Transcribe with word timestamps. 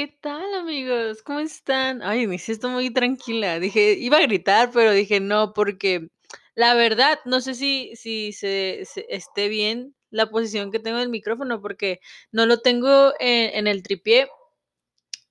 ¿qué 0.00 0.08
tal 0.22 0.54
amigos? 0.54 1.22
¿Cómo 1.22 1.40
están? 1.40 2.02
Ay, 2.02 2.26
me 2.26 2.38
siento 2.38 2.70
muy 2.70 2.90
tranquila. 2.90 3.60
Dije, 3.60 3.92
iba 3.98 4.16
a 4.16 4.22
gritar, 4.22 4.70
pero 4.72 4.92
dije 4.92 5.20
no, 5.20 5.52
porque 5.52 6.08
la 6.54 6.72
verdad, 6.72 7.18
no 7.26 7.42
sé 7.42 7.52
si, 7.54 7.94
si 7.96 8.32
se, 8.32 8.86
esté 9.10 9.48
bien 9.48 9.94
la 10.08 10.30
posición 10.30 10.72
que 10.72 10.78
tengo 10.78 10.96
del 10.96 11.10
micrófono, 11.10 11.60
porque 11.60 12.00
no 12.32 12.46
lo 12.46 12.62
tengo 12.62 13.12
en, 13.20 13.54
en 13.58 13.66
el 13.66 13.82
tripié 13.82 14.30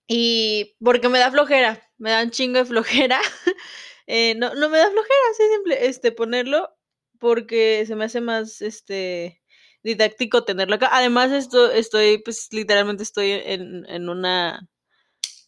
y 0.07 0.75
porque 0.83 1.09
me 1.09 1.17
da 1.17 1.31
flojera, 1.31 1.81
me 1.97 2.11
da 2.11 2.21
un 2.21 2.29
chingo 2.29 2.59
de 2.59 2.65
flojera. 2.65 3.19
Eh, 4.11 4.33
no, 4.35 4.55
no 4.55 4.69
me 4.69 4.79
da 4.79 4.89
flojera, 4.89 5.19
así 5.31 5.43
simple, 5.53 5.85
este, 5.85 6.11
ponerlo, 6.11 6.75
porque 7.19 7.83
se 7.85 7.95
me 7.95 8.05
hace 8.05 8.21
más, 8.21 8.59
este, 8.59 9.38
didáctico 9.83 10.43
tenerlo 10.45 10.75
acá. 10.75 10.89
Además, 10.91 11.31
esto, 11.31 11.71
estoy, 11.71 12.19
pues, 12.23 12.47
literalmente 12.51 13.03
estoy 13.03 13.31
en, 13.31 13.85
en 13.89 14.09
una 14.09 14.67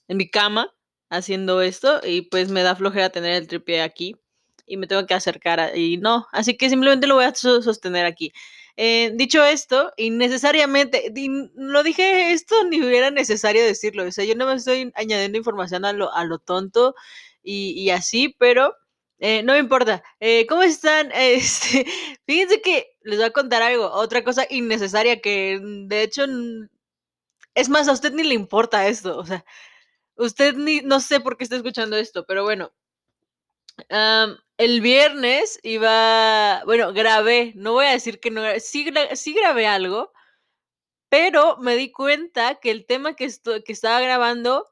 en 0.08 0.18
mi 0.18 0.30
cama 0.30 0.74
haciendo 1.10 1.62
esto 1.62 2.00
y 2.06 2.24
pues 2.24 2.50
me 2.50 2.64
da 2.64 2.76
flojera 2.76 3.10
tener 3.10 3.34
el 3.34 3.48
tripié 3.48 3.82
aquí 3.82 4.16
y 4.66 4.78
me 4.78 4.88
tengo 4.88 5.06
que 5.06 5.14
acercar 5.14 5.60
a- 5.60 5.76
y 5.76 5.98
no, 5.98 6.28
así 6.32 6.56
que 6.58 6.70
simplemente 6.70 7.08
lo 7.08 7.16
voy 7.16 7.26
a 7.26 7.36
so- 7.36 7.62
sostener 7.62 8.06
aquí. 8.06 8.32
Eh, 8.78 9.12
dicho 9.16 9.44
esto, 9.44 9.92
innecesariamente, 9.98 11.12
no 11.56 11.84
dije 11.84 12.32
esto 12.32 12.64
ni 12.66 12.82
hubiera 12.82 13.12
necesario 13.12 13.64
decirlo, 13.66 14.06
o 14.08 14.12
sea, 14.12 14.24
yo 14.26 14.36
no 14.36 14.46
me 14.48 14.54
estoy 14.56 14.92
añadiendo 14.96 15.38
información 15.38 15.84
a 15.86 15.92
lo, 15.94 16.14
a 16.14 16.24
lo 16.26 16.40
tonto 16.40 16.96
y 17.44 17.90
así, 17.90 18.36
pero 18.40 18.74
eh, 19.22 19.44
no 19.44 19.54
me 19.54 19.60
importa. 19.60 20.04
Eh, 20.20 20.46
¿Cómo 20.48 20.64
están? 20.64 21.12
Este, 21.16 21.86
fíjense 22.26 22.62
que 22.62 22.98
les 23.04 23.18
voy 23.18 23.28
a 23.28 23.32
contar 23.32 23.62
algo, 23.62 23.90
otra 23.92 24.24
cosa 24.24 24.46
innecesaria 24.50 25.22
que 25.22 25.60
de 25.62 26.04
hecho, 26.04 26.26
es 27.56 27.70
más, 27.70 27.88
a 27.88 27.94
usted 27.94 28.14
ni 28.14 28.24
le 28.24 28.34
importa 28.34 28.88
esto, 28.88 29.18
o 29.18 29.26
sea, 29.26 29.46
Usted 30.22 30.56
ni, 30.56 30.82
no 30.82 31.00
sé 31.00 31.20
por 31.20 31.38
qué 31.38 31.44
está 31.44 31.56
escuchando 31.56 31.98
esto, 31.98 32.26
pero 32.28 32.44
bueno, 32.44 32.72
el 34.58 34.82
viernes 34.82 35.60
iba, 35.64 36.64
bueno, 36.66 36.94
grabé, 36.94 37.54
no 37.56 37.74
voy 37.74 37.88
a 37.88 37.92
decir 37.92 38.20
que 38.20 38.30
no, 38.30 38.44
sí, 38.60 38.86
sí 39.16 39.34
grabé 39.34 39.68
algo, 39.68 40.14
pero 41.10 41.58
me 41.58 41.76
di 41.76 41.92
cuenta 41.92 42.56
que 42.56 42.72
el 42.72 42.86
tema 42.86 43.16
que, 43.16 43.30
que 43.66 43.74
estaba 43.74 44.00
grabando 44.02 44.70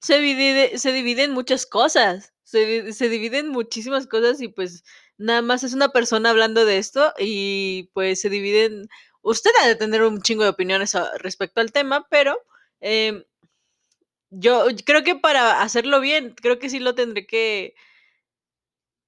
se 0.00 0.18
divide, 0.18 0.78
se 0.78 0.92
divide 0.92 1.24
en 1.24 1.32
muchas 1.32 1.64
cosas, 1.64 2.31
se, 2.52 2.92
se 2.92 3.08
divide 3.08 3.38
en 3.38 3.48
muchísimas 3.48 4.06
cosas 4.06 4.40
y 4.40 4.48
pues 4.48 4.84
nada 5.18 5.42
más 5.42 5.64
es 5.64 5.74
una 5.74 5.90
persona 5.90 6.30
hablando 6.30 6.64
de 6.64 6.78
esto 6.78 7.12
y 7.18 7.90
pues 7.94 8.20
se 8.20 8.30
dividen, 8.30 8.88
usted 9.22 9.50
ha 9.62 9.68
de 9.68 9.76
tener 9.76 10.02
un 10.04 10.22
chingo 10.22 10.44
de 10.44 10.50
opiniones 10.50 10.94
respecto 11.18 11.60
al 11.60 11.72
tema, 11.72 12.06
pero... 12.10 12.36
em, 12.80 13.24
Yo 14.30 14.66
creo 14.86 15.02
que 15.04 15.14
para 15.16 15.60
hacerlo 15.62 16.00
bien, 16.00 16.34
creo 16.34 16.58
que 16.58 16.70
sí 16.70 16.78
lo 16.78 16.94
tendré 16.94 17.26
que 17.26 17.74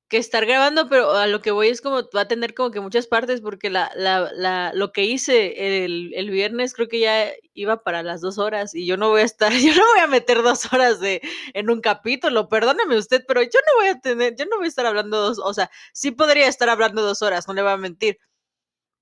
que 0.09 0.19
estar 0.19 0.45
grabando, 0.47 0.89
pero 0.89 1.13
a 1.13 1.27
lo 1.27 1.41
que 1.43 1.51
voy 1.51 1.69
es 1.69 1.81
como 1.81 2.03
va 2.15 2.23
a 2.23 2.29
tener 2.29 2.55
como 2.55 2.71
que 2.71 2.81
muchas 2.81 3.07
partes, 3.07 3.41
porque 3.41 3.71
la 3.71 3.91
la 3.97 4.31
la 4.35 4.73
lo 4.75 4.93
que 4.93 5.05
hice 5.05 5.85
el 5.85 6.13
el 6.15 6.31
viernes 6.31 6.75
creo 6.75 6.89
que 6.89 7.01
ya 7.01 7.33
iba 7.55 7.83
para 7.83 8.03
las 8.03 8.21
2 8.21 8.39
horas, 8.39 8.75
y 8.75 8.87
yo 8.87 8.97
no 8.99 9.09
voy 9.11 9.23
a 9.23 9.25
estar 9.25 9.51
yo 9.53 9.75
no 9.75 9.83
voy 9.95 10.01
a 10.01 10.07
meter 10.07 10.43
2 10.43 10.73
horas 10.73 11.01
de 11.01 11.23
en 11.55 11.71
un 11.71 11.81
capítulo, 11.81 12.49
perdóneme 12.49 12.99
usted, 12.99 13.25
pero 13.27 13.43
yo 13.43 13.49
no 13.67 13.81
voy 13.81 13.89
a 13.89 14.01
tener 14.01 14.37
yo 14.37 14.45
no 14.47 14.59
voy 14.59 14.67
a 14.67 14.69
estar 14.69 14.87
hablando 14.87 15.19
2 15.21 15.39
o 15.43 15.55
sea, 15.55 15.71
sí 15.95 16.11
podría 16.13 16.49
estar 16.49 16.69
hablando 16.69 17.03
2 17.03 17.23
horas, 17.23 17.49
no 17.49 17.55
le 17.55 17.63
voy 17.63 17.73
a 17.73 17.77
mentir, 17.79 18.19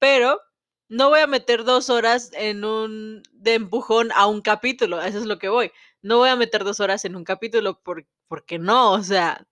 pero 0.00 0.41
no 0.89 1.08
voy 1.11 1.20
a 1.20 1.27
meter 1.28 1.64
2 1.64 1.91
horas 1.91 2.30
en 2.34 2.64
un 2.64 3.23
de 3.33 3.55
empujón 3.55 4.11
a 4.14 4.27
un 4.29 4.42
capítulo, 4.42 5.02
eso 5.02 5.18
es 5.18 5.27
lo 5.27 5.39
que 5.39 5.48
voy. 5.51 5.73
No 6.02 6.18
voy 6.18 6.30
a 6.30 6.36
meter 6.36 6.64
2 6.64 6.80
horas 6.80 7.05
en 7.07 7.17
un 7.17 7.24
capítulo 7.24 7.80
por 7.83 8.07
porque 8.29 8.58
no, 8.58 8.92
o 8.92 9.02
sea, 9.05 9.46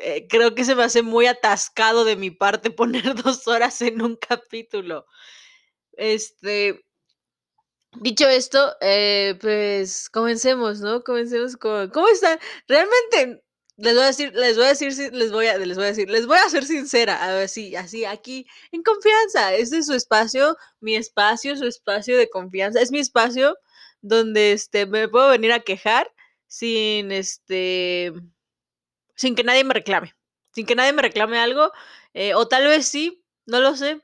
eh, 0.00 0.26
creo 0.28 0.54
que 0.54 0.64
se 0.64 0.74
me 0.74 0.84
hace 0.84 1.02
muy 1.02 1.26
atascado 1.26 2.04
de 2.04 2.16
mi 2.16 2.30
parte 2.30 2.70
poner 2.70 3.14
2 3.14 3.48
horas 3.48 3.80
en 3.82 4.02
un 4.02 4.16
capítulo. 4.16 5.06
Este, 5.92 6.84
dicho 8.00 8.28
esto, 8.28 8.76
eh, 8.80 9.36
pues 9.40 10.10
comencemos, 10.10 10.80
¿no? 10.80 11.02
Comencemos 11.02 11.56
con 11.56 11.90
¿cómo 11.90 12.08
están? 12.08 12.38
Realmente 12.68 13.42
les 13.76 13.94
voy 13.94 14.02
a 14.04 14.06
decir 14.08 14.32
les 14.34 14.56
voy 14.56 14.66
a 14.66 14.68
decir 14.68 15.12
les 15.12 15.32
voy 15.32 15.46
a 15.46 15.58
les 15.58 15.76
voy 15.76 15.84
a 15.84 15.88
decir, 15.88 16.10
les 16.10 16.26
voy 16.26 16.38
a 16.38 16.48
ser 16.50 16.64
sincera, 16.64 17.22
a 17.22 17.42
así 17.42 18.04
aquí 18.04 18.46
en 18.72 18.82
confianza. 18.82 19.54
Este 19.54 19.78
es 19.78 19.86
su 19.86 19.94
espacio, 19.94 20.56
mi 20.80 20.96
espacio, 20.96 21.56
su 21.56 21.66
espacio 21.66 22.16
de 22.18 22.28
confianza. 22.30 22.80
Es 22.80 22.90
mi 22.90 22.98
espacio 23.00 23.56
donde, 24.02 24.52
este, 24.52 24.86
me 24.86 25.08
puedo 25.08 25.28
venir 25.30 25.52
a 25.52 25.60
quejar 25.60 26.12
sin, 26.46 27.12
este, 27.12 28.12
sin 29.18 29.34
que 29.34 29.44
nadie 29.44 29.64
me 29.64 29.74
reclame. 29.74 30.14
Sin 30.54 30.64
que 30.66 30.74
nadie 30.74 30.92
me 30.94 31.02
reclame 31.02 31.38
algo, 31.38 31.72
eh, 32.14 32.34
o 32.34 32.48
tal 32.48 32.66
vez 32.66 32.88
sí, 32.88 33.24
no 33.46 33.60
lo 33.60 33.76
sé. 33.76 34.00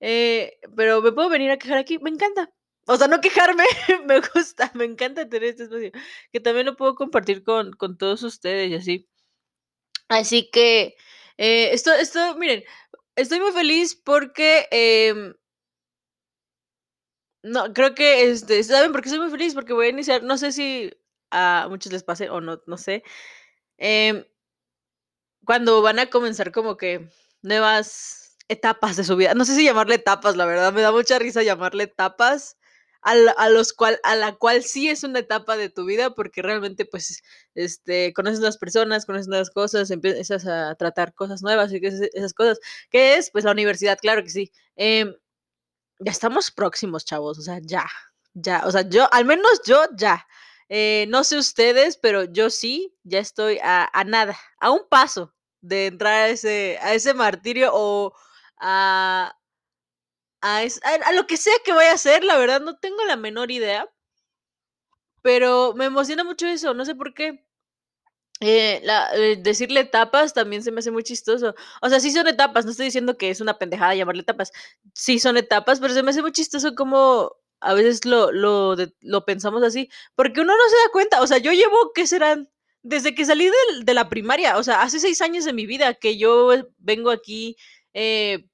Eh, 0.00 0.58
pero 0.76 1.02
me 1.02 1.12
puedo 1.12 1.28
venir 1.28 1.50
a 1.50 1.58
quejar 1.58 1.78
aquí, 1.78 1.98
me 1.98 2.10
encanta. 2.10 2.52
O 2.86 2.96
sea, 2.96 3.08
no 3.08 3.20
quejarme, 3.20 3.64
me 4.06 4.20
gusta, 4.20 4.70
me 4.74 4.84
encanta 4.84 5.28
tener 5.28 5.50
este 5.50 5.64
espacio, 5.64 5.92
que 6.32 6.40
también 6.40 6.66
lo 6.66 6.76
puedo 6.76 6.94
compartir 6.94 7.42
con, 7.44 7.72
con 7.72 7.96
todos 7.96 8.22
ustedes 8.22 8.70
y 8.70 8.74
así. 8.74 9.08
Así 10.08 10.50
que, 10.50 10.96
eh, 11.38 11.70
esto, 11.72 11.92
esto, 11.92 12.36
miren, 12.36 12.64
estoy 13.16 13.40
muy 13.40 13.52
feliz 13.52 13.94
porque, 13.96 14.66
em, 14.70 15.34
no, 17.42 17.72
creo 17.72 17.94
que, 17.94 18.30
este, 18.30 18.62
¿saben 18.64 18.92
por 18.92 19.02
qué 19.02 19.08
estoy 19.08 19.20
muy 19.20 19.30
feliz? 19.30 19.54
Porque 19.54 19.72
voy 19.74 19.86
a 19.86 19.90
iniciar, 19.90 20.22
no 20.22 20.38
sé 20.38 20.52
si 20.52 20.90
a 21.30 21.66
muchos 21.68 21.92
les 21.92 22.04
pase 22.04 22.30
o 22.30 22.40
no, 22.40 22.62
no 22.66 22.76
sé. 22.78 23.02
em, 23.78 24.24
Cuando 25.44 25.82
van 25.82 25.98
a 25.98 26.10
comenzar 26.10 26.52
como 26.52 26.76
que 26.76 27.08
nuevas 27.42 28.36
etapas 28.48 28.96
de 28.96 29.04
su 29.04 29.16
vida. 29.16 29.34
No 29.34 29.44
sé 29.44 29.54
si 29.54 29.64
llamarle 29.64 29.96
etapas, 29.96 30.36
la 30.36 30.46
verdad, 30.46 30.72
me 30.72 30.82
da 30.82 30.92
mucha 30.92 31.18
risa 31.18 31.42
llamarle 31.42 31.84
etapas 31.84 32.56
a 33.06 33.50
los 33.50 33.74
cual 33.74 34.00
a 34.02 34.16
la 34.16 34.32
cual 34.36 34.62
sí 34.64 34.88
es 34.88 35.04
una 35.04 35.18
etapa 35.18 35.58
de 35.58 35.68
tu 35.68 35.84
vida, 35.84 36.14
porque 36.14 36.40
realmente, 36.40 36.86
pues, 36.86 37.22
este, 37.54 38.14
conoces 38.14 38.38
nuevas 38.40 38.56
personas, 38.56 39.04
conoces 39.04 39.28
nuevas 39.28 39.50
cosas, 39.50 39.90
empiezas 39.90 40.46
a 40.46 40.74
tratar 40.76 41.12
cosas 41.14 41.42
nuevas 41.42 41.70
y 41.72 41.80
esas 41.84 42.32
cosas. 42.32 42.58
¿Qué 42.90 43.16
es? 43.16 43.30
Pues 43.30 43.44
la 43.44 43.52
universidad, 43.52 43.98
claro 44.00 44.22
que 44.22 44.30
sí. 44.30 44.52
Em, 44.76 45.14
ya 46.00 46.12
estamos 46.12 46.50
próximos, 46.50 47.04
chavos, 47.04 47.38
o 47.38 47.42
sea, 47.42 47.60
ya, 47.62 47.86
ya, 48.34 48.62
o 48.66 48.70
sea, 48.72 48.82
yo, 48.88 49.08
al 49.12 49.24
menos 49.24 49.62
yo 49.66 49.84
ya. 49.96 50.26
Eh, 50.76 51.06
no 51.08 51.22
sé 51.22 51.38
ustedes, 51.38 51.96
pero 51.96 52.24
yo 52.24 52.50
sí, 52.50 52.92
ya 53.04 53.20
estoy 53.20 53.60
a, 53.62 53.88
nada, 54.04 54.36
a 54.58 54.72
un 54.72 54.88
paso 54.88 55.32
de 55.60 55.86
entrar 55.86 56.14
a 56.14 56.28
ese, 56.30 56.78
a 56.82 56.94
ese 56.94 57.14
martirio 57.14 57.70
o 57.72 58.12
a, 58.58 59.38
a, 60.40 61.12
lo 61.12 61.28
que 61.28 61.36
sea 61.36 61.54
que 61.64 61.72
voy 61.72 61.84
a 61.84 61.92
hacer, 61.92 62.24
la 62.24 62.36
verdad 62.38 62.60
no 62.60 62.76
tengo 62.76 63.04
la 63.04 63.14
menor 63.14 63.52
idea, 63.52 63.88
pero 65.22 65.74
me 65.76 65.84
emociona 65.84 66.24
mucho 66.24 66.48
eso, 66.48 66.74
no 66.74 66.84
sé 66.84 66.96
por 66.96 67.14
qué. 67.14 67.46
Eh, 68.40 68.82
eh, 69.14 69.36
decirle 69.40 69.78
etapas 69.80 70.34
también 70.34 70.64
se 70.64 70.72
me 70.72 70.80
hace 70.80 70.90
muy 70.90 71.04
chistoso. 71.04 71.54
O 71.82 71.88
sea, 71.88 72.00
sí 72.00 72.10
son 72.10 72.26
etapas, 72.26 72.64
no 72.64 72.72
estoy 72.72 72.86
diciendo 72.86 73.16
que 73.16 73.30
es 73.30 73.40
una 73.40 73.58
pendejada 73.58 73.94
llamarle 73.94 74.22
etapas. 74.22 74.50
Sí 74.92 75.20
son 75.20 75.36
etapas, 75.36 75.78
pero 75.78 75.94
se 75.94 76.02
me 76.02 76.10
hace 76.10 76.22
muy 76.22 76.32
chistoso 76.32 76.74
como 76.74 77.36
a 77.64 77.74
veces 77.74 78.04
lo, 78.04 78.32
lo, 78.32 78.76
de- 78.76 78.92
pensamos 79.22 79.62
así, 79.62 79.90
porque 80.14 80.40
uno 80.40 80.56
no 80.56 80.68
se 80.68 80.76
da 80.76 80.92
cuenta. 80.92 81.22
O 81.22 81.26
sea, 81.26 81.38
yo 81.38 81.52
llevo, 81.52 81.92
¿qué 81.94 82.06
serán? 82.06 82.50
Desde 82.82 83.14
que 83.14 83.24
salí 83.24 83.46
del- 83.46 83.84
de, 83.84 83.94
la 83.94 84.08
primaria, 84.08 84.58
o 84.58 84.62
sea, 84.62 84.82
hace 84.82 85.00
seis 85.00 85.20
años 85.22 85.44
de 85.44 85.52
mi 85.54 85.66
vida 85.66 85.94
que 85.94 86.18
yo 86.18 86.50
vengo 86.78 87.10
aquí, 87.10 87.56
eh, 87.94 88.46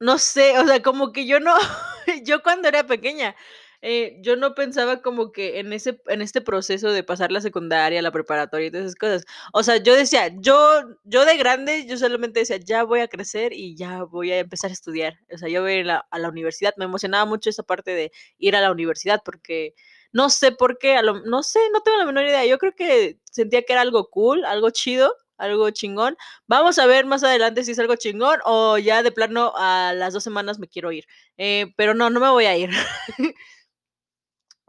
no 0.00 0.18
sé, 0.18 0.58
o 0.58 0.66
sea, 0.66 0.82
como 0.82 1.12
que 1.12 1.26
yo 1.26 1.40
no, 1.40 1.54
yo 2.24 2.42
cuando 2.42 2.68
era 2.68 2.86
pequeña, 2.86 3.34
eh, 3.82 4.18
yo 4.22 4.36
no 4.36 4.54
pensaba 4.54 5.02
como 5.02 5.30
que 5.32 5.60
en 5.60 5.72
ese, 5.72 6.00
en 6.08 6.20
este 6.22 6.40
proceso 6.40 6.90
de 6.92 7.04
pasar 7.04 7.30
la 7.32 7.40
secundaria, 7.40 8.02
la 8.02 8.10
preparatoria 8.12 8.66
y 8.68 8.70
todas 8.70 8.86
esas 8.86 8.96
cosas. 8.96 9.24
O 9.52 9.62
sea, 9.62 9.76
yo 9.78 9.94
decía, 9.94 10.28
yo, 10.40 10.82
yo 11.04 11.24
de 11.24 11.36
grande, 11.36 11.86
yo 11.86 11.96
solamente 11.96 12.40
decía, 12.40 12.56
ya 12.58 12.82
voy 12.84 13.00
a 13.00 13.08
crecer 13.08 13.52
y 13.52 13.76
ya 13.76 14.02
voy 14.04 14.32
a 14.32 14.38
empezar 14.40 14.70
a 14.70 14.72
estudiar. 14.74 15.14
O 15.32 15.38
sea, 15.38 15.48
yo 15.48 15.62
voy 15.62 15.72
a 15.72 15.76
ir 15.78 15.86
la, 15.86 16.06
a 16.10 16.18
la 16.18 16.28
universidad. 16.28 16.74
Me 16.76 16.84
emocionaba 16.86 17.24
mucho 17.24 17.50
esa 17.50 17.62
parte 17.62 17.92
de 17.92 18.10
ir 18.38 18.56
a 18.56 18.60
la 18.60 18.72
universidad 18.72 19.22
porque 19.24 19.74
no 20.12 20.30
sé 20.30 20.52
por 20.52 20.78
qué, 20.78 20.96
a 20.96 21.02
lo- 21.02 21.20
no 21.24 21.42
sé, 21.42 21.60
no 21.72 21.80
tengo 21.82 21.98
la 21.98 22.06
menor 22.06 22.24
idea. 22.24 22.44
Yo 22.46 22.58
creo 22.58 22.74
que 22.74 23.18
sentía 23.30 23.62
que 23.62 23.72
era 23.72 23.82
algo 23.82 24.08
cool, 24.10 24.44
algo 24.44 24.70
chido, 24.70 25.14
algo 25.36 25.70
chingón 25.70 26.16
Vamos 26.48 26.78
a 26.80 26.86
ver 26.86 27.06
más 27.06 27.22
adelante 27.22 27.62
si 27.64 27.70
es 27.72 27.78
algo 27.78 27.94
chingón 27.96 28.40
o 28.44 28.76
ya 28.78 29.02
de 29.04 29.12
plano 29.12 29.52
a 29.56 29.92
las 29.94 30.12
2 30.14 30.24
semanas 30.24 30.58
me 30.58 30.68
quiero 30.68 30.90
ir. 30.92 31.04
Eh, 31.36 31.72
pero 31.76 31.94
no, 31.94 32.10
no 32.10 32.20
me 32.20 32.28
voy 32.30 32.46
a 32.46 32.56
ir. 32.56 32.70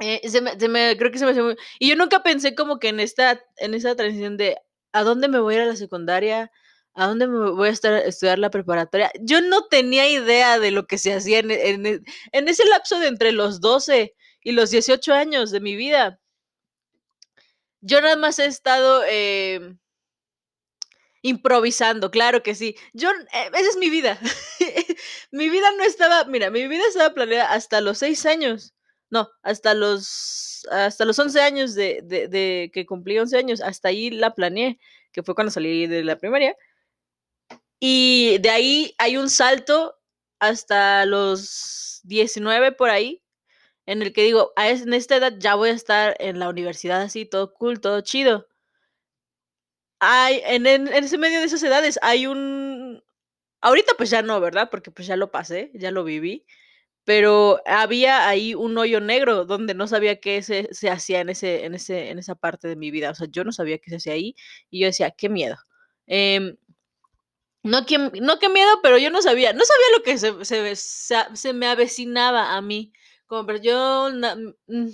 Eh, 0.02 0.30
se 0.30 0.42
me 0.42 0.98
creo 0.98 1.12
que 1.12 1.18
se 1.20 1.26
me 1.26 1.32
hace 1.32 1.42
muy 1.44 1.58
y 1.78 1.90
yo 1.90 1.96
nunca 1.98 2.24
pensé 2.24 2.56
como 2.56 2.80
que 2.80 2.88
en 2.88 3.02
esta 3.02 3.42
en 3.58 3.74
esa 3.74 3.96
transición 3.96 4.38
de, 4.38 4.58
¿a 4.94 5.04
dónde 5.04 5.28
me 5.28 5.40
voy 5.40 5.56
a 5.56 5.58
ir 5.58 5.64
a 5.64 5.68
la 5.68 5.76
secundaria? 5.76 6.52
¿A 6.94 7.08
dónde 7.08 7.28
me 7.28 7.52
voy 7.52 7.68
a 7.70 7.72
estar 7.72 7.94
estudiar 8.06 8.40
la 8.40 8.50
preparatoria? 8.50 9.12
Yo 9.22 9.42
no 9.42 9.68
tenía 9.68 10.08
idea 10.10 10.58
de 10.60 10.72
lo 10.72 10.88
que 10.88 10.98
se 10.98 11.14
hacía 11.14 11.40
en 11.40 11.52
en 12.32 12.48
ese 12.48 12.66
lapso 12.66 13.00
de 13.00 13.08
entre 13.08 13.32
los 13.34 13.62
12 13.62 14.16
y 14.42 14.52
los 14.54 14.72
18 14.72 15.14
años 15.14 15.52
de 15.52 15.60
mi 15.62 15.76
vida. 15.76 16.20
Yo 17.82 18.02
nada 18.02 18.16
más 18.16 18.40
he 18.40 18.46
estado 18.46 19.04
em, 19.08 19.80
improvisando, 21.22 22.12
claro 22.12 22.44
que 22.44 22.56
sí. 22.56 22.76
Yo, 22.94 23.10
eh, 23.12 23.52
esa 23.54 23.70
es 23.70 23.78
mi 23.78 23.90
vida. 23.90 24.20
mi 25.32 25.50
vida 25.50 25.68
no 25.78 25.84
estaba, 25.84 26.26
mira, 26.26 26.50
mi 26.50 26.68
vida 26.68 26.84
estaba 26.88 27.14
planeada 27.14 27.52
hasta 27.54 27.82
los 27.82 28.00
6 28.00 28.26
años. 28.26 28.74
No, 29.12 29.30
hasta 29.42 29.74
los, 29.74 30.68
hasta 30.72 31.06
los 31.06 31.18
11 31.18 31.42
años 31.42 31.74
de, 31.74 32.02
de, 32.04 32.70
que 32.74 32.86
cumplí 32.86 33.18
11 33.18 33.38
años, 33.38 33.62
hasta 33.62 33.90
ahí 33.90 34.12
la 34.12 34.36
planeé, 34.36 34.80
que 35.12 35.24
fue 35.24 35.34
cuando 35.36 35.52
salí 35.52 35.88
de 35.88 36.04
la 36.04 36.18
primaria. 36.18 36.56
Y 37.80 38.38
de 38.40 38.50
ahí 38.50 38.96
hay 38.98 39.18
un 39.18 39.30
salto 39.30 39.98
hasta 40.40 41.06
los 41.06 42.02
19 42.04 42.74
por 42.74 42.90
ahí, 42.90 43.24
en 43.86 44.02
el 44.02 44.14
que 44.14 44.24
digo, 44.24 44.54
a 44.56 44.70
en 44.70 44.94
esta 44.94 45.16
edad 45.16 45.34
ya 45.40 45.56
voy 45.56 45.70
a 45.70 45.74
estar 45.74 46.16
en 46.20 46.40
la 46.40 46.50
universidad 46.50 47.02
así, 47.02 47.26
todo 47.26 47.54
cool, 47.54 47.82
todo 47.82 48.02
chido. 48.02 48.48
Hay, 50.00 50.42
en, 50.46 50.66
en, 50.68 50.88
en 50.88 51.04
ese 51.04 51.18
medio 51.18 51.40
de 51.40 51.46
esas 51.46 51.64
edades 51.64 52.00
hay 52.02 52.28
un... 52.28 53.04
Ahorita 53.62 53.94
pues 53.98 54.10
ya 54.10 54.22
no, 54.22 54.40
¿verdad? 54.40 54.70
Porque 54.72 54.92
pues 54.92 55.08
ya 55.08 55.18
lo 55.18 55.32
pasé, 55.32 55.72
ya 55.74 55.92
lo 55.92 56.04
viví. 56.04 56.46
Pero 57.10 57.60
había 57.66 58.28
ahí 58.28 58.54
un 58.54 58.78
hoyo 58.78 59.02
negro 59.02 59.44
donde 59.44 59.74
no 59.74 59.88
sabía 59.88 60.20
qué 60.20 60.44
se, 60.44 60.68
se 60.72 60.92
hacía 60.92 61.22
en, 61.22 61.30
ese, 61.30 61.66
en, 61.66 61.74
ese, 61.74 62.12
en 62.12 62.20
esa 62.20 62.36
parte 62.36 62.68
de 62.68 62.76
mi 62.76 62.92
vida. 62.92 63.10
O 63.10 63.16
sea, 63.16 63.26
yo 63.32 63.44
no 63.44 63.52
sabía 63.52 63.80
qué 63.80 63.90
se 63.90 63.96
hacía 63.96 64.14
ahí 64.14 64.36
y 64.70 64.82
yo 64.82 64.86
decía, 64.86 65.10
qué 65.10 65.28
miedo. 65.28 65.58
Eh, 66.06 66.56
no, 67.64 67.88
que, 67.88 67.98
no 67.98 68.38
qué 68.38 68.50
miedo, 68.50 68.70
pero 68.84 69.00
yo 69.00 69.10
no 69.10 69.24
sabía, 69.24 69.54
no 69.54 69.64
sabía 69.66 69.98
lo 69.98 70.04
que 70.04 70.20
se, 70.20 70.76
se, 71.36 71.54
me 71.54 71.66
avecinaba 71.66 72.56
a 72.56 72.62
mí. 72.62 72.94
Como, 73.26 73.44
pero 73.48 73.58
yo, 73.60 74.12
mm, 74.12 74.90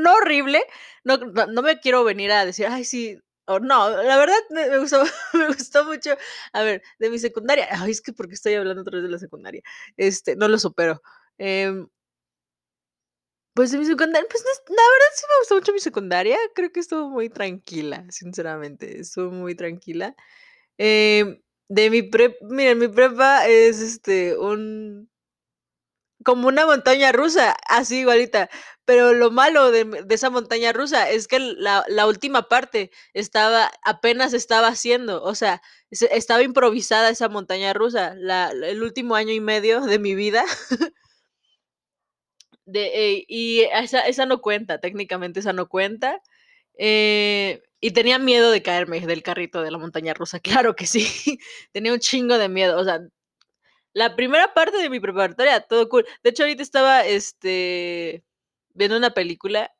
no 0.00 0.14
horrible, 0.14 0.64
no, 1.04 1.18
no, 1.18 1.60
me 1.60 1.78
quiero 1.78 2.04
venir 2.04 2.32
a 2.32 2.46
decir, 2.46 2.68
ay, 2.70 2.86
sí, 2.86 3.18
o 3.46 3.58
no, 3.60 3.90
la 3.90 4.16
verdad 4.18 4.36
me, 4.50 4.78
gustó, 4.78 5.02
me 5.34 5.46
gustó 5.48 5.84
mucho, 5.84 6.16
a 6.52 6.62
ver, 6.62 6.82
de 6.98 7.10
mi 7.10 7.18
secundaria, 7.18 7.68
ay, 7.70 7.92
es 7.92 8.00
que 8.02 8.12
porque 8.12 8.34
estoy 8.34 8.54
hablando 8.54 8.82
otra 8.82 8.96
vez 8.96 9.04
de 9.04 9.10
la 9.10 9.18
secundaria, 9.18 9.62
este, 9.96 10.36
no 10.36 10.48
lo 10.48 10.58
supero. 10.58 11.02
Eh, 11.38 11.86
pues 13.54 13.70
de 13.72 13.78
mi 13.78 13.86
secundaria, 13.86 14.28
pues 14.30 14.44
la 14.68 14.82
verdad 14.82 15.06
sí 15.14 15.22
me 15.28 15.38
gustó 15.40 15.54
mucho 15.54 15.72
mi 15.72 15.80
secundaria, 15.80 16.36
creo 16.54 16.70
que 16.70 16.80
estuvo 16.80 17.08
muy 17.08 17.30
tranquila, 17.30 18.04
sinceramente, 18.10 19.00
estuvo 19.00 19.30
muy 19.30 19.54
tranquila. 19.54 20.14
Eh, 20.78 21.40
de 21.68 21.90
mi 21.90 22.02
prepa, 22.02 22.36
miren, 22.50 22.78
mi 22.78 22.88
prepa 22.88 23.46
es 23.48 23.80
este 23.80 24.36
un 24.38 25.08
como 26.24 26.48
una 26.48 26.66
montaña 26.66 27.12
rusa, 27.12 27.56
así 27.68 28.00
igualita. 28.00 28.50
Pero 28.86 29.12
lo 29.12 29.30
malo 29.32 29.70
de, 29.72 30.06
esa 30.10 30.30
montaña 30.30 30.72
rusa 30.72 31.10
es 31.10 31.28
que 31.28 31.40
la, 31.40 31.84
la, 31.88 32.06
última 32.06 32.48
parte 32.48 32.92
estaba, 33.14 33.70
apenas 33.84 34.32
estaba 34.32 34.68
haciendo, 34.68 35.22
o 35.24 35.34
sea, 35.34 35.60
estaba 35.90 36.42
improvisada 36.44 37.10
esa 37.10 37.28
montaña 37.28 37.72
rusa, 37.72 38.14
la, 38.16 38.50
el 38.50 38.82
último 38.82 39.16
año 39.16 39.32
y 39.32 39.40
medio 39.40 39.80
de 39.82 39.98
mi 39.98 40.14
vida. 40.14 40.44
de, 42.64 43.14
eh, 43.16 43.24
y 43.28 43.62
esa, 43.72 44.00
esa 44.00 44.26
no 44.26 44.40
cuenta, 44.40 44.80
técnicamente 44.80 45.40
esa 45.40 45.52
no 45.52 45.68
cuenta. 45.68 46.20
Eh, 46.78 47.62
y 47.80 47.92
tenía 47.92 48.18
miedo 48.18 48.50
de 48.50 48.62
caerme 48.62 49.00
del 49.00 49.22
carrito 49.22 49.62
de 49.62 49.70
la 49.70 49.78
montaña 49.78 50.14
rusa, 50.14 50.40
claro 50.64 50.76
que 50.76 50.86
sí. 50.86 51.38
tenía 51.72 51.92
un 51.92 52.00
chingo 52.00 52.38
de 52.38 52.48
miedo. 52.48 52.78
O 52.78 52.84
sea, 52.84 53.00
la 53.94 54.16
primera 54.16 54.54
parte 54.54 54.78
de 54.78 54.90
mi 54.90 55.00
preparatoria, 55.00 55.60
todo 55.62 55.88
cool. 55.88 56.06
De 56.22 56.30
hecho, 56.30 56.44
ahorita 56.44 56.62
estaba 56.62 57.06
este, 57.06 58.25
viendo 58.76 58.96
una 58.96 59.10
película 59.10 59.72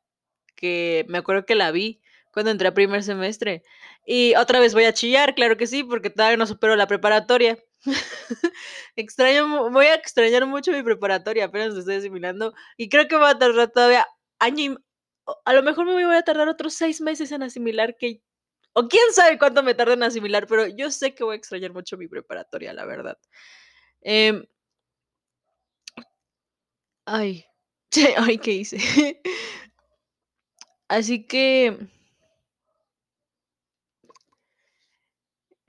que 0.55 1.05
me 1.07 1.19
acuerdo 1.19 1.45
que 1.45 1.55
la 1.55 1.71
vi 1.71 2.01
cuando 2.33 2.51
entré 2.51 2.67
a 2.67 2.73
primer 2.73 3.03
semestre. 3.03 3.63
Y 4.05 4.35
otra 4.35 4.59
vez 4.59 4.73
voy 4.73 4.85
a 4.85 4.93
chillar, 4.93 5.35
claro 5.35 5.57
que 5.57 5.67
sí, 5.67 5.83
porque 5.83 6.09
todavía 6.09 6.37
no 6.37 6.45
supero 6.47 6.75
la 6.75 6.87
preparatoria. 6.87 7.57
Extraño, 8.95 9.69
voy 9.71 9.85
a 9.87 9.95
extrañar 9.95 10.45
mucho 10.45 10.71
mi 10.71 10.83
preparatoria, 10.83 11.45
apenas 11.45 11.75
estoy 11.75 11.95
asimilando. 11.95 12.53
Y 12.77 12.89
creo 12.89 13.07
que 13.07 13.15
va 13.15 13.31
a 13.31 13.39
tardar 13.39 13.71
todavía 13.71 14.07
año 14.39 14.63
y, 14.63 14.77
a 15.45 15.53
lo 15.53 15.63
mejor 15.63 15.85
me 15.85 16.05
voy 16.05 16.15
a 16.15 16.23
tardar 16.23 16.47
otros 16.47 16.73
seis 16.73 17.01
meses 17.01 17.31
en 17.31 17.43
asimilar 17.43 17.97
que, 17.97 18.21
o 18.73 18.87
quién 18.87 19.03
sabe 19.13 19.37
cuánto 19.37 19.63
me 19.63 19.73
tarda 19.73 19.93
en 19.93 20.03
asimilar, 20.03 20.47
pero 20.47 20.67
yo 20.67 20.91
sé 20.91 21.15
que 21.15 21.23
voy 21.23 21.35
a 21.35 21.37
extrañar 21.37 21.73
mucho 21.73 21.97
mi 21.97 22.07
preparatoria, 22.07 22.73
la 22.73 22.85
verdad. 22.85 23.17
Eh, 24.01 24.47
ay, 27.05 27.45
ay, 28.17 28.37
¿qué 28.37 28.51
hice? 28.51 29.21
Así 30.87 31.25
que... 31.25 31.77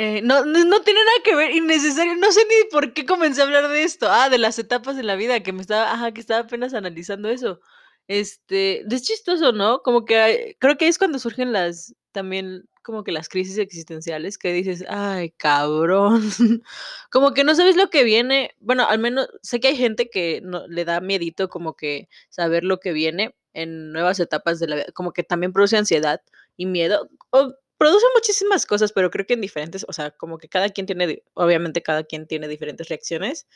Eh, 0.00 0.22
no, 0.22 0.44
no, 0.44 0.80
tiene 0.82 1.00
nada 1.04 1.18
que 1.24 1.34
ver, 1.34 1.50
innecesario. 1.50 2.14
No 2.16 2.30
sé 2.30 2.40
ni 2.44 2.70
por 2.70 2.92
qué 2.92 3.04
comencé 3.04 3.40
a 3.40 3.44
hablar 3.44 3.68
de 3.68 3.82
esto. 3.82 4.06
Ah, 4.08 4.28
de 4.28 4.38
las 4.38 4.58
etapas 4.60 4.96
de 4.96 5.02
la 5.02 5.16
vida, 5.16 5.42
que 5.42 5.52
me 5.52 5.60
estaba, 5.60 5.92
ajá, 5.92 6.12
que 6.12 6.20
estaba 6.20 6.40
apenas 6.42 6.72
analizando 6.72 7.28
eso. 7.28 7.60
Este, 8.06 8.84
es 8.94 9.02
chistoso, 9.02 9.52
¿no? 9.52 9.82
Como 9.82 10.04
que 10.04 10.18
hay, 10.18 10.54
creo 10.60 10.76
que 10.78 10.86
es 10.88 10.98
cuando 10.98 11.18
surgen 11.18 11.52
las, 11.52 11.94
también 12.12 12.68
como 12.88 13.04
que 13.04 13.12
las 13.12 13.28
crisis 13.28 13.58
existenciales 13.58 14.38
que 14.38 14.50
dices, 14.50 14.82
ay, 14.88 15.28
cabrón, 15.32 16.22
como 17.10 17.34
que 17.34 17.44
no 17.44 17.54
sabes 17.54 17.76
lo 17.76 17.90
que 17.90 18.02
viene, 18.02 18.54
bueno, 18.60 18.88
al 18.88 18.98
menos 18.98 19.28
sé 19.42 19.60
que 19.60 19.68
hay 19.68 19.76
gente 19.76 20.08
que 20.08 20.40
no, 20.42 20.66
le 20.68 20.86
da 20.86 21.02
miedito 21.02 21.50
como 21.50 21.76
que 21.76 22.08
saber 22.30 22.64
lo 22.64 22.80
que 22.80 22.92
viene 22.92 23.36
en 23.52 23.92
nuevas 23.92 24.20
etapas 24.20 24.58
de 24.58 24.68
la 24.68 24.76
vida, 24.76 24.86
como 24.94 25.12
que 25.12 25.22
también 25.22 25.52
produce 25.52 25.76
ansiedad 25.76 26.22
y 26.56 26.64
miedo, 26.64 27.10
o 27.28 27.52
produce 27.76 28.06
muchísimas 28.14 28.64
cosas, 28.64 28.92
pero 28.92 29.10
creo 29.10 29.26
que 29.26 29.34
en 29.34 29.42
diferentes, 29.42 29.84
o 29.86 29.92
sea, 29.92 30.10
como 30.12 30.38
que 30.38 30.48
cada 30.48 30.70
quien 30.70 30.86
tiene, 30.86 31.22
obviamente 31.34 31.82
cada 31.82 32.04
quien 32.04 32.26
tiene 32.26 32.48
diferentes 32.48 32.88
reacciones, 32.88 33.46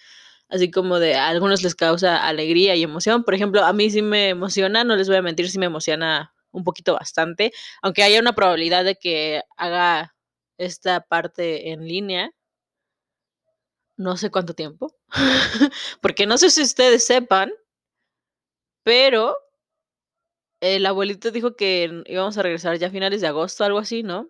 así 0.50 0.70
como 0.70 0.98
de 0.98 1.14
algunos 1.14 1.62
les 1.62 1.74
causa 1.74 2.18
alegría 2.18 2.76
y 2.76 2.82
emoción. 2.82 3.24
Por 3.24 3.32
ejemplo, 3.32 3.64
a 3.64 3.72
mí 3.72 3.88
sí 3.88 4.02
me 4.02 4.28
emociona, 4.28 4.84
no 4.84 4.94
les 4.94 5.08
voy 5.08 5.16
a 5.16 5.22
mentir, 5.22 5.48
sí 5.48 5.58
me 5.58 5.64
emociona 5.64 6.34
un 6.52 6.64
poquito 6.64 6.94
bastante, 6.94 7.52
aunque 7.82 8.02
haya 8.02 8.20
una 8.20 8.34
probabilidad 8.34 8.84
de 8.84 8.96
que 8.96 9.42
haga 9.56 10.14
esta 10.58 11.00
parte 11.00 11.70
en 11.70 11.86
línea. 11.86 12.30
No 13.96 14.16
sé 14.16 14.30
cuánto 14.30 14.54
tiempo, 14.54 14.94
porque 16.00 16.26
no 16.26 16.38
sé 16.38 16.50
si 16.50 16.62
ustedes 16.62 17.06
sepan, 17.06 17.52
pero 18.82 19.36
el 20.60 20.86
abuelito 20.86 21.30
dijo 21.30 21.56
que 21.56 22.02
íbamos 22.06 22.38
a 22.38 22.42
regresar 22.42 22.78
ya 22.78 22.86
a 22.88 22.90
finales 22.90 23.20
de 23.20 23.26
agosto, 23.26 23.64
algo 23.64 23.78
así, 23.78 24.02
¿no? 24.02 24.28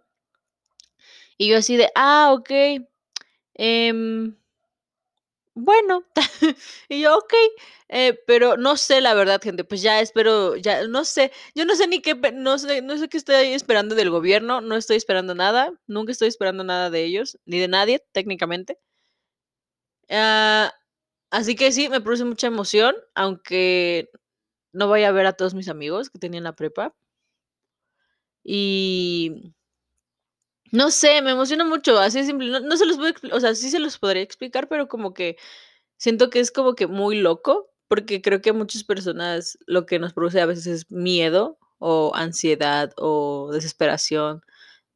Y 1.39 1.49
yo 1.49 1.59
así 1.59 1.77
de, 1.77 1.91
ah, 1.95 2.33
ok. 2.33 2.51
Eh, 3.55 4.33
bueno, 5.55 6.05
y 6.89 7.03
yo, 7.03 7.17
ok, 7.19 7.35
eh, 7.89 8.19
pero 8.27 8.57
no 8.57 8.77
sé 8.77 9.01
la 9.01 9.15
verdad, 9.15 9.41
gente, 9.43 9.65
pues 9.65 9.83
ya 9.83 10.01
espero, 10.01 10.57
ya 10.57 10.87
no 10.89 11.05
sé, 11.05 11.33
yo 11.55 11.65
no 11.67 11.77
sé 11.77 11.87
ni 11.89 12.01
qué, 12.01 12.15
no 12.33 12.59
sé, 12.59 12.83
no 12.83 12.97
sé 12.99 13.09
qué 13.09 13.19
estoy 13.19 13.49
esperando 13.49 13.95
del 13.95 14.11
gobierno, 14.11 14.61
no 14.61 14.77
estoy 14.77 14.97
esperando 14.97 15.35
nada, 15.35 15.73
nunca 15.87 16.13
estoy 16.13 16.29
esperando 16.29 16.65
nada 16.65 16.91
de 16.91 17.05
ellos, 17.05 17.39
ni 17.45 17.59
de 17.59 17.69
nadie, 17.69 18.05
técnicamente. 18.13 18.79
Uh, 20.09 20.69
así 21.31 21.57
que 21.57 21.73
sí, 21.73 21.89
me 21.89 22.01
produce 22.01 22.25
mucha 22.25 22.47
emoción, 22.49 22.95
aunque 23.15 24.11
no 24.73 24.89
voy 24.89 25.05
a 25.05 25.13
ver 25.13 25.27
a 25.27 25.35
todos 25.35 25.55
mis 25.55 25.69
amigos 25.69 26.11
que 26.11 26.19
tenían 26.19 26.45
la 26.45 26.55
prepa. 26.57 26.95
Y 28.45 29.55
no 30.73 30.91
sé, 30.91 31.23
me 31.23 31.33
emociona 31.33 31.65
mucho, 31.65 31.99
así 31.99 32.19
de 32.21 32.27
simple. 32.27 32.49
No, 32.51 32.61
no 32.61 32.77
se 32.77 32.87
los 32.87 32.97
puedo, 32.99 33.15
o 33.33 33.41
sea, 33.41 33.55
sí 33.55 33.71
se 33.71 33.79
los 33.79 33.99
podría 33.99 34.23
explicar, 34.23 34.69
pero 34.69 34.89
como 34.89 35.15
que 35.15 35.37
siento 35.99 36.31
que 36.31 36.41
es 36.41 36.53
como 36.53 36.75
que 36.75 36.87
muy 36.89 37.19
loco, 37.21 37.71
porque 37.89 38.23
creo 38.23 38.43
que 38.43 38.51
a 38.51 38.55
muchas 38.55 38.85
personas 38.85 39.59
lo 39.67 39.87
que 39.87 39.99
nos 39.99 40.15
produce 40.15 40.41
a 40.41 40.47
veces 40.47 40.67
es 40.67 40.91
miedo 40.91 41.59
o 41.79 42.13
ansiedad 42.15 42.93
o 42.99 43.51
desesperación 43.53 44.43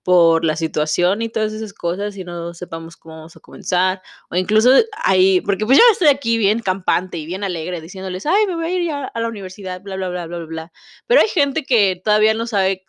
por 0.04 0.45
la 0.45 0.56
situación 0.56 1.23
y 1.23 1.28
todas 1.28 1.52
esas 1.52 1.75
cosas 1.75 2.16
y 2.16 2.25
no 2.25 2.54
sepamos 2.54 2.97
cómo 2.97 3.16
vamos 3.16 3.37
a 3.37 3.40
comenzar 3.40 4.02
o 4.30 4.37
incluso 4.37 4.71
ahí, 5.04 5.40
porque 5.42 5.66
pues 5.66 5.78
yo 5.78 5.85
estoy 5.92 6.09
aquí 6.09 6.38
bien 6.38 6.61
campante 6.61 7.18
y 7.18 7.26
bien 7.26 7.45
alegre 7.45 7.80
diciéndoles, 7.80 8.26
ay, 8.26 8.47
me 8.47 8.54
voy 8.56 8.66
a 8.66 8.71
ir 8.71 8.85
ya 8.87 9.04
a 9.06 9.21
la 9.21 9.28
universidad, 9.28 9.83
bla, 9.83 9.97
bla, 9.97 10.09
bla, 10.11 10.26
bla, 10.28 10.38
bla. 10.47 10.73
Pero 11.09 11.21
hay 11.23 11.28
gente 11.28 11.64
que 11.64 12.00
todavía 12.04 12.35
no 12.35 12.47
sabe, 12.47 12.85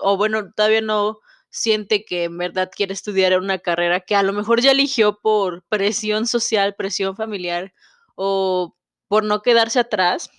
o 0.00 0.16
bueno, 0.16 0.52
todavía 0.52 0.82
no 0.82 1.18
siente 1.52 2.04
que 2.04 2.24
en 2.24 2.38
verdad 2.38 2.70
quiere 2.74 2.94
estudiar 2.94 3.38
una 3.38 3.58
carrera 3.58 4.00
que 4.00 4.16
a 4.16 4.22
lo 4.22 4.32
mejor 4.32 4.60
ya 4.62 4.72
eligió 4.72 5.20
por 5.20 5.62
presión 5.68 6.26
social, 6.26 6.74
presión 6.74 7.14
familiar 7.14 7.74
o 8.16 8.74
por 9.06 9.24
no 9.24 9.42
quedarse 9.42 9.78
atrás. 9.78 10.30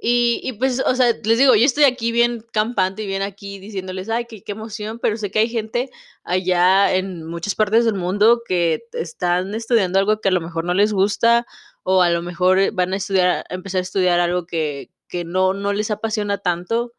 Y, 0.00 0.40
y, 0.44 0.52
pues, 0.54 0.80
o 0.84 0.94
sea, 0.94 1.12
les 1.24 1.38
digo, 1.38 1.54
yo 1.56 1.64
estoy 1.64 1.84
aquí 1.84 2.12
bien 2.12 2.44
campante 2.52 3.02
y 3.02 3.06
bien 3.06 3.22
aquí 3.22 3.58
diciéndoles, 3.58 4.08
ay, 4.08 4.26
qué, 4.26 4.42
qué 4.42 4.52
emoción, 4.52 4.98
pero 5.00 5.16
sé 5.16 5.30
que 5.30 5.40
hay 5.40 5.48
gente 5.48 5.90
allá 6.24 6.94
en 6.94 7.24
muchas 7.26 7.54
partes 7.56 7.84
del 7.84 7.94
mundo 7.94 8.42
que 8.46 8.84
están 8.92 9.54
estudiando 9.54 9.98
algo 9.98 10.20
que 10.20 10.28
a 10.28 10.32
lo 10.32 10.40
mejor 10.40 10.64
no 10.64 10.74
les 10.74 10.92
gusta 10.92 11.46
o 11.82 12.02
a 12.02 12.10
lo 12.10 12.22
mejor 12.22 12.72
van 12.72 12.92
a 12.92 12.96
estudiar, 12.96 13.44
empezar 13.48 13.80
a 13.80 13.82
estudiar 13.82 14.20
algo 14.20 14.46
que, 14.46 14.90
que 15.08 15.24
no, 15.24 15.54
no 15.54 15.72
les 15.72 15.90
apasiona 15.90 16.38
tanto 16.38 16.92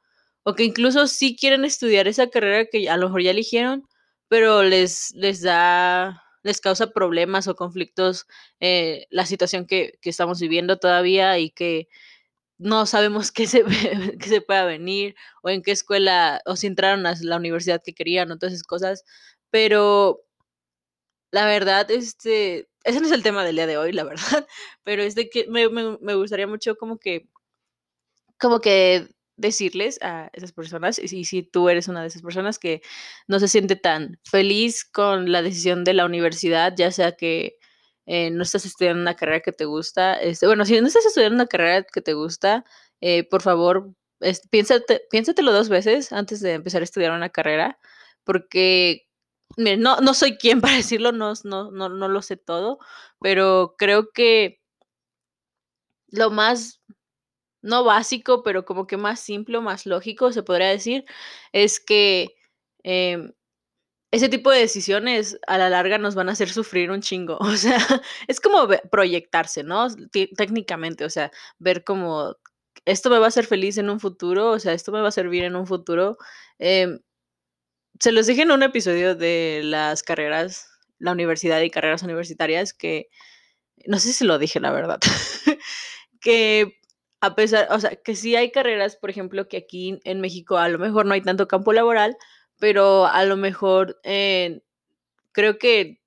o 0.44 0.56
que 0.56 0.64
incluso 0.64 1.08
sí 1.08 1.36
quieren 1.36 1.66
estudiar 1.66 2.08
esa 2.08 2.30
carrera 2.30 2.66
que 2.66 2.90
a 2.90 2.98
lo 2.98 3.08
mejor 3.08 3.24
ya 3.24 3.32
eligieron, 3.32 3.88
pero 4.28 4.64
les, 4.64 5.12
les 5.16 5.42
da, 5.42 6.24
les 6.44 6.62
causa 6.62 6.92
problemas 6.92 7.48
o 7.48 7.56
conflictos 7.56 8.28
eh, 8.60 9.08
la 9.10 9.26
situación 9.26 9.66
que, 9.68 9.98
que 10.02 10.10
estamos 10.10 10.40
viviendo 10.40 10.78
todavía 10.78 11.38
y 11.40 11.52
que 11.52 11.88
no 12.58 12.86
sabemos 12.86 13.32
qué 13.34 13.48
se, 13.48 13.64
qué 14.20 14.30
se 14.30 14.42
pueda 14.42 14.66
venir 14.66 15.16
o 15.44 15.50
en 15.50 15.64
qué 15.64 15.72
escuela 15.72 16.42
o 16.46 16.56
si 16.56 16.68
entraron 16.68 17.06
a 17.08 17.16
la 17.22 17.38
universidad 17.38 17.82
que 17.84 17.94
querían 17.94 18.32
o 18.32 18.38
todas 18.38 18.54
esas 18.54 18.68
cosas, 18.68 19.04
pero 19.50 20.22
la 21.32 21.46
verdad, 21.46 21.90
este, 21.92 22.70
ese 22.84 23.00
no 23.00 23.08
es 23.08 23.12
el 23.12 23.24
tema 23.24 23.44
del 23.44 23.56
día 23.56 23.68
de 23.68 23.78
hoy, 23.78 23.92
la 23.94 24.04
verdad, 24.06 24.48
pero 24.84 25.04
es 25.04 25.16
de 25.16 25.30
que 25.30 25.48
me, 25.48 25.70
me, 25.70 25.98
me 26.02 26.16
gustaría 26.16 26.48
mucho 26.48 26.76
como 26.76 26.98
que, 26.98 27.28
como 28.40 28.60
que 28.62 29.10
decirles 29.40 30.00
a 30.02 30.30
esas 30.34 30.52
personas, 30.52 31.00
y 31.00 31.26
si 31.26 31.44
tú 31.44 31.70
eres 31.70 31.88
una 31.88 32.02
de 32.02 32.08
esas 32.08 32.22
personas 32.22 32.60
que 32.60 32.82
no 33.28 33.40
se 33.40 33.48
siente 33.48 33.76
tan 33.76 34.20
feliz 34.24 34.86
con 34.86 35.32
la 35.32 35.42
decisión 35.42 35.84
de 35.84 35.94
la 35.94 36.06
universidad, 36.06 36.74
ya 36.76 36.92
sea 36.92 37.14
que 37.14 37.58
eh, 38.06 38.32
no 38.32 38.44
estás 38.44 38.66
estudiando 38.66 39.02
una 39.02 39.16
carrera 39.16 39.42
que 39.42 39.52
te 39.52 39.66
gusta, 39.66 40.16
este, 40.16 40.48
bueno, 40.48 40.66
si 40.66 40.80
no 40.82 40.88
estás 40.88 41.06
estudiando 41.06 41.36
una 41.36 41.48
carrera 41.48 41.84
que 41.84 42.02
te 42.02 42.14
gusta, 42.14 42.66
eh, 43.02 43.24
por 43.24 43.42
favor, 43.42 43.94
piénsatelo 44.50 45.54
dos 45.54 45.70
veces 45.70 46.12
antes 46.12 46.42
de 46.42 46.54
empezar 46.54 46.82
a 46.82 46.86
estudiar 46.86 47.12
una 47.12 47.30
carrera, 47.30 47.80
porque 48.24 49.08
no, 49.58 49.98
no 50.02 50.14
soy 50.14 50.38
quien 50.38 50.62
para 50.62 50.76
decirlo, 50.78 51.12
no, 51.12 51.34
no, 51.44 51.72
no, 51.72 51.90
no 51.90 52.08
lo 52.08 52.22
sé 52.22 52.38
todo, 52.38 52.80
pero 53.20 53.76
creo 53.78 54.12
que 54.12 54.60
lo 56.12 56.32
más, 56.32 56.82
no 57.62 57.84
básico, 57.84 58.44
pero 58.44 58.66
como 58.66 58.88
que 58.88 58.98
más 58.98 59.20
simple 59.20 59.60
más 59.62 59.86
lógico, 59.86 60.32
se 60.32 60.44
podría 60.44 60.68
decir, 60.70 61.06
es 61.54 61.80
que 61.80 62.36
eh, 62.84 63.32
ese 64.12 64.30
tipo 64.30 64.52
de 64.52 64.60
decisiones 64.60 65.40
a 65.48 65.58
la 65.58 65.70
larga 65.70 65.98
nos 65.98 66.16
van 66.16 66.30
a 66.30 66.32
hacer 66.34 66.50
sufrir 66.50 66.92
un 66.92 67.02
chingo. 67.02 67.38
O 67.42 67.56
sea, 67.56 67.80
es 68.28 68.40
como 68.42 68.68
proyectarse, 68.92 69.64
¿no? 69.64 69.88
Técnicamente, 70.12 71.06
o 71.06 71.10
sea, 71.10 71.32
ver 71.60 71.84
como 71.84 72.36
esto 72.86 73.10
me 73.10 73.20
va 73.20 73.26
a 73.26 73.28
hacer 73.30 73.46
feliz 73.46 73.78
en 73.78 73.90
un 73.90 74.00
futuro, 74.00 74.52
o 74.52 74.60
sea, 74.60 74.74
esto 74.74 74.92
me 74.92 75.02
va 75.02 75.10
a 75.10 75.12
servir 75.12 75.44
en 75.44 75.56
un 75.56 75.68
futuro. 75.68 76.18
Eh, 76.60 77.00
se 78.00 78.12
los 78.12 78.28
dije 78.28 78.44
en 78.44 78.52
un 78.52 78.64
episodio 78.64 79.16
de 79.16 79.62
las 79.64 80.04
carreras, 80.04 80.70
la 81.00 81.12
universidad 81.12 81.62
y 81.62 81.70
carreras 81.70 82.04
universitarias, 82.04 82.74
que 82.74 83.10
no 83.86 84.00
sé 84.00 84.14
si 84.14 84.26
lo 84.26 84.40
dije, 84.40 84.60
la 84.60 84.72
verdad, 84.72 85.00
que 86.22 86.79
a 87.22 87.36
pesar, 87.36 87.68
o 87.72 87.80
sea, 87.80 87.96
que 87.96 88.16
sí 88.16 88.36
hay 88.36 88.52
carreras, 88.52 88.96
por 88.96 89.10
ejemplo, 89.10 89.48
que 89.48 89.58
aquí 89.58 90.00
en 90.04 90.22
México 90.22 90.58
a 90.58 90.70
lo 90.70 90.80
mejor 90.80 91.06
no 91.06 91.14
hay 91.14 91.22
tanto 91.22 91.48
campo 91.48 91.74
laboral, 91.74 92.18
pero 92.60 93.08
a 93.08 93.26
lo 93.26 93.38
mejor 93.38 94.00
eh, 94.04 94.62
creo 95.32 95.58
que, 95.60 96.02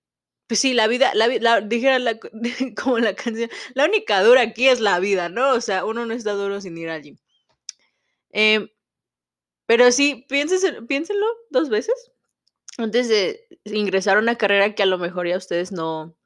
pues 0.48 0.60
sí, 0.60 0.74
la 0.74 0.86
vida, 0.88 1.12
la, 1.14 1.28
la 1.28 1.60
dijera 1.60 1.98
la, 1.98 2.18
como 2.82 2.98
la 2.98 3.14
canción, 3.14 3.50
la 3.74 3.84
única 3.86 4.22
dura 4.22 4.42
aquí 4.42 4.68
es 4.68 4.80
la 4.80 5.00
vida, 5.00 5.28
¿no? 5.28 5.50
O 5.52 5.60
sea, 5.60 5.84
uno 5.84 6.06
no 6.06 6.14
está 6.14 6.32
duro 6.32 6.60
sin 6.60 6.78
ir 6.78 6.90
allí. 6.90 7.18
Eh, 8.32 8.72
pero 9.66 9.92
sí, 9.92 10.26
piénsenlo, 10.28 10.86
piénsenlo 10.86 11.26
dos 11.50 11.68
veces 11.68 12.12
antes 12.78 13.08
de 13.08 13.46
ingresar 13.64 14.16
a 14.16 14.20
una 14.20 14.36
carrera 14.36 14.74
que 14.74 14.82
a 14.82 14.86
lo 14.86 14.98
mejor 14.98 15.28
ya 15.28 15.34
a 15.34 15.38
ustedes 15.38 15.72
no 15.72 16.16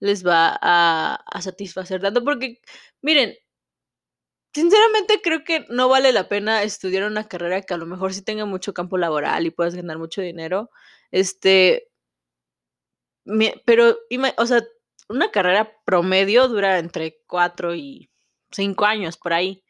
les 0.00 0.26
va 0.26 0.58
a 0.60 1.42
satisfacer 1.42 2.00
tanto, 2.00 2.24
porque 2.24 2.60
miren, 3.02 3.34
Sinceramente 4.56 5.20
creo 5.22 5.44
que 5.44 5.66
no 5.68 5.86
vale 5.90 6.12
la 6.12 6.30
pena 6.30 6.62
estudiar 6.62 7.04
una 7.04 7.28
carrera 7.28 7.60
que 7.60 7.74
a 7.74 7.76
lo 7.76 7.84
mejor 7.84 8.14
sí 8.14 8.22
tenga 8.22 8.46
mucho 8.46 8.72
campo 8.72 8.96
laboral 8.96 9.44
y 9.44 9.50
puedas 9.50 9.74
ganar 9.74 9.98
mucho 9.98 10.22
dinero. 10.22 10.70
Este. 11.10 11.90
Pero, 13.66 13.98
o 14.38 14.46
sea, 14.46 14.62
una 15.10 15.30
carrera 15.30 15.70
promedio 15.84 16.48
dura 16.48 16.78
entre 16.78 17.18
4 17.26 17.74
y 17.74 18.10
5 18.50 18.86
años 18.86 19.18
por 19.18 19.34
ahí. 19.34 19.62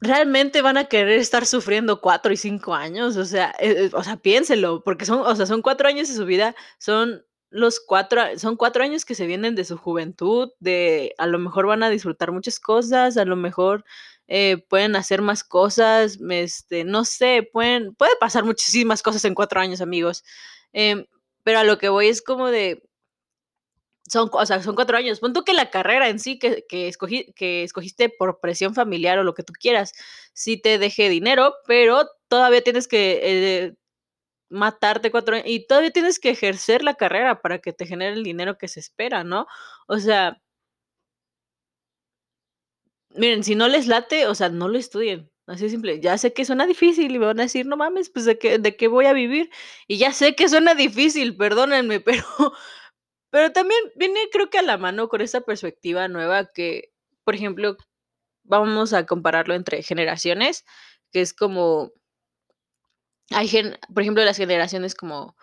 ¿Realmente 0.00 0.60
van 0.60 0.76
a 0.76 0.86
querer 0.86 1.20
estar 1.20 1.46
sufriendo 1.46 2.00
4 2.00 2.32
y 2.32 2.36
5 2.36 2.74
años? 2.74 3.16
O 3.16 3.24
sea, 3.24 3.54
eh, 3.60 3.84
eh, 3.84 3.90
o 3.92 4.02
sea, 4.02 4.16
piénselo, 4.16 4.82
porque 4.82 5.06
son, 5.06 5.20
o 5.20 5.36
sea, 5.36 5.46
son 5.46 5.62
4 5.62 5.86
años 5.86 6.08
de 6.08 6.14
su 6.14 6.26
vida, 6.26 6.56
son 6.78 7.24
los 7.54 7.78
cuatro, 7.78 8.20
son 8.36 8.56
cuatro 8.56 8.82
años 8.82 9.04
que 9.04 9.14
se 9.14 9.28
vienen 9.28 9.54
de 9.54 9.64
su 9.64 9.76
juventud, 9.78 10.50
de 10.58 11.14
a 11.18 11.28
lo 11.28 11.38
mejor 11.38 11.66
van 11.66 11.84
a 11.84 11.88
disfrutar 11.88 12.32
muchas 12.32 12.58
cosas, 12.58 13.16
a 13.16 13.24
lo 13.24 13.36
mejor 13.36 13.84
eh, 14.26 14.56
pueden 14.68 14.96
hacer 14.96 15.22
más 15.22 15.44
cosas, 15.44 16.18
este, 16.30 16.82
no 16.82 17.04
sé, 17.04 17.48
pueden, 17.52 17.94
puede 17.94 18.16
pasar 18.18 18.44
muchísimas 18.44 19.02
cosas 19.02 19.24
en 19.24 19.34
cuatro 19.36 19.60
años, 19.60 19.80
amigos. 19.80 20.24
Em, 20.72 21.06
pero 21.44 21.60
a 21.60 21.64
lo 21.64 21.78
que 21.78 21.88
voy 21.88 22.08
es 22.08 22.22
como 22.22 22.48
de, 22.48 22.82
son, 24.08 24.30
o 24.32 24.46
sea, 24.46 24.60
son 24.60 24.74
cuatro 24.74 24.96
años. 24.96 25.20
Pon 25.20 25.32
tú 25.32 25.44
que 25.44 25.54
la 25.54 25.70
carrera 25.70 26.08
en 26.08 26.18
sí 26.18 26.40
que, 26.40 26.64
que, 26.68 26.88
escogí, 26.88 27.32
que 27.34 27.62
escogiste 27.62 28.08
por 28.08 28.40
presión 28.40 28.74
familiar 28.74 29.18
o 29.18 29.24
lo 29.24 29.34
que 29.34 29.44
tú 29.44 29.52
quieras, 29.52 29.92
sí 30.32 30.56
te 30.60 30.78
deje 30.78 31.08
dinero, 31.08 31.54
pero 31.68 32.08
todavía 32.28 32.62
tienes 32.62 32.88
que 32.88 33.20
eh, 33.22 33.74
matarte 34.54 35.10
cuatro 35.10 35.36
años 35.36 35.48
y 35.48 35.66
todavía 35.66 35.90
tienes 35.90 36.18
que 36.20 36.30
ejercer 36.30 36.82
la 36.84 36.94
carrera 36.94 37.40
para 37.42 37.58
que 37.60 37.72
te 37.72 37.86
genere 37.86 38.14
el 38.14 38.24
dinero 38.24 38.58
que 38.58 38.68
se 38.68 38.80
espera, 38.80 39.24
¿no? 39.24 39.46
O 39.88 39.98
sea, 39.98 40.40
miren, 43.10 43.44
si 43.44 43.54
no 43.54 43.68
les 43.68 43.86
late, 43.86 44.26
o 44.26 44.34
sea, 44.34 44.48
no 44.48 44.68
lo 44.68 44.78
estudien. 44.78 45.30
Así 45.46 45.68
simple. 45.68 46.00
Ya 46.00 46.16
sé 46.18 46.32
que 46.32 46.44
suena 46.44 46.66
difícil 46.66 47.14
y 47.14 47.18
me 47.18 47.26
van 47.26 47.38
a 47.40 47.44
decir, 47.44 47.66
no 47.66 47.76
mames, 47.76 48.10
pues 48.10 48.24
de 48.24 48.38
qué, 48.38 48.58
de 48.58 48.76
qué 48.76 48.88
voy 48.88 49.06
a 49.06 49.12
vivir. 49.12 49.50
Y 49.86 49.98
ya 49.98 50.12
sé 50.12 50.34
que 50.34 50.48
suena 50.48 50.74
difícil, 50.74 51.36
perdónenme, 51.36 52.00
pero, 52.00 52.24
pero 53.30 53.52
también 53.52 53.80
viene 53.96 54.20
creo 54.32 54.50
que 54.50 54.58
a 54.58 54.62
la 54.62 54.78
mano 54.78 55.08
con 55.08 55.20
esta 55.20 55.42
perspectiva 55.42 56.08
nueva 56.08 56.50
que, 56.52 56.92
por 57.24 57.34
ejemplo, 57.34 57.76
vamos 58.44 58.92
a 58.94 59.06
compararlo 59.06 59.54
entre 59.54 59.82
generaciones, 59.82 60.64
que 61.12 61.20
es 61.22 61.34
como 61.34 61.92
hay 63.30 63.48
gen 63.48 63.78
por 63.92 64.02
ejemplo, 64.02 64.24
las 64.24 64.36
generaciones 64.36 64.94
como 64.94 65.36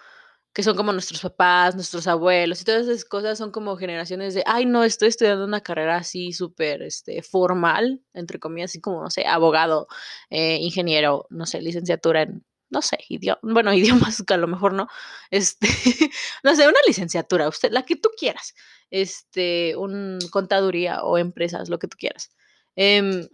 que 0.54 0.64
son 0.64 0.76
como 0.76 0.92
nuestros 0.92 1.22
papás, 1.22 1.76
nuestros 1.76 2.08
abuelos 2.08 2.62
y 2.62 2.66
todas 2.66 2.88
esas 2.88 3.06
cosas 3.06 3.38
son 3.38 3.52
como 3.52 3.78
generaciones 3.78 4.34
de, 4.34 4.44
ay, 4.46 4.66
no, 4.66 4.84
estoy 4.84 5.08
estudiando 5.10 5.46
una 5.46 5.62
carrera 5.62 5.98
así 5.98 6.34
súper 6.34 6.82
este, 6.82 7.24
formal, 7.24 8.02
entre 8.14 8.40
comillas, 8.40 8.72
así 8.72 8.82
como, 8.82 9.02
no 9.02 9.10
sé, 9.10 9.26
abogado, 9.26 9.88
eh, 10.30 10.58
ingeniero, 10.58 11.26
no 11.30 11.46
sé, 11.46 11.62
licenciatura 11.62 12.24
en, 12.24 12.44
no 12.70 12.82
sé, 12.82 12.98
idioma, 13.08 13.40
bueno, 13.44 13.74
idiomas 14.14 14.24
que 14.28 14.34
a 14.34 14.38
lo 14.38 14.48
mejor 14.48 14.74
no, 14.74 14.88
este, 15.30 15.68
no 16.44 16.56
sé, 16.56 16.68
una 16.68 16.80
licenciatura, 16.86 17.48
usted, 17.48 17.72
la 17.72 17.84
que 17.84 17.96
tú 17.96 18.10
quieras, 18.18 18.54
este, 18.90 19.76
un 19.78 20.20
contaduría 20.32 21.04
o 21.04 21.18
empresas, 21.18 21.70
lo 21.70 21.80
que 21.80 21.88
tú 21.88 21.96
quieras. 21.98 22.32
Eh, 22.76 23.30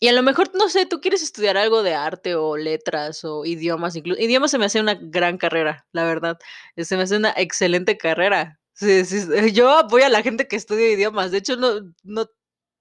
y 0.00 0.08
a 0.08 0.12
lo 0.12 0.22
mejor, 0.22 0.50
no 0.54 0.68
sé, 0.68 0.86
tú 0.86 1.00
quieres 1.00 1.22
estudiar 1.22 1.56
algo 1.56 1.82
de 1.82 1.94
arte 1.94 2.34
o 2.36 2.56
letras 2.56 3.24
o 3.24 3.44
idiomas, 3.44 3.96
incluso. 3.96 4.20
Idiomas 4.20 4.50
se 4.52 4.58
me 4.58 4.66
hace 4.66 4.80
una 4.80 4.94
gran 4.94 5.38
carrera, 5.38 5.86
la 5.92 6.04
verdad. 6.04 6.38
Se 6.76 6.96
me 6.96 7.02
hace 7.02 7.16
una 7.16 7.32
excelente 7.36 7.98
carrera. 7.98 8.60
Yo 9.52 9.70
apoyo 9.70 10.06
a 10.06 10.08
la 10.08 10.22
gente 10.22 10.46
que 10.48 10.56
estudia 10.56 10.90
idiomas. 10.92 11.32
De 11.32 11.38
hecho, 11.38 11.56
no, 11.56 11.80
no, 12.04 12.26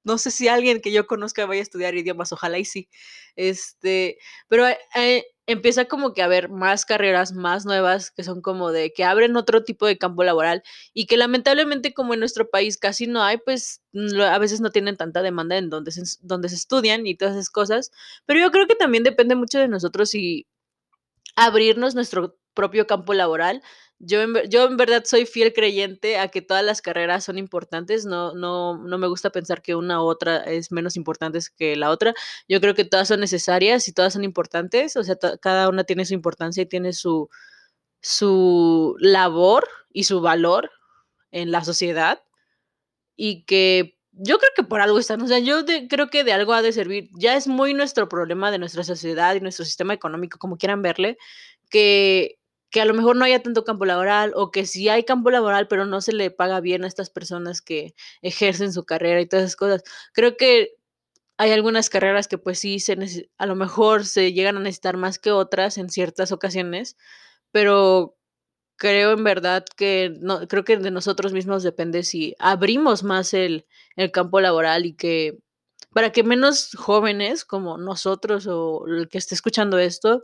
no 0.03 0.17
sé 0.17 0.31
si 0.31 0.47
alguien 0.47 0.81
que 0.81 0.91
yo 0.91 1.07
conozca 1.07 1.45
vaya 1.45 1.61
a 1.61 1.63
estudiar 1.63 1.95
idiomas, 1.95 2.31
ojalá 2.33 2.59
y 2.59 2.65
sí. 2.65 2.89
Este, 3.35 4.17
pero 4.47 4.67
eh, 4.95 5.25
empieza 5.47 5.85
como 5.85 6.13
que 6.13 6.21
a 6.21 6.25
haber 6.25 6.49
más 6.49 6.85
carreras 6.85 7.33
más 7.33 7.65
nuevas 7.65 8.11
que 8.11 8.23
son 8.23 8.41
como 8.41 8.71
de 8.71 8.91
que 8.93 9.05
abren 9.05 9.37
otro 9.37 9.63
tipo 9.63 9.87
de 9.87 9.97
campo 9.97 10.23
laboral 10.23 10.61
y 10.93 11.07
que 11.07 11.17
lamentablemente 11.17 11.93
como 11.93 12.13
en 12.13 12.19
nuestro 12.19 12.49
país 12.49 12.77
casi 12.77 13.07
no 13.07 13.23
hay, 13.23 13.37
pues 13.37 13.81
a 14.21 14.37
veces 14.39 14.61
no 14.61 14.71
tienen 14.71 14.97
tanta 14.97 15.21
demanda 15.21 15.57
en 15.57 15.69
donde 15.69 15.91
se, 15.91 16.03
donde 16.21 16.49
se 16.49 16.55
estudian 16.55 17.07
y 17.07 17.15
todas 17.15 17.35
esas 17.35 17.49
cosas. 17.49 17.91
Pero 18.25 18.39
yo 18.41 18.51
creo 18.51 18.67
que 18.67 18.75
también 18.75 19.03
depende 19.03 19.35
mucho 19.35 19.57
de 19.59 19.69
nosotros 19.69 20.13
y 20.15 20.47
abrirnos 21.37 21.95
nuestro 21.95 22.37
propio 22.53 22.87
campo 22.87 23.13
laboral. 23.13 23.61
Yo 23.99 24.21
en, 24.21 24.33
yo 24.49 24.65
en 24.65 24.77
verdad 24.77 25.03
soy 25.05 25.25
fiel 25.25 25.53
creyente 25.53 26.17
a 26.19 26.27
que 26.27 26.41
todas 26.41 26.63
las 26.63 26.81
carreras 26.81 27.23
son 27.23 27.37
importantes, 27.37 28.05
no, 28.05 28.33
no, 28.35 28.77
no 28.77 28.97
me 28.97 29.07
gusta 29.07 29.31
pensar 29.31 29.61
que 29.61 29.75
una 29.75 30.03
u 30.03 30.05
otra 30.05 30.37
es 30.43 30.71
menos 30.71 30.97
importante 30.97 31.39
que 31.57 31.75
la 31.75 31.89
otra, 31.89 32.13
yo 32.47 32.59
creo 32.61 32.75
que 32.75 32.85
todas 32.85 33.07
son 33.07 33.21
necesarias 33.21 33.87
y 33.87 33.93
todas 33.93 34.13
son 34.13 34.23
importantes, 34.23 34.95
o 34.97 35.03
sea, 35.03 35.15
cada 35.41 35.69
una 35.69 35.83
tiene 35.83 36.05
su 36.05 36.13
importancia 36.13 36.63
y 36.63 36.67
tiene 36.67 36.93
su, 36.93 37.29
su 38.01 38.95
labor 38.99 39.67
y 39.91 40.03
su 40.05 40.21
valor 40.21 40.71
en 41.31 41.51
la 41.51 41.63
sociedad 41.63 42.23
y 43.15 43.45
que 43.45 43.96
yo 44.19 44.39
creo 44.39 44.51
que 44.55 44.63
por 44.63 44.81
algo 44.81 44.99
están, 44.99 45.21
o 45.21 45.27
sea, 45.27 45.39
yo 45.39 45.63
creo 45.89 46.09
que 46.09 46.23
de 46.23 46.33
algo 46.33 46.53
ha 46.53 46.61
de 46.61 46.71
servir. 46.73 47.09
Ya 47.13 47.35
es 47.35 47.47
muy 47.47 47.73
nuestro 47.73 48.09
problema 48.09 48.51
de 48.51 48.59
nuestra 48.59 48.83
sociedad 48.83 49.35
y 49.35 49.41
nuestro 49.41 49.65
sistema 49.65 49.93
económico, 49.93 50.39
como 50.39 50.57
quieran 50.57 50.81
verle, 50.81 51.17
que, 51.69 52.39
que 52.71 52.81
a 52.81 52.85
lo 52.85 52.93
mejor 52.93 53.15
no 53.15 53.25
haya 53.25 53.43
tanto 53.43 53.63
campo 53.63 53.85
laboral 53.85 54.33
o 54.35 54.51
que 54.51 54.65
sí 54.65 54.89
hay 54.89 55.03
campo 55.03 55.31
laboral, 55.31 55.67
pero 55.67 55.85
no 55.85 56.01
se 56.01 56.13
le 56.13 56.31
paga 56.31 56.59
bien 56.61 56.83
a 56.83 56.87
estas 56.87 57.09
personas 57.09 57.61
que 57.61 57.95
ejercen 58.21 58.73
su 58.73 58.85
carrera 58.85 59.21
y 59.21 59.27
todas 59.27 59.45
esas 59.45 59.55
cosas. 59.55 59.83
Creo 60.13 60.37
que 60.37 60.73
hay 61.37 61.51
algunas 61.51 61.89
carreras 61.89 62.27
que 62.27 62.37
pues 62.37 62.59
sí 62.59 62.79
se 62.79 63.29
a 63.37 63.45
lo 63.45 63.55
mejor 63.55 64.05
se 64.05 64.33
llegan 64.33 64.57
a 64.57 64.59
necesitar 64.61 64.97
más 64.97 65.19
que 65.19 65.31
otras 65.31 65.77
en 65.77 65.89
ciertas 65.89 66.31
ocasiones, 66.31 66.97
pero 67.51 68.16
creo 68.77 69.11
en 69.13 69.23
verdad 69.23 69.65
que 69.75 70.15
no, 70.19 70.47
creo 70.47 70.63
que 70.63 70.77
de 70.77 70.91
nosotros 70.91 71.33
mismos 71.33 71.63
depende 71.63 72.03
si 72.03 72.35
abrimos 72.39 73.03
más 73.03 73.33
el, 73.33 73.65
el 73.95 74.11
campo 74.11 74.39
laboral 74.39 74.85
y 74.85 74.93
que 74.93 75.39
para 75.93 76.11
que 76.11 76.23
menos 76.23 76.71
jóvenes 76.77 77.43
como 77.43 77.77
nosotros 77.77 78.47
o 78.47 78.85
el 78.87 79.09
que 79.09 79.17
esté 79.17 79.35
escuchando 79.35 79.79
esto 79.79 80.23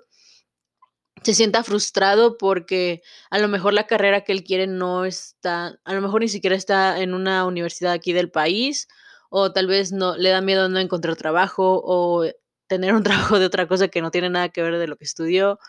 se 1.24 1.34
sienta 1.34 1.64
frustrado 1.64 2.38
porque 2.38 3.02
a 3.30 3.40
lo 3.40 3.48
mejor 3.48 3.74
la 3.74 3.88
carrera 3.88 4.22
que 4.22 4.34
él 4.34 4.44
quiere 4.44 4.68
no 4.68 5.06
está, 5.06 5.80
a 5.84 5.94
lo 5.94 6.02
mejor 6.02 6.22
ni 6.22 6.28
siquiera 6.28 6.56
está 6.56 7.00
en 7.02 7.14
una 7.14 7.46
universidad 7.46 7.94
aquí 7.94 8.14
del 8.14 8.30
país 8.30 8.88
o 9.30 9.52
tal 9.52 9.68
vez 9.68 9.92
no 9.92 10.16
le 10.18 10.30
da 10.30 10.42
miedo 10.42 10.70
no 10.70 10.80
encontrar 10.80 11.16
trabajo 11.16 11.82
o 11.84 12.26
tener 12.68 12.94
un 12.94 13.04
trabajo 13.04 13.40
de 13.40 13.46
otra 13.46 13.68
cosa 13.68 13.88
que 13.88 14.02
no 14.02 14.12
tiene 14.12 14.30
nada 14.30 14.50
que 14.50 14.62
ver 14.62 14.78
de 14.78 14.88
lo 14.88 14.98
que 14.98 15.06
estudió. 15.06 15.60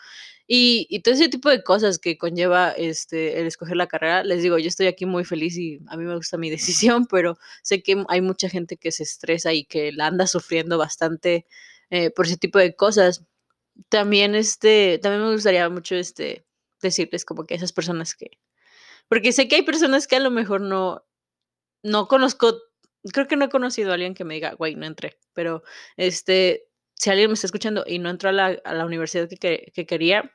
Y, 0.47 0.85
y, 0.89 1.01
todo 1.01 1.15
ese 1.15 1.29
tipo 1.29 1.49
de 1.49 1.63
cosas 1.63 1.97
que 1.97 2.17
conlleva 2.17 2.71
este, 2.71 3.39
el 3.39 3.47
escoger 3.47 3.77
la 3.77 3.87
carrera, 3.87 4.23
les 4.23 4.43
digo, 4.43 4.59
yo 4.59 4.67
estoy 4.67 4.87
aquí 4.87 5.05
muy 5.07 5.25
feliz 5.25 5.57
y 5.57 5.79
a 5.87 5.97
mí 5.97 6.05
me 6.05 6.15
gusta 6.15 6.37
mi 6.37 6.49
decisión, 6.51 7.07
pero 7.07 7.37
sé 7.63 7.81
que 7.81 8.03
hay 8.09 8.21
mucha 8.21 8.49
gente 8.49 8.77
que 8.77 8.91
se 8.91 9.03
estresa 9.03 9.53
y 9.53 9.65
que 9.65 9.91
la 9.91 10.07
anda 10.07 10.27
sufriendo 10.27 10.77
bastante 10.77 11.45
eh, 11.89 12.11
por 12.11 12.25
ese 12.27 12.37
tipo 12.37 12.59
de 12.59 12.75
cosas. 12.75 13.25
También, 13.89 14.35
este, 14.35 14.99
también 15.01 15.23
me 15.23 15.33
gustaría 15.33 15.69
mucho 15.69 15.95
este, 15.95 16.45
decirles 16.81 17.25
como 17.25 17.45
que 17.45 17.55
esas 17.55 17.73
personas 17.73 18.15
que, 18.15 18.39
porque 19.07 19.31
sé 19.31 19.47
que 19.47 19.57
hay 19.57 19.63
personas 19.63 20.07
que 20.07 20.15
a 20.15 20.19
lo 20.19 20.31
mejor 20.31 20.61
no, 20.61 21.05
no 21.83 22.07
conozco, 22.07 22.61
creo 23.13 23.27
que 23.27 23.37
no 23.37 23.45
he 23.45 23.49
conocido 23.49 23.91
a 23.91 23.95
alguien 23.95 24.15
que 24.15 24.25
me 24.25 24.35
diga, 24.35 24.53
güey, 24.53 24.75
no 24.75 24.85
entré, 24.85 25.19
pero 25.33 25.63
este, 25.97 26.64
si 26.95 27.09
alguien 27.09 27.29
me 27.29 27.33
está 27.35 27.47
escuchando 27.47 27.83
y 27.85 27.99
no 27.99 28.09
entró 28.09 28.29
a 28.29 28.33
la, 28.33 28.85
universidad 28.85 29.29
que, 29.29 29.71
que, 29.73 29.85
quería, 29.85 30.31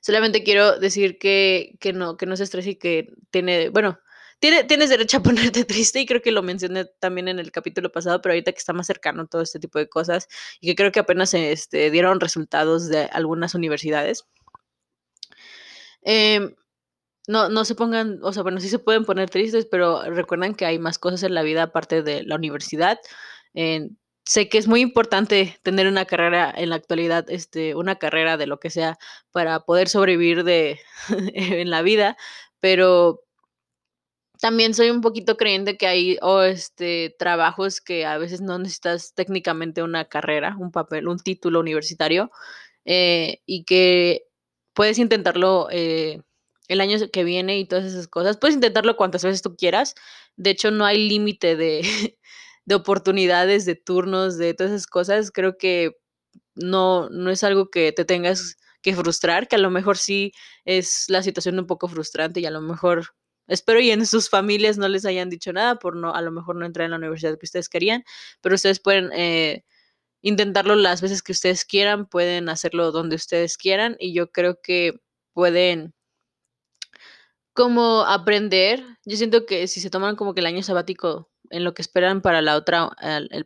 solamente 0.00 0.42
quiero 0.42 0.78
decir 0.78 1.18
que, 1.18 1.76
que, 1.80 1.92
no, 1.92 2.16
que 2.16 2.26
no 2.26 2.36
se 2.36 2.44
estrese 2.44 2.70
y 2.70 2.76
que 2.76 3.12
tiene, 3.30 3.70
bueno, 3.70 3.98
tiene, 4.40 4.64
tienes 4.64 4.90
derecho 4.90 5.18
a 5.18 5.22
ponerte 5.22 5.64
triste 5.64 6.00
y 6.00 6.06
creo 6.06 6.22
que 6.22 6.32
lo 6.32 6.42
mencioné 6.42 6.86
también 6.98 7.28
en 7.28 7.38
el 7.38 7.52
capítulo 7.52 7.92
pasado, 7.92 8.20
pero 8.20 8.32
ahorita 8.32 8.52
que 8.52 8.58
está 8.58 8.72
más 8.72 8.86
cercano 8.86 9.26
todo 9.26 9.42
este 9.42 9.60
tipo 9.60 9.78
de 9.78 9.88
cosas 9.88 10.28
y 10.60 10.68
que 10.68 10.74
creo 10.76 10.92
que 10.92 11.00
apenas 11.00 11.34
este, 11.34 11.90
dieron 11.90 12.20
resultados 12.20 12.88
de 12.88 13.04
algunas 13.12 13.54
universidades. 13.54 14.24
Eh, 16.02 16.54
no, 17.28 17.48
no 17.48 17.64
se 17.64 17.74
pongan, 17.74 18.18
o 18.22 18.32
sea, 18.32 18.42
bueno, 18.42 18.60
sí 18.60 18.68
se 18.68 18.78
pueden 18.78 19.04
poner 19.04 19.30
tristes, 19.30 19.66
pero 19.66 20.02
recuerden 20.04 20.54
que 20.54 20.66
hay 20.66 20.78
más 20.78 20.98
cosas 20.98 21.22
en 21.22 21.34
la 21.34 21.42
vida 21.42 21.64
aparte 21.64 22.02
de 22.02 22.22
la 22.24 22.36
universidad. 22.36 22.98
Eh, 23.54 23.90
sé 24.30 24.48
que 24.48 24.58
es 24.58 24.68
muy 24.68 24.80
importante 24.80 25.58
tener 25.64 25.88
una 25.88 26.04
carrera 26.04 26.54
en 26.56 26.70
la 26.70 26.76
actualidad, 26.76 27.28
este, 27.30 27.74
una 27.74 27.96
carrera 27.96 28.36
de 28.36 28.46
lo 28.46 28.60
que 28.60 28.70
sea 28.70 28.96
para 29.32 29.64
poder 29.64 29.88
sobrevivir 29.88 30.44
de 30.44 30.78
en 31.34 31.68
la 31.68 31.82
vida, 31.82 32.16
pero 32.60 33.24
también 34.40 34.72
soy 34.72 34.90
un 34.90 35.00
poquito 35.00 35.36
creyente 35.36 35.76
que 35.76 35.88
hay 35.88 36.16
o 36.22 36.42
este 36.42 37.16
trabajos 37.18 37.80
que 37.80 38.06
a 38.06 38.18
veces 38.18 38.40
no 38.40 38.56
necesitas 38.60 39.14
técnicamente 39.14 39.82
una 39.82 40.04
carrera, 40.04 40.56
un 40.60 40.70
papel, 40.70 41.08
un 41.08 41.18
título 41.18 41.58
universitario, 41.58 42.30
eh, 42.84 43.42
y 43.46 43.64
que 43.64 44.28
puedes 44.74 44.98
intentarlo 44.98 45.66
eh, 45.72 46.22
el 46.68 46.80
año 46.80 46.98
que 47.12 47.24
viene 47.24 47.58
y 47.58 47.64
todas 47.66 47.84
esas 47.84 48.06
cosas. 48.06 48.36
Puedes 48.36 48.54
intentarlo 48.54 48.96
cuantas 48.96 49.24
veces 49.24 49.42
tú 49.42 49.56
quieras. 49.56 49.96
De 50.36 50.50
hecho, 50.50 50.70
no 50.70 50.84
hay 50.84 51.08
límite 51.08 51.56
de, 51.56 51.82
de 52.70 52.76
oportunidades, 52.76 53.64
de 53.64 53.74
turnos, 53.74 54.38
de 54.38 54.54
todas 54.54 54.72
esas 54.72 54.86
cosas, 54.86 55.32
creo 55.32 55.58
que 55.58 55.96
no, 56.54 57.10
no 57.10 57.30
es 57.30 57.42
algo 57.42 57.68
que 57.68 57.90
te 57.90 58.04
tengas 58.04 58.58
que 58.80 58.94
frustrar, 58.94 59.48
que 59.48 59.56
a 59.56 59.58
lo 59.58 59.70
mejor 59.70 59.98
sí 59.98 60.32
es 60.64 61.06
la 61.08 61.24
situación 61.24 61.58
un 61.58 61.66
poco 61.66 61.88
frustrante 61.88 62.38
y 62.38 62.46
a 62.46 62.52
lo 62.52 62.60
mejor 62.60 63.06
espero 63.48 63.80
y 63.80 63.90
en 63.90 64.06
sus 64.06 64.30
familias 64.30 64.78
no 64.78 64.86
les 64.86 65.04
hayan 65.04 65.30
dicho 65.30 65.52
nada 65.52 65.80
por 65.80 65.96
no, 65.96 66.14
a 66.14 66.22
lo 66.22 66.30
mejor 66.30 66.54
no 66.54 66.64
entrar 66.64 66.84
en 66.84 66.92
la 66.92 66.98
universidad 66.98 67.36
que 67.38 67.46
ustedes 67.46 67.68
querían, 67.68 68.04
pero 68.40 68.54
ustedes 68.54 68.78
pueden 68.78 69.10
eh, 69.14 69.64
intentarlo 70.22 70.76
las 70.76 71.02
veces 71.02 71.22
que 71.22 71.32
ustedes 71.32 71.64
quieran, 71.64 72.06
pueden 72.06 72.48
hacerlo 72.48 72.92
donde 72.92 73.16
ustedes 73.16 73.56
quieran 73.56 73.96
y 73.98 74.14
yo 74.14 74.30
creo 74.30 74.60
que 74.62 75.00
pueden 75.32 75.92
como 77.52 78.02
aprender. 78.02 78.84
Yo 79.04 79.16
siento 79.16 79.44
que 79.44 79.66
si 79.66 79.80
se 79.80 79.90
toman 79.90 80.14
como 80.14 80.34
que 80.34 80.40
el 80.40 80.46
año 80.46 80.62
sabático 80.62 81.30
en 81.50 81.64
lo 81.64 81.74
que 81.74 81.82
esperan 81.82 82.22
para 82.22 82.42
la 82.42 82.56
otra, 82.56 82.90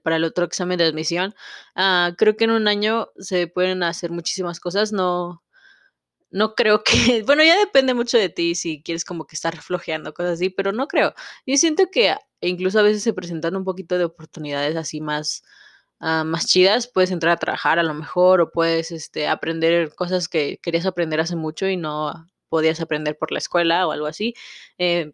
para 0.03 0.17
el 0.17 0.25
otro 0.25 0.45
examen 0.45 0.79
de 0.79 0.85
admisión. 0.85 1.35
Uh, 1.77 2.15
creo 2.17 2.37
que 2.37 2.45
en 2.45 2.51
un 2.53 2.69
año 2.69 3.09
se 3.19 3.47
pueden 3.49 3.83
hacer 3.83 4.11
muchísimas 4.11 4.61
cosas. 4.61 4.93
No, 4.93 5.43
no 6.31 6.55
creo 6.55 6.83
que, 6.85 7.23
bueno, 7.27 7.43
ya 7.45 7.59
depende 7.59 7.95
mucho 7.95 8.19
de 8.19 8.29
ti 8.29 8.55
si 8.55 8.83
quieres 8.83 9.05
como 9.05 9.27
que 9.27 9.37
estar 9.37 9.57
flojeando, 9.63 10.15
cosas 10.15 10.35
así, 10.35 10.51
pero 10.51 10.73
no 10.73 10.89
creo. 10.89 11.15
Yo 11.47 11.57
siento 11.57 11.85
que 11.91 12.17
incluso 12.41 12.79
a 12.79 12.83
veces 12.83 13.03
se 13.03 13.13
presentan 13.15 13.57
un 13.57 13.65
poquito 13.65 13.99
de 13.99 14.05
oportunidades 14.05 14.77
así 14.77 15.01
más, 15.01 15.43
uh, 16.01 16.25
más 16.25 16.47
chidas. 16.47 16.89
Puedes 16.93 17.11
entrar 17.11 17.33
a 17.35 17.37
trabajar 17.39 17.79
a 17.79 17.83
lo 17.85 17.95
mejor 17.95 18.41
o 18.41 18.51
puedes 18.51 18.91
este, 18.93 19.29
aprender 19.29 19.95
cosas 19.95 20.29
que 20.29 20.59
querías 20.63 20.87
aprender 20.87 21.21
hace 21.21 21.37
mucho 21.37 21.69
y 21.69 21.77
no 21.77 22.13
podías 22.49 22.81
aprender 22.81 23.17
por 23.19 23.33
la 23.33 23.39
escuela 23.39 23.87
o 23.87 23.93
algo 23.93 24.07
así. 24.07 24.35
Eh, 24.79 25.13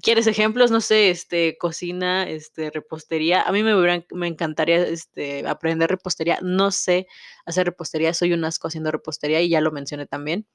¿Quieres 0.00 0.26
ejemplos? 0.26 0.70
No 0.70 0.80
sé, 0.80 1.10
este, 1.10 1.58
cocina, 1.58 2.28
este, 2.28 2.70
repostería. 2.70 3.42
A 3.42 3.52
mí 3.52 3.62
me, 3.62 3.74
me 4.12 4.26
encantaría 4.26 4.82
este, 4.86 5.46
aprender 5.46 5.90
repostería. 5.90 6.38
No 6.42 6.70
sé 6.70 7.06
hacer 7.44 7.66
repostería, 7.66 8.14
soy 8.14 8.32
un 8.32 8.44
asco 8.44 8.68
haciendo 8.68 8.90
repostería 8.90 9.40
y 9.40 9.50
ya 9.50 9.60
lo 9.60 9.70
mencioné 9.70 10.06
también. 10.06 10.46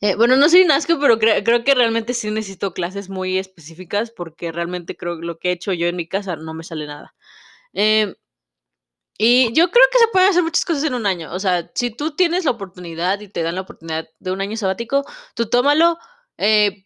Eh, 0.00 0.14
bueno, 0.14 0.36
no 0.36 0.48
soy 0.48 0.62
un 0.62 0.70
asco, 0.70 0.98
pero 1.00 1.18
creo 1.18 1.64
que 1.64 1.74
realmente 1.74 2.14
sí 2.14 2.30
necesito 2.30 2.74
clases 2.74 3.08
muy 3.08 3.38
específicas 3.38 4.10
porque 4.10 4.52
realmente 4.52 4.96
creo 4.96 5.18
que 5.18 5.26
lo 5.26 5.38
que 5.38 5.48
he 5.50 5.52
hecho 5.52 5.72
yo 5.72 5.86
en 5.86 5.96
mi 5.96 6.06
casa 6.08 6.36
no 6.36 6.54
me 6.54 6.64
sale 6.64 6.86
nada. 6.86 7.14
Em, 7.72 8.14
y 9.18 9.52
yo 9.54 9.70
creo 9.70 9.84
que 9.90 9.98
se 9.98 10.08
pueden 10.08 10.28
hacer 10.28 10.42
muchas 10.42 10.64
cosas 10.64 10.84
en 10.84 10.94
un 10.94 11.06
año. 11.06 11.32
O 11.32 11.38
sea, 11.40 11.70
si 11.74 11.90
tú 11.90 12.14
tienes 12.14 12.44
la 12.44 12.50
oportunidad 12.52 13.20
y 13.20 13.28
te 13.28 13.42
dan 13.42 13.54
la 13.54 13.62
oportunidad 13.62 14.08
de 14.18 14.30
un 14.30 14.40
año 14.40 14.56
sabático, 14.56 15.04
tú 15.34 15.48
tómalo. 15.48 15.98
Eh, 16.38 16.85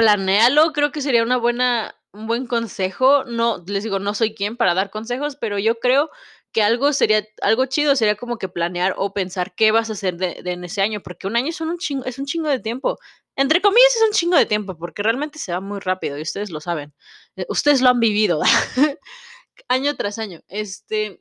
planéalo, 0.00 0.72
creo 0.72 0.92
que 0.92 1.02
sería 1.02 1.22
una 1.22 1.36
buena, 1.36 1.94
un 2.12 2.26
buen 2.26 2.46
consejo. 2.46 3.24
No, 3.24 3.62
les 3.66 3.84
digo, 3.84 3.98
no 3.98 4.14
soy 4.14 4.34
quien 4.34 4.56
para 4.56 4.72
dar 4.72 4.90
consejos, 4.90 5.36
pero 5.36 5.58
yo 5.58 5.78
creo 5.78 6.10
que 6.52 6.62
algo 6.62 6.94
sería, 6.94 7.22
algo 7.42 7.66
chido 7.66 7.94
sería 7.94 8.16
como 8.16 8.38
que 8.38 8.48
planear 8.48 8.94
o 8.96 9.12
pensar 9.12 9.54
qué 9.54 9.72
vas 9.72 9.90
a 9.90 9.92
hacer 9.92 10.16
de, 10.16 10.40
en 10.42 10.64
ese 10.64 10.80
año, 10.80 11.02
porque 11.02 11.26
un 11.26 11.36
año 11.36 11.48
es 11.48 11.60
un, 11.60 11.76
chingo, 11.76 12.06
es 12.06 12.18
un 12.18 12.24
chingo 12.24 12.48
de 12.48 12.60
tiempo. 12.60 12.98
Entre 13.36 13.60
comillas 13.60 13.94
es 13.94 14.02
un 14.02 14.12
chingo 14.12 14.38
de 14.38 14.46
tiempo, 14.46 14.74
porque 14.78 15.02
realmente 15.02 15.38
se 15.38 15.52
va 15.52 15.60
muy 15.60 15.80
rápido 15.80 16.16
y 16.16 16.22
ustedes 16.22 16.48
lo 16.48 16.62
saben. 16.62 16.94
Eh, 17.36 17.44
ustedes 17.50 17.82
lo 17.82 17.90
han 17.90 18.00
vivido 18.00 18.40
año 19.68 19.96
tras 19.96 20.18
año. 20.18 20.40
Este, 20.48 21.20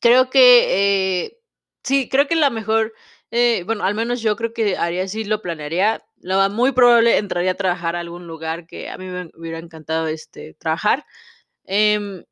creo 0.00 0.28
que, 0.28 1.22
eh, 1.24 1.38
sí, 1.84 2.08
creo 2.08 2.26
que 2.26 2.34
la 2.34 2.50
mejor 2.50 2.92
eh, 3.30 3.62
bueno, 3.64 3.84
al 3.84 3.94
menos 3.94 4.22
yo 4.22 4.36
creo 4.36 4.52
que 4.52 4.76
haría 4.76 5.04
así, 5.04 5.24
lo 5.24 5.42
planearía. 5.42 6.02
Lo 6.20 6.48
muy 6.50 6.72
probable 6.72 7.18
entraría 7.18 7.52
a 7.52 7.54
trabajar 7.54 7.96
a 7.96 8.00
algún 8.00 8.26
lugar 8.26 8.66
que 8.66 8.88
a 8.90 8.96
mí 8.98 9.06
me 9.06 9.30
hubiera 9.34 9.58
encantado 9.58 10.08
este, 10.08 10.54
trabajar. 10.54 11.04
Em, 11.64 12.24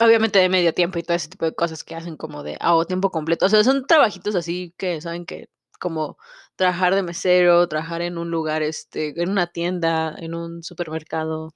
obviamente 0.00 0.38
de 0.38 0.48
medio 0.48 0.74
tiempo 0.74 0.98
y 0.98 1.02
todo 1.02 1.16
ese 1.16 1.28
tipo 1.28 1.44
de 1.44 1.54
cosas 1.54 1.84
que 1.84 1.94
hacen 1.94 2.16
como 2.16 2.42
de 2.42 2.56
a 2.60 2.72
tiempo 2.86 3.10
completo. 3.10 3.46
O 3.46 3.48
sea, 3.48 3.64
son 3.64 3.86
trabajitos 3.86 4.34
así 4.34 4.74
que 4.78 5.00
saben 5.00 5.26
que 5.26 5.48
como 5.80 6.16
trabajar 6.56 6.94
de 6.94 7.02
mesero, 7.02 7.68
trabajar 7.68 8.02
en 8.02 8.18
un 8.18 8.30
lugar, 8.30 8.62
este, 8.62 9.20
en 9.20 9.30
una 9.30 9.46
tienda, 9.48 10.14
en 10.18 10.34
un 10.34 10.62
supermercado, 10.64 11.54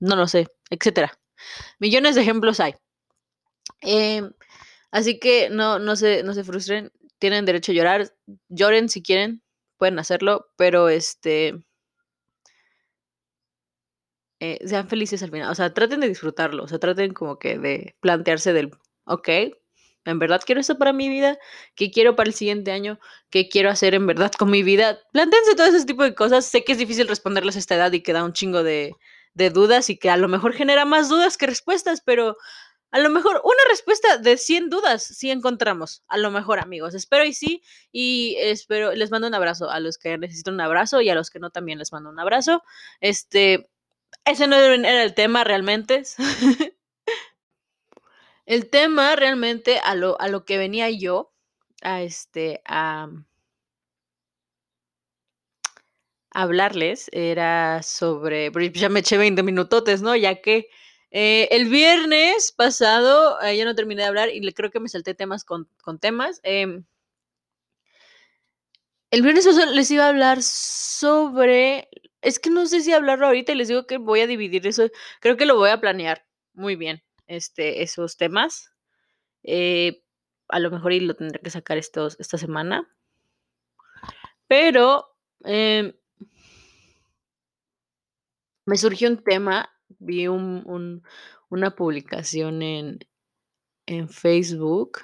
no 0.00 0.16
lo 0.16 0.28
sé, 0.28 0.48
etcétera. 0.70 1.12
Millones 1.80 2.16
de 2.16 2.22
ejemplos 2.22 2.60
hay. 2.60 2.74
Em, 3.80 4.32
así 4.90 5.18
que 5.20 5.50
no, 5.50 5.78
no 5.78 5.96
se, 5.96 6.22
no 6.22 6.34
se 6.34 6.44
frustren 6.44 6.90
tienen 7.24 7.46
derecho 7.46 7.72
a 7.72 7.74
llorar, 7.74 8.12
lloren 8.50 8.90
si 8.90 9.02
quieren, 9.02 9.42
pueden 9.78 9.98
hacerlo, 9.98 10.50
pero 10.58 10.90
este 10.90 11.54
eh, 14.40 14.58
sean 14.66 14.90
felices 14.90 15.22
al 15.22 15.30
final, 15.30 15.50
o 15.50 15.54
sea, 15.54 15.72
traten 15.72 16.00
de 16.00 16.08
disfrutarlo, 16.08 16.64
o 16.64 16.68
sea, 16.68 16.78
traten 16.78 17.14
como 17.14 17.38
que 17.38 17.56
de 17.58 17.96
plantearse 18.00 18.52
del, 18.52 18.72
ok, 19.06 19.28
¿En 20.04 20.18
verdad 20.18 20.42
quiero 20.44 20.60
esto 20.60 20.76
para 20.76 20.92
mi 20.92 21.08
vida? 21.08 21.38
¿Qué 21.74 21.90
quiero 21.90 22.14
para 22.14 22.28
el 22.28 22.34
siguiente 22.34 22.72
año? 22.72 23.00
¿Qué 23.30 23.48
quiero 23.48 23.70
hacer 23.70 23.94
en 23.94 24.06
verdad 24.06 24.30
con 24.32 24.50
mi 24.50 24.62
vida? 24.62 24.98
Plántense 25.14 25.54
todo 25.54 25.66
ese 25.66 25.86
tipo 25.86 26.02
de 26.02 26.14
cosas. 26.14 26.44
Sé 26.44 26.62
que 26.62 26.72
es 26.72 26.78
difícil 26.78 27.08
responderles 27.08 27.56
a 27.56 27.58
esta 27.58 27.74
edad 27.74 27.90
y 27.90 28.02
que 28.02 28.12
da 28.12 28.22
un 28.22 28.34
chingo 28.34 28.62
de, 28.62 28.92
de 29.32 29.48
dudas 29.48 29.88
y 29.88 29.96
que 29.96 30.10
a 30.10 30.18
lo 30.18 30.28
mejor 30.28 30.52
genera 30.52 30.84
más 30.84 31.08
dudas 31.08 31.38
que 31.38 31.46
respuestas, 31.46 32.02
pero 32.04 32.36
a 32.94 33.00
lo 33.00 33.10
mejor 33.10 33.40
una 33.42 33.64
respuesta 33.68 34.18
de 34.18 34.36
100 34.36 34.70
dudas 34.70 35.02
sí 35.02 35.28
encontramos. 35.28 36.04
A 36.06 36.16
lo 36.16 36.30
mejor, 36.30 36.60
amigos. 36.60 36.94
Espero 36.94 37.24
y 37.24 37.32
sí. 37.32 37.60
Y 37.90 38.36
espero, 38.38 38.92
les 38.92 39.10
mando 39.10 39.26
un 39.26 39.34
abrazo 39.34 39.68
a 39.68 39.80
los 39.80 39.98
que 39.98 40.16
necesitan 40.16 40.54
un 40.54 40.60
abrazo 40.60 41.00
y 41.00 41.10
a 41.10 41.16
los 41.16 41.28
que 41.28 41.40
no 41.40 41.50
también 41.50 41.80
les 41.80 41.92
mando 41.92 42.08
un 42.08 42.20
abrazo. 42.20 42.62
Este, 43.00 43.68
ese 44.24 44.46
no 44.46 44.54
era 44.54 45.02
el 45.02 45.14
tema 45.14 45.42
realmente. 45.42 46.04
el 48.46 48.70
tema 48.70 49.16
realmente 49.16 49.80
a 49.80 49.96
lo, 49.96 50.20
a 50.20 50.28
lo 50.28 50.44
que 50.44 50.56
venía 50.56 50.88
yo, 50.88 51.32
a 51.82 52.00
este, 52.00 52.62
a, 52.64 53.08
hablarles, 56.30 57.10
era 57.12 57.82
sobre, 57.82 58.52
ya 58.72 58.88
me 58.88 59.00
eché 59.00 59.16
20 59.16 59.42
minutotes, 59.42 60.00
¿no? 60.00 60.14
Ya 60.14 60.40
que 60.40 60.68
eh, 61.16 61.46
el 61.52 61.68
viernes 61.68 62.50
pasado, 62.50 63.40
eh, 63.40 63.56
ya 63.56 63.64
no 63.64 63.76
terminé 63.76 64.02
de 64.02 64.08
hablar 64.08 64.30
y 64.30 64.52
creo 64.52 64.72
que 64.72 64.80
me 64.80 64.88
salté 64.88 65.14
temas 65.14 65.44
con, 65.44 65.68
con 65.80 66.00
temas. 66.00 66.40
Em, 66.42 66.84
el 69.12 69.22
viernes 69.22 69.46
pasado 69.46 69.72
les 69.72 69.88
iba 69.92 70.06
a 70.06 70.08
hablar 70.08 70.42
sobre 70.42 71.88
es 72.20 72.40
que 72.40 72.50
no 72.50 72.66
sé 72.66 72.80
si 72.80 72.92
hablarlo 72.92 73.26
ahorita 73.26 73.52
y 73.52 73.54
les 73.54 73.68
digo 73.68 73.86
que 73.86 73.98
voy 73.98 74.22
a 74.22 74.26
dividir 74.26 74.66
eso. 74.66 74.90
Creo 75.20 75.36
que 75.36 75.46
lo 75.46 75.56
voy 75.56 75.70
a 75.70 75.80
planear 75.80 76.26
muy 76.52 76.74
bien, 76.74 77.04
este, 77.28 77.82
esos 77.82 78.16
temas. 78.16 78.72
Eh, 79.44 80.02
a 80.48 80.58
lo 80.58 80.70
mejor 80.72 80.92
y 80.92 81.00
lo 81.00 81.14
tendré 81.14 81.40
que 81.40 81.50
sacar 81.50 81.78
estos, 81.78 82.18
esta 82.18 82.38
semana. 82.38 82.88
Pero 84.48 85.16
em, 85.44 85.92
me 88.66 88.76
surgió 88.78 89.08
un 89.10 89.22
tema, 89.22 89.73
vi 89.98 90.28
un, 90.28 91.02
una 91.48 91.74
publicación 91.74 92.62
en, 92.62 92.98
en 93.86 94.08
Facebook 94.08 95.00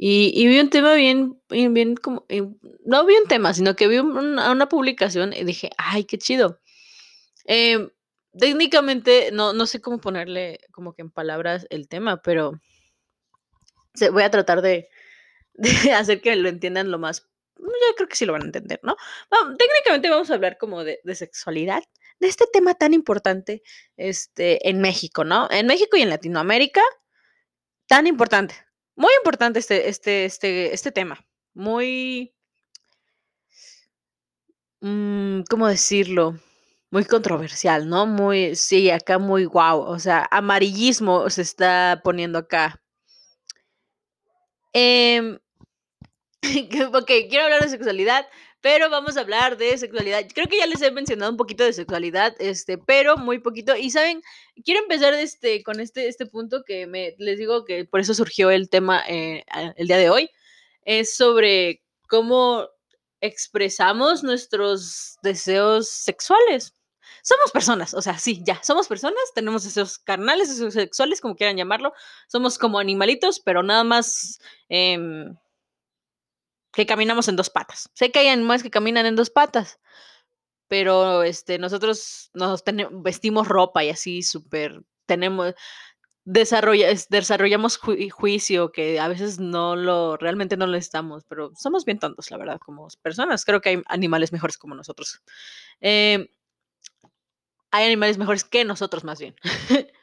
y, 0.00 0.46
vi 0.46 0.60
un 0.60 0.70
tema 0.70 0.94
bien, 0.94 1.40
bien, 1.48 1.96
como, 1.96 2.24
eh, 2.28 2.42
no 2.84 3.04
vi 3.04 3.16
un 3.16 3.26
tema, 3.26 3.52
sino 3.52 3.74
que 3.74 3.88
vi 3.88 3.98
una, 3.98 4.68
publicación 4.68 5.32
y 5.32 5.42
dije, 5.42 5.70
ay, 5.76 6.04
qué 6.04 6.18
chido. 6.18 6.60
Em, 7.46 7.90
técnicamente, 8.38 9.30
no, 9.32 9.52
no 9.52 9.66
sé 9.66 9.80
cómo 9.80 10.00
ponerle 10.00 10.60
como 10.70 10.94
que 10.94 11.02
en 11.02 11.10
palabras 11.10 11.66
el 11.70 11.88
tema, 11.88 12.22
pero 12.22 12.60
voy 14.12 14.22
a 14.22 14.30
tratar 14.30 14.62
de, 14.62 14.88
hacer 15.96 16.20
que 16.20 16.36
lo 16.36 16.48
entiendan 16.48 16.92
lo 16.92 16.98
más, 16.98 17.28
yo 17.56 17.94
creo 17.96 18.08
que 18.08 18.14
sí 18.16 18.24
lo 18.24 18.32
van 18.32 18.42
a 18.42 18.46
entender, 18.46 18.78
¿no? 18.84 18.96
técnicamente 19.58 20.10
vamos 20.10 20.30
a 20.30 20.34
hablar 20.34 20.58
como 20.58 20.84
de, 20.84 21.00
de, 21.02 21.14
sexualidad, 21.16 21.82
de 22.20 22.28
este 22.28 22.46
tema 22.52 22.74
tan 22.74 22.94
importante 22.94 23.62
este, 23.96 24.68
en 24.68 24.80
México, 24.80 25.24
¿no? 25.24 25.48
En 25.50 25.66
México 25.66 25.96
y 25.96 26.02
en 26.02 26.10
Latinoamérica, 26.10 26.82
tan 27.86 28.06
importante. 28.06 28.54
Muy 28.96 29.10
importante 29.18 29.60
este, 29.60 29.88
este, 29.88 30.24
este, 30.24 30.74
este 30.74 30.92
tema. 30.92 31.24
Muy. 31.54 32.34
Mm, 34.80 35.42
¿Cómo 35.48 35.68
decirlo? 35.68 36.38
Muy 36.90 37.04
controversial, 37.04 37.88
¿no? 37.88 38.06
Muy. 38.06 38.56
Sí, 38.56 38.90
acá 38.90 39.18
muy 39.18 39.44
guau. 39.44 39.80
O 39.82 39.98
sea, 39.98 40.26
amarillismo 40.30 41.30
se 41.30 41.42
está 41.42 42.00
poniendo 42.02 42.38
acá. 42.38 42.80
Eh, 44.72 45.38
ok, 46.94 47.10
quiero 47.28 47.44
hablar 47.44 47.62
de 47.62 47.68
sexualidad, 47.68 48.26
pero 48.60 48.90
vamos 48.90 49.16
a 49.16 49.20
hablar 49.20 49.56
de 49.56 49.76
sexualidad. 49.78 50.24
Creo 50.34 50.46
que 50.46 50.58
ya 50.58 50.66
les 50.66 50.82
he 50.82 50.90
mencionado 50.90 51.30
un 51.30 51.36
poquito 51.36 51.64
de 51.64 51.72
sexualidad, 51.72 52.34
este, 52.40 52.76
pero 52.78 53.16
muy 53.16 53.38
poquito. 53.38 53.76
Y 53.76 53.90
saben, 53.90 54.22
quiero 54.64 54.80
empezar 54.80 55.14
este, 55.14 55.62
con 55.62 55.80
este, 55.80 56.08
este 56.08 56.26
punto 56.26 56.64
que 56.64 56.86
me, 56.86 57.14
les 57.18 57.38
digo 57.38 57.64
que 57.64 57.84
por 57.84 58.00
eso 58.00 58.14
surgió 58.14 58.50
el 58.50 58.68
tema 58.68 59.02
eh, 59.08 59.44
el 59.76 59.86
día 59.86 59.98
de 59.98 60.10
hoy. 60.10 60.30
Es 60.82 61.16
sobre 61.16 61.82
cómo 62.08 62.68
expresamos 63.20 64.24
nuestros 64.24 65.18
deseos 65.22 65.88
sexuales. 65.88 66.74
Somos 67.22 67.52
personas, 67.52 67.94
o 67.94 68.02
sea, 68.02 68.18
sí, 68.18 68.42
ya, 68.44 68.62
somos 68.62 68.88
personas, 68.88 69.22
tenemos 69.34 69.64
deseos 69.64 69.98
carnales, 69.98 70.48
deseos 70.48 70.74
sexuales, 70.74 71.20
como 71.20 71.36
quieran 71.36 71.56
llamarlo. 71.56 71.92
Somos 72.26 72.58
como 72.58 72.78
animalitos, 72.78 73.40
pero 73.40 73.62
nada 73.62 73.84
más... 73.84 74.40
Eh, 74.68 74.98
que 76.72 76.86
caminamos 76.86 77.28
en 77.28 77.36
dos 77.36 77.50
patas. 77.50 77.90
Sé 77.94 78.10
que 78.10 78.20
hay 78.20 78.28
animales 78.28 78.62
que 78.62 78.70
caminan 78.70 79.06
en 79.06 79.16
dos 79.16 79.30
patas, 79.30 79.80
pero 80.68 81.22
este, 81.22 81.58
nosotros 81.58 82.30
nos 82.34 82.62
vestimos 83.02 83.48
ropa 83.48 83.84
y 83.84 83.90
así 83.90 84.22
súper, 84.22 84.82
tenemos, 85.06 85.54
desarrolla, 86.24 86.88
desarrollamos 87.08 87.78
juicio 87.78 88.70
que 88.70 89.00
a 89.00 89.08
veces 89.08 89.38
no 89.38 89.76
lo, 89.76 90.16
realmente 90.18 90.56
no 90.58 90.66
lo 90.66 90.76
estamos, 90.76 91.24
pero 91.24 91.52
somos 91.56 91.84
bien 91.86 91.98
tontos, 91.98 92.30
la 92.30 92.36
verdad, 92.36 92.58
como 92.58 92.86
personas. 93.00 93.44
Creo 93.44 93.60
que 93.60 93.70
hay 93.70 93.82
animales 93.86 94.32
mejores 94.32 94.58
como 94.58 94.74
nosotros. 94.74 95.22
Eh, 95.80 96.30
hay 97.70 97.86
animales 97.86 98.18
mejores 98.18 98.44
que 98.44 98.64
nosotros, 98.64 99.04
más 99.04 99.18
bien. 99.18 99.34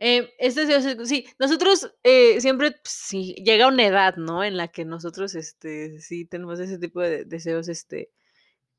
Eh, 0.00 0.32
este, 0.38 1.06
sí, 1.06 1.26
nosotros 1.40 1.92
eh, 2.04 2.40
siempre, 2.40 2.70
pues, 2.70 2.80
sí, 2.84 3.34
llega 3.44 3.66
una 3.66 3.84
edad, 3.84 4.16
¿no? 4.16 4.44
En 4.44 4.56
la 4.56 4.68
que 4.68 4.84
nosotros, 4.84 5.34
este, 5.34 6.00
sí 6.00 6.24
tenemos 6.24 6.60
ese 6.60 6.78
tipo 6.78 7.00
de 7.00 7.24
deseos, 7.24 7.68
este, 7.68 8.10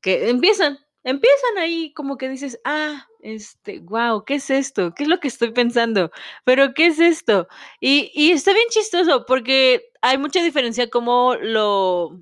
que 0.02 0.30
empiezan, 0.30 0.78
empiezan 1.04 1.58
ahí 1.58 1.92
como 1.94 2.18
que 2.18 2.28
dices, 2.30 2.60
ah, 2.64 3.06
este, 3.20 3.80
wow, 3.80 4.24
¿qué 4.24 4.36
es 4.36 4.50
esto? 4.50 4.94
¿Qué 4.94 5.04
es 5.04 5.08
lo 5.10 5.20
que 5.20 5.28
estoy 5.28 5.52
pensando? 5.52 6.10
Pero, 6.44 6.74
¿qué 6.74 6.86
es 6.88 7.00
esto? 7.00 7.48
Y, 7.80 8.10
y 8.14 8.32
está 8.32 8.52
bien 8.54 8.68
chistoso 8.70 9.24
porque 9.26 9.90
hay 10.02 10.18
mucha 10.18 10.42
diferencia 10.42 10.90
como 10.90 11.36
lo, 11.36 12.20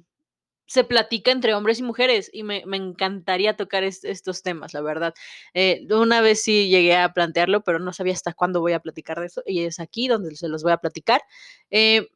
se 0.68 0.84
platica 0.84 1.32
entre 1.32 1.54
hombres 1.54 1.78
y 1.80 1.82
mujeres 1.82 2.30
y 2.32 2.42
me, 2.42 2.62
encantaría 2.72 3.56
tocar 3.56 3.84
estos 3.84 4.42
temas, 4.42 4.74
la 4.74 4.82
verdad. 4.82 5.14
Eh, 5.54 5.86
una 5.90 6.20
vez 6.20 6.42
sí 6.42 6.68
llegué 6.68 6.94
a 6.94 7.12
plantearlo, 7.12 7.62
pero 7.64 7.78
no 7.78 7.92
sabía 7.94 8.12
hasta 8.12 8.34
cuándo 8.34 8.60
voy 8.60 8.74
a 8.74 8.80
platicar 8.80 9.18
de 9.18 9.26
eso 9.26 9.42
y 9.46 9.64
es 9.64 9.80
aquí 9.80 10.08
donde 10.08 10.36
se 10.36 10.48
los 10.48 10.62
voy 10.62 10.72
a 10.72 10.76
platicar. 10.76 11.22
Eh, 11.70 12.08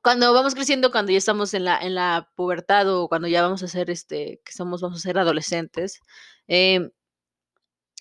cuando 0.00 0.32
vamos 0.32 0.54
creciendo, 0.54 0.92
cuando 0.92 1.10
ya 1.10 1.18
estamos 1.18 1.52
en 1.52 1.64
la, 1.64 1.78
en 1.78 1.96
la 1.96 2.30
pubertad 2.36 2.88
o 2.88 3.08
cuando 3.08 3.26
ya 3.26 3.42
vamos 3.42 3.64
a 3.64 3.68
ser, 3.68 3.90
este, 3.90 4.40
que 4.44 4.52
somos, 4.52 4.80
vamos 4.80 4.98
a 5.00 5.02
ser 5.02 5.18
adolescentes, 5.18 6.00
eh, 6.46 6.88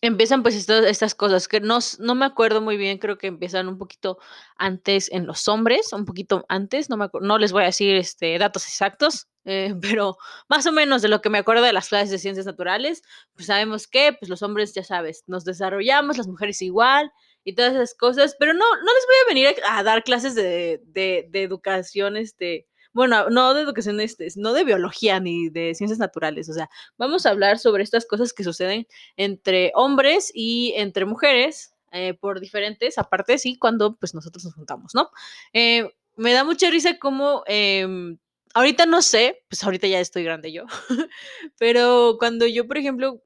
empiezan 0.02 0.44
pues 0.44 0.56
estas, 0.70 1.16
cosas 1.16 1.48
que 1.48 1.60
no, 1.60 1.80
no 2.00 2.16
me 2.16 2.26
acuerdo 2.26 2.62
muy 2.62 2.78
bien, 2.78 2.98
creo 2.98 3.18
que 3.18 3.28
empiezan 3.28 3.68
un 3.68 3.78
poquito 3.78 4.18
antes 4.58 5.12
en 5.12 5.26
los 5.26 5.48
hombres, 5.48 5.92
un 5.94 6.06
poquito 6.06 6.46
antes, 6.50 6.90
no, 6.90 6.98
me 6.98 7.10
no 7.22 7.38
les 7.38 7.52
voy 7.52 7.64
a 7.64 7.68
decir 7.68 7.96
este, 7.96 8.38
datos 8.38 8.66
exactos, 8.68 9.28
eh, 9.46 9.76
pero 9.82 10.18
más 10.48 10.66
o 10.68 10.72
menos 10.72 11.02
de 11.02 11.10
lo 11.10 11.22
que 11.22 11.30
me 11.30 11.40
acuerdo 11.40 11.64
de 11.64 11.74
las 11.74 11.90
clases 11.90 12.12
de 12.12 12.20
ciencias 12.20 12.46
naturales, 12.46 13.02
pues 13.34 13.48
sabemos 13.48 13.88
que 13.88 14.14
pues 14.14 14.30
los 14.30 14.42
hombres, 14.42 14.74
ya 14.74 14.84
sabes, 14.84 15.24
nos 15.28 15.44
desarrollamos, 15.46 16.18
las 16.18 16.28
mujeres 16.28 16.62
igual 16.62 17.12
y 17.44 17.56
todas 17.56 17.74
esas 17.74 17.94
cosas, 17.96 18.36
pero 18.40 18.54
no, 18.54 18.60
no 18.60 18.94
les 18.94 19.06
voy 19.06 19.16
a 19.26 19.28
venir 19.28 19.56
a, 19.70 19.84
dar 19.84 20.04
clases 20.04 20.36
de, 20.36 20.82
de, 20.86 21.28
de 21.30 21.44
educación, 21.44 22.16
este, 22.16 22.69
bueno, 22.94 23.30
no 23.30 23.54
de 23.54 23.62
educación, 23.62 24.00
este, 24.00 24.28
no 24.36 24.54
de 24.54 24.64
biología 24.64 25.20
ni 25.20 25.50
de 25.50 25.76
ciencias 25.76 26.00
naturales, 26.00 26.50
o 26.50 26.54
sea, 26.54 26.70
vamos 26.98 27.26
a 27.26 27.30
hablar 27.30 27.60
sobre 27.60 27.84
estas 27.84 28.06
cosas 28.06 28.34
que 28.34 28.44
suceden 28.44 28.88
entre 29.16 29.72
hombres 29.76 30.32
y 30.34 30.74
entre 30.76 31.06
mujeres 31.06 31.74
eh, 31.92 32.14
por 32.14 32.40
diferentes, 32.40 32.98
aparte 32.98 33.38
sí, 33.38 33.58
cuando 33.58 33.96
pues 33.96 34.14
nosotros 34.14 34.44
nos 34.46 34.54
juntamos, 34.54 34.94
¿no? 34.94 35.10
Eh, 35.54 35.90
me 36.18 36.34
da 36.34 36.44
mucha 36.44 36.70
risa 36.70 36.98
como, 37.00 37.44
em, 37.48 38.18
ahorita 38.54 38.86
no 38.86 39.02
sé, 39.02 39.44
pues 39.50 39.64
ahorita 39.64 39.88
ya 39.88 40.00
estoy 40.00 40.24
grande 40.24 40.52
yo, 40.52 40.66
pero 41.58 42.18
cuando 42.20 42.46
yo, 42.48 42.68
por 42.68 42.78
ejemplo, 42.78 43.24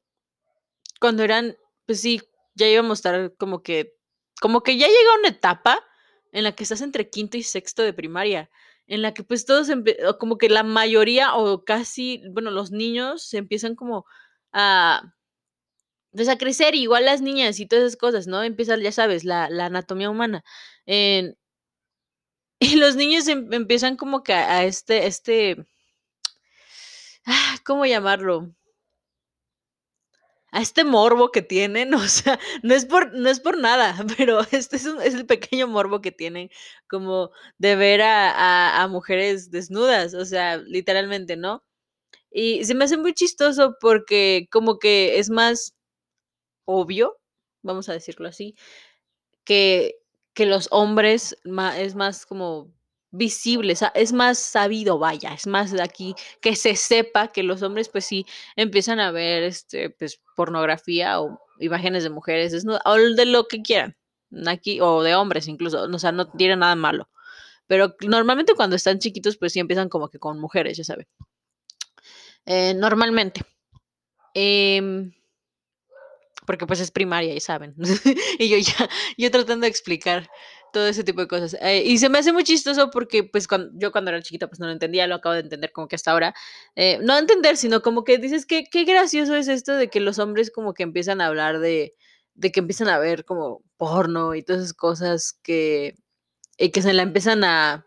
cuando 1.00 1.24
eran, 1.24 1.58
pues 1.86 2.02
sí, 2.02 2.22
ya 2.56 2.68
íbamos 2.68 2.98
a 2.98 3.00
estar 3.00 3.36
como 3.38 3.64
que, 3.64 3.96
como 4.42 4.62
que 4.62 4.78
ya 4.78 4.88
llega 4.88 5.20
una 5.20 5.30
etapa 5.30 5.84
en 6.32 6.44
la 6.44 6.54
que 6.54 6.64
estás 6.64 6.82
entre 6.82 7.10
quinto 7.10 7.38
y 7.38 7.44
sexto 7.44 7.84
de 7.84 7.94
primaria 7.94 8.50
en 8.88 9.02
la 9.02 9.14
que 9.14 9.24
pues 9.24 9.46
todos, 9.46 9.70
como 10.20 10.38
que 10.38 10.50
la 10.50 10.64
mayoría 10.64 11.36
o 11.36 11.64
casi, 11.64 12.24
bueno, 12.32 12.52
los 12.52 12.72
niños 12.72 13.24
se 13.24 13.38
empiezan 13.38 13.76
como 13.76 14.06
a, 14.52 15.14
pues 16.12 16.30
a 16.30 16.38
crecer, 16.38 16.76
igual 16.76 17.06
las 17.06 17.22
niñas 17.22 17.60
y 17.60 17.66
todas 17.68 17.86
esas 17.86 17.98
cosas, 17.98 18.28
¿no? 18.28 18.44
Empiezan, 18.44 18.82
ya 18.82 18.92
sabes, 18.92 19.24
la, 19.24 19.46
anatomía 19.46 20.10
humana. 20.10 20.44
y 22.60 22.76
los 22.76 22.96
niños 22.96 23.28
em, 23.28 23.52
empiezan 23.54 23.98
como 23.98 24.24
que 24.24 24.34
a, 24.34 24.64
este, 24.66 25.08
este, 25.08 25.66
ah, 27.26 27.58
¿cómo 27.66 27.86
llamarlo? 27.86 28.54
A 30.54 30.62
este 30.62 30.84
morbo 30.86 31.32
que 31.32 31.42
tienen, 31.42 31.94
o 31.96 32.08
sea, 32.08 32.40
no 32.62 32.74
es 32.76 32.86
por, 32.86 33.14
no 33.14 33.30
es 33.30 33.40
por 33.40 33.58
nada, 33.58 33.96
pero 34.18 34.42
este 34.52 34.78
es, 34.78 34.86
el 34.86 35.26
pequeño 35.26 35.68
morbo 35.68 36.02
que 36.02 36.12
tienen 36.12 36.50
como 36.88 37.32
de 37.58 37.76
ver 37.76 38.02
a, 38.04 38.84
a, 38.84 38.88
mujeres 38.88 39.52
desnudas, 39.52 40.14
o 40.14 40.26
sea, 40.26 40.58
literalmente, 40.58 41.36
¿no? 41.38 41.64
Y 42.32 42.66
se 42.66 42.76
me 42.76 42.86
hace 42.86 42.98
muy 42.98 43.14
chistoso 43.14 43.78
porque 43.82 44.48
como 44.52 44.80
que 44.80 45.20
es 45.20 45.30
más 45.30 45.76
obvio, 46.66 47.20
vamos 47.64 47.90
a 47.90 47.94
decirlo 47.94 48.28
así, 48.28 48.56
que, 49.44 49.96
que 50.34 50.46
los 50.46 50.68
hombres 50.72 51.38
es 51.78 51.96
más 51.96 52.26
como 52.26 52.72
visible, 53.14 53.76
es 53.94 54.12
más 54.12 54.40
sabido, 54.40 54.98
vaya, 54.98 55.34
es 55.34 55.46
más 55.46 55.72
de 55.72 55.84
aquí 55.84 56.16
que 56.42 56.56
se 56.56 56.76
sepa 56.76 57.28
que 57.28 57.44
los 57.44 57.62
hombres 57.62 57.88
pues 57.88 58.06
sí 58.06 58.26
empiezan 58.56 59.00
a 59.00 59.12
ver 59.12 59.44
este 59.44 59.92
pues 59.92 60.20
pornografía 60.36 61.22
o 61.22 61.40
imágenes 61.60 62.04
de 62.04 62.10
mujeres 62.10 62.52
desnudas 62.52 62.82
o 62.86 62.96
de 62.96 63.26
lo 63.26 63.48
que 63.48 63.62
quieran. 63.62 63.96
Aquí 64.48 64.82
o 64.82 65.04
de 65.04 65.14
hombres 65.14 65.48
incluso, 65.48 65.84
o 65.84 66.00
sea, 66.00 66.12
no 66.12 66.28
tiene 66.32 66.56
nada 66.56 66.76
malo, 66.76 67.08
pero 67.68 67.96
normalmente 68.02 68.56
cuando 68.56 68.76
están 68.76 68.98
chiquitos 69.00 69.38
pues 69.38 69.54
sí 69.54 69.60
empiezan 69.60 69.90
como 69.90 70.10
que 70.10 70.18
con 70.20 70.40
mujeres, 70.40 70.78
ya 70.78 70.84
saben. 70.84 71.08
Eh, 72.46 72.74
normalmente. 72.74 73.42
Em, 74.34 75.14
porque 76.48 76.66
pues 76.66 76.80
es 76.80 76.90
primaria 76.90 77.36
y 77.36 77.40
saben. 77.40 77.76
y 78.40 78.50
yo 78.50 78.58
ya, 78.58 78.90
yo 79.18 79.30
tratando 79.30 79.66
de 79.66 79.70
explicar 79.70 80.28
todo 80.74 80.88
ese 80.88 81.06
tipo 81.06 81.22
de 81.22 81.28
cosas. 81.30 81.56
Eh, 81.62 81.84
y 81.86 81.98
se 82.00 82.10
me 82.10 82.20
hace 82.20 82.34
muy 82.34 82.44
chistoso 82.44 82.90
porque 82.92 83.24
pues 83.24 83.48
cuando, 83.48 83.72
yo 83.76 83.92
cuando 83.94 84.12
era 84.12 84.22
chiquita 84.22 84.48
pues 84.48 84.60
no 84.60 84.66
lo 84.66 84.74
entendía, 84.74 85.08
lo 85.08 85.16
acabo 85.16 85.34
de 85.36 85.42
entender 85.42 85.72
como 85.72 85.88
que 85.88 85.96
hasta 85.96 86.12
ahora. 86.12 86.34
Eh, 86.76 87.00
no 87.02 87.18
entender, 87.18 87.56
sino 87.58 87.82
como 87.82 88.04
que 88.04 88.18
dices 88.18 88.46
que 88.46 88.66
qué 88.66 88.84
gracioso 88.84 89.36
es 89.36 89.48
esto 89.48 89.76
de 89.76 89.90
que 89.90 90.02
los 90.02 90.20
hombres 90.20 90.52
como 90.52 90.74
que 90.74 90.84
empiezan 90.84 91.22
a 91.22 91.28
hablar 91.28 91.60
de, 91.60 91.94
de 92.34 92.52
que 92.52 92.60
empiezan 92.60 92.90
a 92.90 93.00
ver 93.00 93.24
como 93.24 93.62
porno 93.78 94.36
y 94.36 94.44
todas 94.44 94.64
esas 94.64 94.74
cosas 94.74 95.34
que, 95.44 95.96
y 96.58 96.72
que 96.72 96.82
se 96.82 96.94
la 96.94 97.04
empiezan 97.04 97.44
a, 97.44 97.86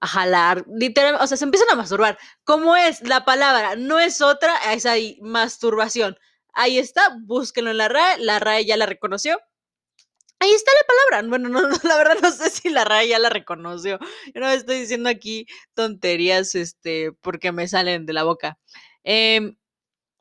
a 0.00 0.06
jalar, 0.06 0.64
literalmente, 0.68 1.24
o 1.24 1.26
sea, 1.28 1.36
se 1.36 1.44
empiezan 1.44 1.70
a 1.70 1.76
masturbar. 1.76 2.18
¿Cómo 2.44 2.76
es 2.76 3.06
la 3.06 3.24
palabra? 3.24 3.76
No 3.76 4.00
es 4.00 4.20
otra, 4.22 4.56
es 4.72 4.86
ahí, 4.86 5.18
masturbación. 5.22 6.18
Ahí 6.54 6.78
está, 6.78 7.02
búsquenlo 7.20 7.70
en 7.70 7.78
la 7.78 7.88
RAE, 7.88 8.18
la 8.18 8.38
RAE 8.38 8.64
ya 8.64 8.76
la 8.76 8.86
reconoció. 8.86 9.38
Ahí 10.42 10.50
está 10.50 10.72
la 10.72 10.86
palabra. 10.88 11.28
Bueno, 11.28 11.48
no, 11.48 11.68
no, 11.68 11.76
la 11.84 11.96
verdad 11.96 12.16
no 12.20 12.32
sé 12.32 12.50
si 12.50 12.68
la 12.68 12.84
RAE 12.84 13.06
ya 13.08 13.20
la 13.20 13.28
reconoció. 13.28 14.00
Yo 14.34 14.40
no 14.40 14.50
estoy 14.50 14.80
diciendo 14.80 15.08
aquí 15.08 15.46
tonterías, 15.74 16.56
este, 16.56 17.12
porque 17.20 17.52
me 17.52 17.68
salen 17.68 18.06
de 18.06 18.12
la 18.12 18.24
boca. 18.24 18.58
Em, 19.04 19.56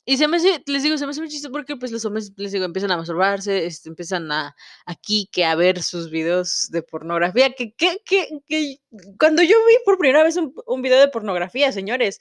y 0.05 0.17
se 0.17 0.27
me 0.27 0.37
hace, 0.37 0.63
les 0.67 0.83
digo, 0.83 0.97
se 0.97 1.05
me 1.05 1.11
hace 1.11 1.21
muy 1.21 1.29
chistoso 1.29 1.51
porque 1.51 1.75
pues 1.77 1.91
los 1.91 2.05
hombres, 2.05 2.33
les 2.37 2.51
digo, 2.51 2.65
empiezan 2.65 2.91
a 2.91 2.97
masturbarse, 2.97 3.65
este, 3.65 3.89
empiezan 3.89 4.31
a 4.31 4.55
aquí 4.85 5.27
que 5.31 5.45
a 5.45 5.55
ver 5.55 5.81
sus 5.83 6.11
videos 6.11 6.69
de 6.71 6.83
pornografía, 6.83 7.53
que, 7.53 7.73
que, 7.73 8.01
que, 8.05 8.27
que 8.47 8.77
cuando 9.19 9.41
yo 9.43 9.55
vi 9.67 9.75
por 9.85 9.97
primera 9.97 10.23
vez 10.23 10.37
un, 10.37 10.53
un 10.67 10.81
video 10.83 10.99
de 10.99 11.07
pornografía, 11.07 11.71
señores, 11.71 12.19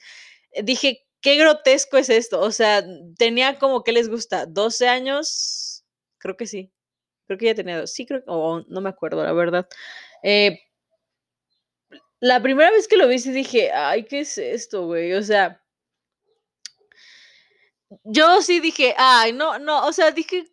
dije, 0.63 1.05
qué 1.21 1.35
grotesco 1.37 1.97
es 1.97 2.09
esto, 2.09 2.41
o 2.41 2.51
sea, 2.51 2.83
tenía 3.17 3.59
como, 3.59 3.83
¿qué 3.83 3.91
les 3.91 4.09
gusta? 4.09 4.45
12 4.47 4.87
años, 4.87 5.83
creo 6.19 6.37
que 6.37 6.47
sí, 6.47 6.71
creo 7.37 7.37
que 7.39 7.45
ya 7.47 7.55
tenía 7.55 7.79
dos, 7.79 7.91
sí, 7.93 8.05
creo, 8.05 8.23
o 8.27 8.61
no 8.67 8.81
me 8.81 8.89
acuerdo, 8.89 9.23
la 9.23 9.33
verdad. 9.33 9.67
Eh, 10.23 10.59
la 12.21 12.41
primera 12.41 12.71
vez 12.71 12.87
que 12.87 12.95
lo 12.97 13.07
vi, 13.07 13.19
sí 13.19 13.31
dije, 13.31 13.71
ay, 13.71 14.05
¿qué 14.05 14.21
es 14.21 14.37
esto, 14.37 14.85
güey? 14.85 15.13
O 15.13 15.21
sea, 15.23 15.61
yo 18.03 18.41
sí 18.41 18.59
dije, 18.59 18.95
ay, 18.97 19.33
no, 19.33 19.59
no, 19.59 19.85
o 19.85 19.93
sea, 19.93 20.11
dije, 20.11 20.47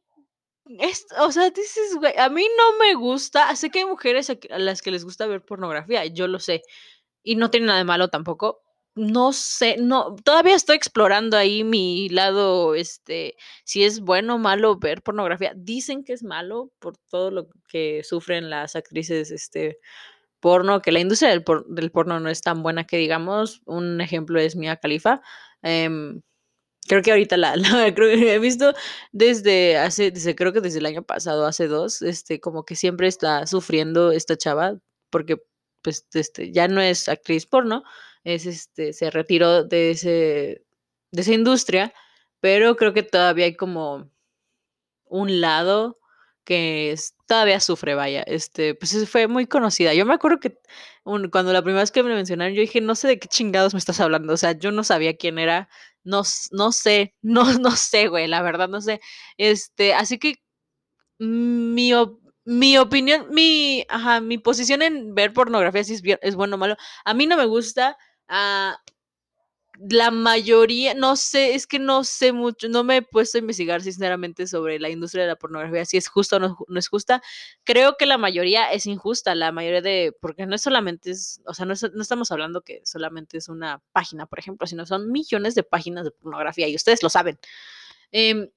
es, 0.80 1.06
o 1.20 1.32
sea, 1.32 1.50
dices, 1.50 1.96
güey, 1.98 2.14
a 2.18 2.28
mí 2.30 2.46
no 2.58 2.78
me 2.78 2.94
gusta, 2.94 3.54
sé 3.56 3.70
que 3.70 3.80
hay 3.80 3.84
mujeres 3.86 4.32
que- 4.40 4.52
a 4.54 4.58
las 4.58 4.82
que 4.82 4.90
les 4.92 5.04
gusta 5.04 5.26
ver 5.26 5.44
pornografía, 5.44 6.06
yo 6.06 6.28
lo 6.28 6.40
sé, 6.40 6.62
y 7.24 7.36
no 7.36 7.50
tiene 7.50 7.66
nada 7.68 7.78
de 7.80 7.84
malo 7.84 8.08
tampoco. 8.08 8.62
No 8.98 9.32
sé, 9.32 9.76
no, 9.78 10.16
todavía 10.24 10.56
estoy 10.56 10.76
explorando 10.76 11.36
ahí 11.36 11.62
mi 11.64 12.08
lado, 12.08 12.74
este, 12.74 13.36
si 13.64 13.84
es 13.84 14.00
bueno 14.00 14.36
o 14.36 14.38
malo 14.38 14.76
ver 14.78 15.02
pornografía. 15.02 15.52
Dicen 15.56 16.04
que 16.04 16.12
es 16.14 16.22
malo 16.24 16.72
por 16.80 16.96
todo 17.10 17.30
lo 17.30 17.48
que 17.68 18.02
sufren 18.04 18.50
las 18.50 18.76
actrices, 18.76 19.30
este, 19.30 19.78
porno, 20.40 20.82
que 20.82 20.92
la 20.92 21.00
industria 21.00 21.30
del, 21.30 21.44
por- 21.44 21.66
del 21.68 21.90
porno 21.92 22.20
no 22.20 22.30
es 22.30 22.42
tan 22.42 22.62
buena 22.62 22.84
que 22.86 22.98
digamos. 22.98 23.62
Un 23.66 24.00
ejemplo 24.00 24.40
es 24.40 24.56
Mia 24.56 24.76
Khalifa. 24.78 25.22
em, 25.62 26.22
Creo 26.88 27.02
que 27.02 27.10
ahorita 27.10 27.36
la, 27.36 27.54
he 28.34 28.38
visto 28.38 28.72
desde 29.12 29.76
hace, 29.76 30.10
desde, 30.10 30.34
creo 30.34 30.52
que 30.52 30.60
desde 30.62 30.78
el 30.78 30.86
año 30.86 31.02
pasado, 31.02 31.44
hace 31.46 31.66
dos, 31.68 32.00
este, 32.02 32.40
como 32.40 32.64
que 32.64 32.76
siempre 32.76 33.08
está 33.08 33.46
sufriendo 33.46 34.10
esta 34.12 34.36
chava, 34.36 34.78
porque 35.10 35.36
pues 35.82 36.06
este, 36.14 36.50
ya 36.52 36.66
no 36.68 36.80
es 36.80 37.08
actriz 37.08 37.46
porno, 37.46 37.82
es 38.24 38.46
este, 38.46 38.92
se 38.92 39.10
retiró 39.10 39.64
de 39.64 39.90
ese, 39.92 40.64
de 41.12 41.20
esa 41.22 41.32
industria, 41.34 41.92
pero 42.40 42.76
creo 42.76 42.92
que 42.94 43.02
todavía 43.02 43.46
hay 43.46 43.56
como 43.56 44.10
un 45.06 45.40
lado 45.40 45.98
que 46.44 46.94
todavía 47.26 47.60
sufre, 47.60 47.94
vaya, 47.94 48.22
este, 48.22 48.74
pues 48.74 48.94
es- 48.94 49.08
fue 49.10 49.28
muy 49.28 49.46
conocida. 49.46 49.92
Yo 49.94 50.06
me 50.06 50.14
acuerdo 50.14 50.40
que 50.40 50.58
cuando 51.04 51.52
la 51.52 51.62
primera 51.62 51.82
vez 51.82 51.90
que 51.92 52.02
me 52.02 52.14
mencionaron, 52.14 52.54
yo 52.54 52.60
dije, 52.62 52.80
no 52.80 52.94
sé 52.94 53.08
de 53.08 53.18
qué 53.18 53.28
chingados 53.28 53.74
me 53.74 53.78
estás 53.78 54.00
hablando, 54.00 54.32
o 54.32 54.36
sea, 54.36 54.52
yo 54.52 54.72
no 54.72 54.82
sabía 54.84 55.16
quién 55.16 55.38
era, 55.38 55.68
no, 56.04 56.22
no 56.52 56.72
sé, 56.72 57.14
no, 57.22 57.52
no 57.58 57.72
sé, 57.76 58.08
güey, 58.08 58.26
la 58.28 58.42
verdad 58.42 58.68
no 58.68 58.80
sé. 58.80 59.00
Este, 59.36 59.92
así 59.94 60.18
que 60.18 60.36
mi, 61.18 61.92
mi 62.44 62.78
opinión, 62.78 63.26
mi, 63.30 63.84
ajá, 63.88 64.20
mi 64.20 64.38
posición 64.38 64.82
en 64.82 65.14
ver 65.14 65.32
pornografía, 65.32 65.84
si 65.84 65.94
es, 65.94 66.02
es 66.22 66.34
bueno 66.36 66.56
o 66.56 66.58
malo, 66.58 66.76
a 67.04 67.14
mí 67.14 67.26
no 67.26 67.36
me 67.36 67.46
gusta. 67.46 67.96
Ah, 68.28 68.78
la 69.80 70.10
mayoría, 70.10 70.94
no 70.94 71.14
sé, 71.14 71.54
es 71.54 71.68
que 71.68 71.78
no 71.78 72.02
sé 72.02 72.32
mucho, 72.32 72.68
no 72.68 72.82
me 72.82 72.96
he 72.96 73.02
puesto 73.02 73.38
a 73.38 73.40
investigar 73.40 73.80
sinceramente 73.80 74.48
sobre 74.48 74.80
la 74.80 74.88
industria 74.90 75.22
de 75.22 75.28
la 75.28 75.36
pornografía, 75.36 75.84
si 75.84 75.96
es 75.96 76.08
justa 76.08 76.36
o 76.36 76.38
no, 76.40 76.56
no 76.66 76.78
es 76.80 76.88
justa. 76.88 77.22
Creo 77.64 77.94
que 77.96 78.04
la 78.06 78.18
mayoría 78.18 78.72
es 78.72 78.86
injusta, 78.86 79.36
la 79.36 79.52
mayoría 79.52 79.80
de, 79.80 80.12
porque 80.20 80.46
no 80.46 80.56
es 80.56 80.62
solamente 80.62 81.12
es, 81.12 81.40
o 81.46 81.54
sea, 81.54 81.64
no, 81.64 81.74
es- 81.74 81.92
no 81.94 82.02
estamos 82.02 82.32
hablando 82.32 82.62
que 82.62 82.80
solamente 82.84 83.38
es 83.38 83.48
una 83.48 83.80
página, 83.92 84.26
por 84.26 84.40
ejemplo, 84.40 84.66
sino 84.66 84.84
son 84.84 85.12
millones 85.12 85.54
de 85.54 85.62
páginas 85.62 86.04
de 86.04 86.10
pornografía 86.10 86.66
y 86.68 86.74
ustedes 86.74 87.02
lo 87.04 87.08
saben. 87.10 87.38
Em, 88.12 88.50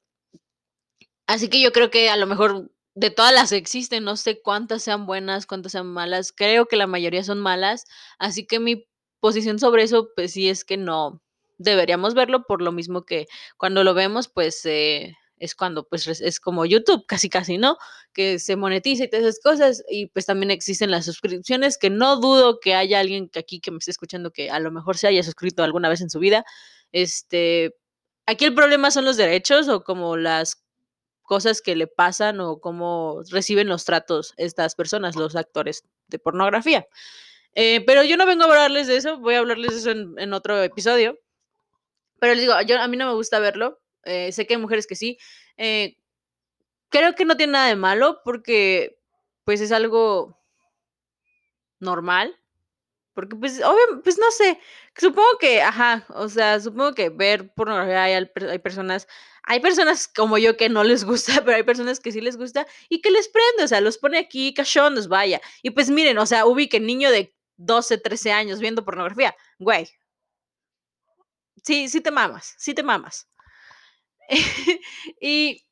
así 1.27 1.49
que 1.49 1.61
yo 1.61 1.71
creo 1.71 1.89
que 1.91 2.09
a 2.09 2.17
lo 2.17 2.27
mejor 2.27 2.71
de 2.95 3.09
todas 3.09 3.33
las 3.33 3.49
que 3.51 3.57
existen, 3.57 4.03
no 4.03 4.17
sé 4.17 4.41
cuántas 4.41 4.83
sean 4.83 5.05
buenas, 5.05 5.45
cuántas 5.45 5.71
sean 5.73 5.87
malas, 5.87 6.33
creo 6.33 6.65
que 6.65 6.75
la 6.75 6.87
mayoría 6.87 7.23
son 7.23 7.39
malas, 7.39 7.85
así 8.19 8.45
que 8.45 8.59
mi 8.59 8.85
posición 9.21 9.59
sobre 9.59 9.83
eso, 9.83 10.09
pues 10.15 10.33
sí 10.33 10.49
es 10.49 10.65
que 10.65 10.77
no 10.77 11.21
deberíamos 11.57 12.13
verlo 12.15 12.43
por 12.45 12.61
lo 12.61 12.71
mismo 12.73 13.05
que 13.05 13.27
cuando 13.57 13.83
lo 13.83 13.93
vemos, 13.93 14.27
pues 14.27 14.65
eh, 14.65 15.15
es 15.37 15.55
cuando 15.55 15.87
pues 15.87 16.07
es 16.07 16.39
como 16.39 16.65
YouTube, 16.65 17.05
casi 17.07 17.29
casi, 17.29 17.57
¿no? 17.57 17.77
Que 18.13 18.39
se 18.39 18.55
monetiza 18.55 19.05
y 19.05 19.09
todas 19.09 19.25
esas 19.25 19.39
cosas 19.41 19.83
y 19.89 20.07
pues 20.07 20.25
también 20.25 20.51
existen 20.51 20.91
las 20.91 21.05
suscripciones 21.05 21.77
que 21.77 21.89
no 21.89 22.17
dudo 22.17 22.59
que 22.59 22.75
haya 22.75 22.99
alguien 22.99 23.29
que 23.29 23.39
aquí 23.39 23.59
que 23.59 23.71
me 23.71 23.77
esté 23.77 23.91
escuchando 23.91 24.31
que 24.31 24.51
a 24.51 24.59
lo 24.59 24.71
mejor 24.71 24.97
se 24.97 25.07
haya 25.07 25.23
suscrito 25.23 25.63
alguna 25.63 25.89
vez 25.89 26.01
en 26.01 26.09
su 26.09 26.19
vida. 26.19 26.45
Este, 26.91 27.75
aquí 28.25 28.45
el 28.45 28.53
problema 28.53 28.91
son 28.91 29.05
los 29.05 29.17
derechos 29.17 29.67
o 29.69 29.83
como 29.83 30.17
las 30.17 30.63
cosas 31.23 31.61
que 31.61 31.75
le 31.75 31.87
pasan 31.87 32.39
o 32.41 32.59
cómo 32.59 33.21
reciben 33.29 33.67
los 33.67 33.85
tratos 33.85 34.33
estas 34.37 34.75
personas, 34.75 35.15
los 35.15 35.35
actores 35.35 35.83
de 36.07 36.19
pornografía. 36.19 36.87
Eh, 37.55 37.83
pero 37.85 38.03
yo 38.03 38.17
no 38.17 38.25
vengo 38.25 38.43
a 38.43 38.47
hablarles 38.47 38.87
de 38.87 38.97
eso, 38.97 39.17
voy 39.19 39.35
a 39.35 39.39
hablarles 39.39 39.71
de 39.73 39.77
eso 39.79 39.91
en, 39.91 40.13
en 40.19 40.33
otro 40.33 40.61
episodio. 40.63 41.17
Pero 42.19 42.33
les 42.33 42.41
digo, 42.41 42.53
yo, 42.61 42.79
a 42.79 42.87
mí 42.87 42.97
no 42.97 43.07
me 43.07 43.13
gusta 43.13 43.39
verlo. 43.39 43.79
eh, 44.03 44.31
sé 44.31 44.45
que 44.47 44.55
hay 44.55 44.59
mujeres 44.61 44.87
que 44.87 44.95
sí. 44.95 45.17
eh, 45.57 45.95
creo 46.89 47.15
que 47.15 47.25
no 47.25 47.37
tiene 47.37 47.53
nada 47.53 47.67
de 47.69 47.75
malo 47.75 48.21
porque 48.23 48.99
pues 49.45 49.61
es 49.61 49.71
algo 49.71 50.39
normal. 51.79 52.35
Porque 53.13 53.35
pues, 53.35 53.61
obvio, 53.63 54.01
pues 54.03 54.17
no 54.19 54.31
sé, 54.31 54.59
supongo 54.97 55.27
que, 55.39 55.61
ajá, 55.61 56.05
o 56.09 56.29
sea, 56.29 56.59
supongo 56.61 56.93
que 56.95 57.09
ver 57.09 57.53
pornografía 57.53 58.03
hay, 58.05 58.13
hay 58.49 58.59
personas, 58.59 59.07
hay 59.43 59.59
personas 59.59 60.07
como 60.07 60.37
yo 60.37 60.57
que 60.57 60.69
no 60.69 60.83
les 60.83 61.03
gusta, 61.05 61.33
pero 61.45 61.57
hay 61.57 61.63
personas 61.63 61.99
que 61.99 62.11
sí 62.13 62.21
les 62.21 62.37
gusta 62.37 62.67
y 62.89 63.01
que 63.01 63.11
les 63.11 63.27
prende, 63.29 63.65
o 63.65 63.67
sea, 63.67 63.81
los 63.81 63.97
pone 63.97 64.19
aquí 64.19 64.53
cachondos, 64.53 65.09
vaya. 65.09 65.41
Y 65.63 65.71
pues 65.71 65.89
miren, 65.91 66.17
o 66.19 66.25
sea, 66.27 66.45
ubiquen 66.45 66.85
niño 66.87 67.11
de 67.11 67.35
12, 67.65 67.97
13 67.97 68.31
años 68.31 68.59
viendo 68.59 68.85
pornografía, 68.85 69.35
güey, 69.59 69.89
sí, 71.63 71.87
sí 71.89 72.01
te 72.01 72.11
mamas, 72.11 72.55
sí 72.57 72.73
te 72.73 72.83
mamas. 72.83 73.27
y, 75.21 75.63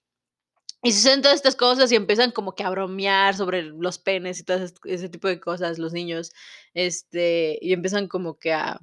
y 0.83 0.91
suceden 0.91 1.21
todas 1.21 1.37
estas 1.37 1.55
cosas 1.55 1.91
y 1.91 1.95
empiezan 1.95 2.31
como 2.31 2.55
que 2.55 2.63
a 2.63 2.69
bromear 2.69 3.35
sobre 3.35 3.63
los 3.63 3.99
penes 3.99 4.39
y 4.39 4.43
todo 4.43 4.65
ese, 4.85 5.09
tipo 5.09 5.27
de 5.27 5.39
cosas, 5.39 5.79
los 5.79 5.93
niños, 5.93 6.31
este, 6.73 7.57
y 7.61 7.73
empiezan 7.73 8.07
como 8.07 8.37
que 8.37 8.53
a 8.53 8.79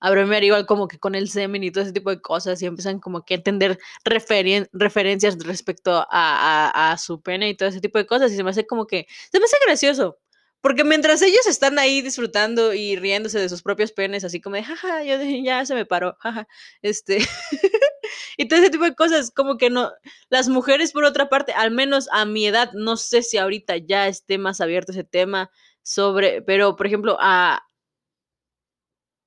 a 0.00 0.10
bromear 0.10 0.44
igual 0.44 0.66
como 0.66 0.88
que 0.88 0.98
con 0.98 1.14
el 1.14 1.28
semen 1.28 1.64
y 1.64 1.70
todo 1.70 1.82
ese 1.82 1.92
tipo 1.92 2.10
de 2.10 2.20
cosas 2.20 2.60
y 2.62 2.66
empiezan 2.66 3.00
como 3.00 3.24
que 3.24 3.34
a 3.34 3.36
entender 3.38 3.78
referen 4.04 4.68
referencias 4.72 5.38
respecto 5.38 5.92
a, 5.92 6.06
a, 6.10 6.92
a, 6.92 6.98
su 6.98 7.22
pene 7.22 7.48
y 7.48 7.56
todo 7.56 7.68
ese 7.68 7.80
tipo 7.80 7.98
de 7.98 8.06
cosas 8.06 8.30
y 8.32 8.36
se 8.36 8.44
me 8.44 8.50
hace 8.50 8.66
como 8.66 8.86
que, 8.86 9.06
se 9.32 9.38
me 9.38 9.46
hace 9.46 9.56
gracioso. 9.64 10.18
Porque 10.66 10.82
mientras 10.82 11.22
ellos 11.22 11.46
están 11.46 11.78
ahí 11.78 12.02
disfrutando 12.02 12.74
y 12.74 12.96
riéndose 12.96 13.38
de 13.38 13.48
sus 13.48 13.62
propios 13.62 13.92
penes, 13.92 14.24
así 14.24 14.40
como 14.40 14.56
de, 14.56 14.64
jaja, 14.64 15.04
yo 15.04 15.14
ya 15.22 15.64
se 15.64 15.76
me 15.76 15.86
paró, 15.86 16.16
jaja, 16.18 16.48
este, 16.82 17.18
y 18.36 18.48
todo 18.48 18.58
ese 18.58 18.70
tipo 18.70 18.82
de 18.82 18.96
cosas, 18.96 19.30
como 19.30 19.58
que 19.58 19.70
no, 19.70 19.92
las 20.28 20.48
mujeres 20.48 20.90
por 20.90 21.04
otra 21.04 21.28
parte, 21.28 21.52
al 21.52 21.70
menos 21.70 22.08
a 22.10 22.24
mi 22.24 22.48
edad, 22.48 22.72
no 22.72 22.96
sé 22.96 23.22
si 23.22 23.38
ahorita 23.38 23.76
ya 23.76 24.08
esté 24.08 24.38
más 24.38 24.60
abierto 24.60 24.90
ese 24.90 25.04
tema 25.04 25.52
sobre, 25.82 26.42
pero 26.42 26.74
por 26.74 26.88
ejemplo, 26.88 27.16
a, 27.20 27.62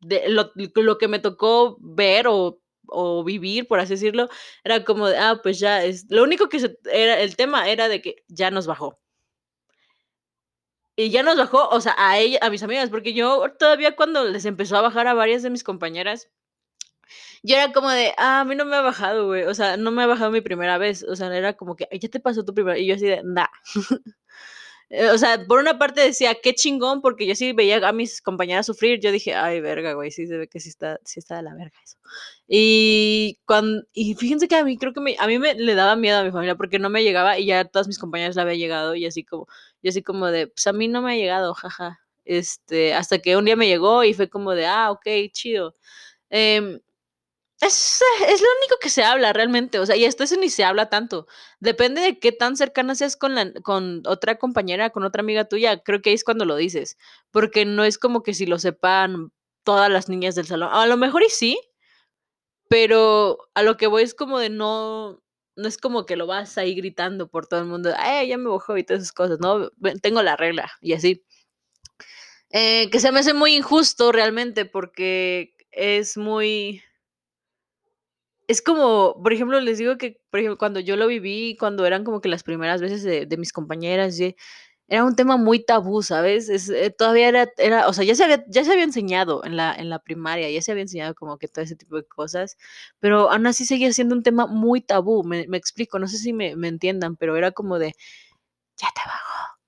de 0.02 0.28
lo, 0.28 0.52
lo, 0.76 0.98
que 0.98 1.08
me 1.08 1.20
tocó 1.20 1.78
ver 1.80 2.28
o, 2.28 2.60
o, 2.86 3.24
vivir, 3.24 3.66
por 3.66 3.80
así 3.80 3.94
decirlo, 3.94 4.28
era 4.66 4.84
como 4.84 5.08
de, 5.08 5.18
ah, 5.18 5.40
pues 5.42 5.58
ya 5.58 5.86
es, 5.86 6.06
lo 6.10 6.22
único 6.22 6.50
que 6.50 6.60
se, 6.60 6.78
era, 6.92 7.18
el 7.22 7.38
tema 7.38 7.70
era 7.70 7.88
de 7.88 8.02
que 8.02 8.26
ya 8.28 8.52
nos 8.52 8.68
bajó. 8.68 9.00
Y 11.00 11.12
ya 11.12 11.24
nos 11.24 11.38
bajó, 11.38 11.70
o 11.70 11.80
sea, 11.80 11.96
a 11.98 12.20
ella, 12.20 12.40
a 12.42 12.50
mis 12.50 12.62
amigas, 12.62 12.90
porque 12.90 13.14
yo 13.14 13.54
todavía 13.58 13.96
cuando 13.96 14.26
les 14.26 14.44
empezó 14.44 14.76
a 14.76 14.82
bajar 14.82 15.08
a 15.08 15.14
varias 15.14 15.42
de 15.42 15.50
mis 15.50 15.64
compañeras, 15.64 16.28
yo 17.42 17.56
era 17.56 17.72
como 17.72 17.90
de, 17.90 18.14
ah, 18.18 18.42
a 18.42 18.46
mí 18.46 18.54
no 18.54 18.66
me 18.66 18.76
ha 18.76 18.82
bajado, 18.82 19.28
güey, 19.28 19.44
o 19.44 19.54
sea, 19.54 19.78
no 19.78 19.92
me 19.92 20.04
ha 20.04 20.08
bajado 20.08 20.30
mi 20.32 20.42
primera 20.42 20.78
vez, 20.78 21.04
o 21.04 21.16
sea, 21.16 21.34
era 21.34 21.54
como 21.54 21.78
que, 21.78 21.88
ya 21.92 22.10
te 22.10 22.20
pasó 22.20 22.44
tu 22.44 22.54
primera, 22.54 22.78
y 22.78 22.86
yo 22.88 22.96
así 22.96 23.06
de, 23.06 23.22
nah. 23.24 23.48
o 25.14 25.18
sea, 25.18 25.46
por 25.48 25.60
una 25.62 25.78
parte 25.78 26.02
decía, 26.02 26.36
qué 26.36 26.54
chingón, 26.54 27.02
porque 27.02 27.26
yo 27.28 27.36
sí 27.36 27.54
veía 27.54 27.78
a 27.88 27.94
mis 27.94 28.22
compañeras 28.22 28.66
sufrir, 28.66 29.00
yo 29.00 29.12
dije, 29.14 29.36
ay, 29.36 29.62
verga, 29.62 29.94
güey, 29.94 30.12
sí 30.12 30.28
se 30.28 30.38
ve 30.38 30.48
que 30.50 30.60
sí 30.60 30.68
está, 30.70 31.00
sí 31.06 31.20
está 31.20 31.38
de 31.38 31.44
la 31.44 31.54
verga 31.56 31.78
eso. 31.84 31.98
Y, 32.48 33.40
cuando, 33.46 33.84
y 33.94 34.16
fíjense 34.16 34.48
que 34.48 34.56
a 34.56 34.66
mí 34.66 34.78
creo 34.78 34.94
que 34.94 35.00
me, 35.02 35.16
a 35.20 35.28
mí 35.28 35.40
me 35.40 35.54
le 35.54 35.76
daba 35.76 35.96
miedo 35.96 36.18
a 36.20 36.24
mi 36.24 36.32
familia 36.32 36.56
porque 36.56 36.80
no 36.80 36.90
me 36.90 37.04
llegaba 37.04 37.38
y 37.40 37.46
ya 37.46 37.66
todas 37.66 37.88
mis 37.88 38.00
compañeras 38.00 38.36
la 38.36 38.42
había 38.42 38.56
llegado 38.56 38.96
y 38.96 39.06
así 39.06 39.24
como, 39.24 39.48
yo 39.82 39.90
así 39.90 40.04
como 40.04 40.28
de, 40.28 40.48
pues 40.48 40.68
a 40.68 40.74
mí 40.74 40.88
no 40.88 41.02
me 41.02 41.14
ha 41.14 41.16
llegado, 41.16 41.54
jaja. 41.54 42.00
Este, 42.26 42.94
hasta 42.94 43.20
que 43.20 43.38
un 43.38 43.46
día 43.46 43.56
me 43.56 43.68
llegó 43.68 44.04
y 44.04 44.14
fue 44.14 44.30
como 44.30 44.54
de, 44.54 44.68
ah, 44.68 44.92
ok, 44.92 45.08
chido. 45.32 45.74
Eh, 46.30 46.80
es, 47.62 48.02
es, 48.28 48.42
lo 48.42 48.48
único 48.60 48.78
que 48.82 48.90
se 48.90 49.04
habla 49.04 49.34
realmente, 49.34 49.80
o 49.80 49.86
sea, 49.86 49.96
y 49.96 50.06
esto 50.06 50.24
eso 50.24 50.38
ni 50.38 50.50
se 50.50 50.64
habla 50.64 50.90
tanto. 50.90 51.28
Depende 51.60 52.02
de 52.02 52.20
qué 52.20 52.32
tan 52.32 52.56
cercana 52.56 52.96
seas 52.96 53.18
con, 53.18 53.36
la, 53.36 53.52
con 53.64 54.04
otra 54.06 54.38
compañera, 54.38 54.92
con 54.92 55.04
otra 55.04 55.22
amiga 55.22 55.46
tuya, 55.46 55.84
creo 55.84 56.02
que 56.02 56.12
ahí 56.12 56.16
es 56.16 56.24
cuando 56.24 56.46
lo 56.46 56.56
dices, 56.56 56.98
porque 57.32 57.66
no 57.66 57.84
es 57.84 57.98
como 57.98 58.24
que 58.24 58.34
si 58.34 58.46
lo 58.46 58.60
sepan 58.60 59.32
todas 59.64 59.90
las 59.92 60.08
niñas 60.10 60.36
del 60.36 60.48
salón. 60.48 60.70
A 60.72 60.86
lo 60.88 60.98
mejor 60.98 61.24
y 61.24 61.30
sí, 61.30 61.60
pero 62.70 63.50
a 63.56 63.64
lo 63.64 63.78
que 63.78 63.88
voy 63.88 64.04
es 64.04 64.14
como 64.16 64.40
de 64.40 64.50
no, 64.50 65.22
no 65.60 65.68
es 65.68 65.78
como 65.78 66.06
que 66.06 66.16
lo 66.16 66.28
vas 66.28 66.58
ahí 66.58 66.76
gritando 66.76 67.30
por 67.30 67.48
todo 67.48 67.62
el 67.62 67.68
mundo, 67.68 67.92
eh, 67.92 68.28
ya 68.28 68.38
me 68.38 68.50
bajó 68.50 68.78
y 68.78 68.84
todas 68.84 69.04
esas 69.04 69.14
cosas, 69.14 69.40
¿no? 69.40 69.70
Tengo 70.02 70.24
la 70.24 70.36
regla 70.36 70.72
y 70.82 70.94
así. 70.94 71.24
Eh, 72.52 72.90
que 72.90 73.00
se 73.00 73.12
me 73.12 73.20
hace 73.20 73.34
muy 73.34 73.56
injusto 73.56 74.12
realmente 74.12 74.66
porque 74.66 75.54
es 75.72 76.18
muy 76.18 76.82
es 78.50 78.64
como, 78.64 79.22
por 79.22 79.32
ejemplo, 79.32 79.60
les 79.62 79.78
digo 79.78 80.00
que, 80.00 80.20
por 80.32 80.40
ejemplo, 80.40 80.58
cuando 80.58 80.80
yo 80.80 80.96
lo 80.96 81.06
viví, 81.06 81.56
cuando 81.60 81.86
eran 81.86 82.04
como 82.04 82.20
que 82.20 82.30
las 82.30 82.42
primeras 82.42 82.82
veces 82.82 83.04
de, 83.04 83.38
mis 83.38 83.54
compañeras, 83.54 84.18
era 84.90 85.04
un 85.06 85.16
tema 85.16 85.38
muy 85.38 85.64
tabú, 85.64 86.02
¿sabes? 86.04 86.50
Es, 86.50 86.68
eh, 86.70 86.90
todavía 86.90 87.28
era, 87.30 87.50
era, 87.58 87.88
o 87.88 87.94
sea, 87.94 88.04
ya 88.04 88.16
se 88.16 88.24
había, 88.24 88.44
ya 88.48 88.64
se 88.64 88.72
había 88.72 88.84
enseñado 88.84 89.44
en 89.46 89.56
la, 89.56 89.74
en 89.76 89.90
la 89.90 90.00
primaria, 90.00 90.50
ya 90.50 90.62
se 90.64 90.72
había 90.72 90.82
enseñado 90.84 91.14
como 91.16 91.38
que 91.38 91.48
todo 91.48 91.64
ese 91.64 91.76
tipo 91.76 91.96
de 91.96 92.06
cosas, 92.08 92.58
pero 93.00 93.30
aún 93.32 93.46
así 93.48 93.66
seguía 93.66 93.94
siendo 93.94 94.16
un 94.16 94.24
tema 94.24 94.48
muy 94.48 94.82
tabú, 94.82 95.24
me, 95.24 95.48
me 95.48 95.58
explico, 95.58 96.00
no 96.00 96.08
sé 96.08 96.18
si 96.18 96.34
me, 96.34 96.56
me, 96.56 96.68
entiendan, 96.70 97.16
pero 97.18 97.38
era 97.38 97.52
como 97.52 97.78
de, 97.80 97.94
ya 98.78 98.88
te 98.96 99.02
bajó. 99.06 99.60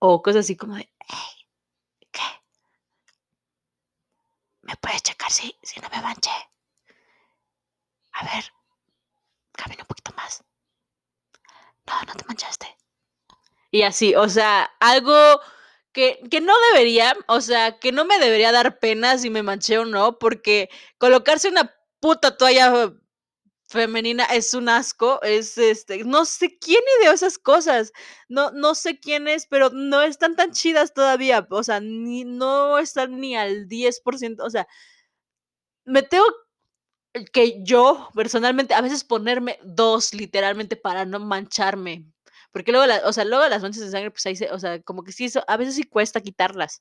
O 0.00 0.20
cosas 0.22 0.40
así 0.44 0.56
como 0.56 0.74
de, 0.76 0.90
hey, 1.08 1.46
¿qué? 2.10 2.20
¿Me 4.62 4.74
puedes 4.76 5.02
checar 5.02 5.30
si, 5.30 5.54
si 5.62 5.80
no 5.80 5.88
me 5.90 6.00
manché? 6.02 6.30
A 8.12 8.24
ver, 8.24 8.44
camina 9.52 9.82
un 9.82 9.86
poquito 9.88 10.12
más. 10.16 10.42
No, 11.86 11.94
no 12.06 12.14
te 12.14 12.24
manchaste. 12.26 12.81
Y 13.72 13.82
así, 13.82 14.14
o 14.14 14.28
sea, 14.28 14.70
algo 14.80 15.14
que, 15.92 16.20
que, 16.30 16.40
no 16.42 16.52
debería, 16.72 17.16
o 17.26 17.40
sea, 17.40 17.78
que 17.78 17.90
no 17.90 18.04
me 18.04 18.18
debería 18.18 18.52
dar 18.52 18.78
pena 18.78 19.18
si 19.18 19.30
me 19.30 19.42
manché 19.42 19.78
o 19.78 19.86
no, 19.86 20.18
porque 20.18 20.68
colocarse 20.98 21.48
una 21.48 21.74
puta 22.00 22.36
toalla 22.36 22.92
femenina 23.72 24.24
es 24.26 24.54
un 24.54 24.68
asco, 24.68 25.22
es 25.22 25.56
este, 25.58 26.04
no 26.04 26.26
sé 26.26 26.58
quién 26.58 26.82
ideó 27.00 27.12
esas 27.12 27.38
cosas, 27.38 27.92
no, 28.28 28.50
no 28.52 28.74
sé 28.74 29.00
quién 29.00 29.26
es, 29.28 29.46
pero 29.46 29.70
no 29.70 30.02
están 30.02 30.36
tan 30.36 30.52
chidas 30.52 30.92
todavía, 30.94 31.46
o 31.50 31.62
sea, 31.64 31.80
ni, 31.80 32.24
no 32.24 32.78
están 32.78 33.18
ni 33.20 33.36
al 33.36 33.68
10%, 33.68 34.44
o 34.44 34.50
sea, 34.50 34.68
me 35.84 36.02
tengo 36.02 36.26
que 37.32 37.62
yo 37.64 38.10
personalmente 38.14 38.74
a 38.74 38.80
veces 38.80 39.04
ponerme 39.04 39.58
dos 39.64 40.14
literalmente 40.14 40.76
para 40.76 41.04
no 41.04 41.20
mancharme. 41.20 42.06
Porque 42.52 42.72
luego, 42.72 42.86
la, 42.86 43.02
o 43.04 43.12
sea, 43.12 43.24
luego 43.24 43.48
las 43.48 43.62
manchas 43.62 43.82
de 43.82 43.90
sangre, 43.90 44.10
pues 44.10 44.24
ahí 44.26 44.36
se, 44.36 44.50
o 44.52 44.58
sea, 44.58 44.80
como 44.82 45.02
que 45.04 45.12
sí, 45.12 45.28
a 45.46 45.56
veces 45.56 45.74
sí 45.74 45.84
cuesta 45.84 46.20
quitarlas. 46.20 46.80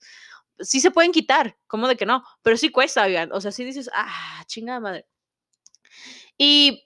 Sí 0.60 0.79
se 0.81 0.91
pueden 0.91 1.12
quitar, 1.12 1.57
¿cómo 1.67 1.88
de 1.88 1.95
que 1.95 2.05
no? 2.05 2.23
Pero 2.43 2.57
sí 2.57 2.69
cuesta, 2.69 3.03
oigan. 3.03 3.31
O 3.31 3.41
sea, 3.41 3.51
sí 3.51 3.63
dices, 3.63 3.89
ah, 3.93 4.43
chingada 4.47 4.79
madre. 4.79 5.05
Y, 6.38 6.84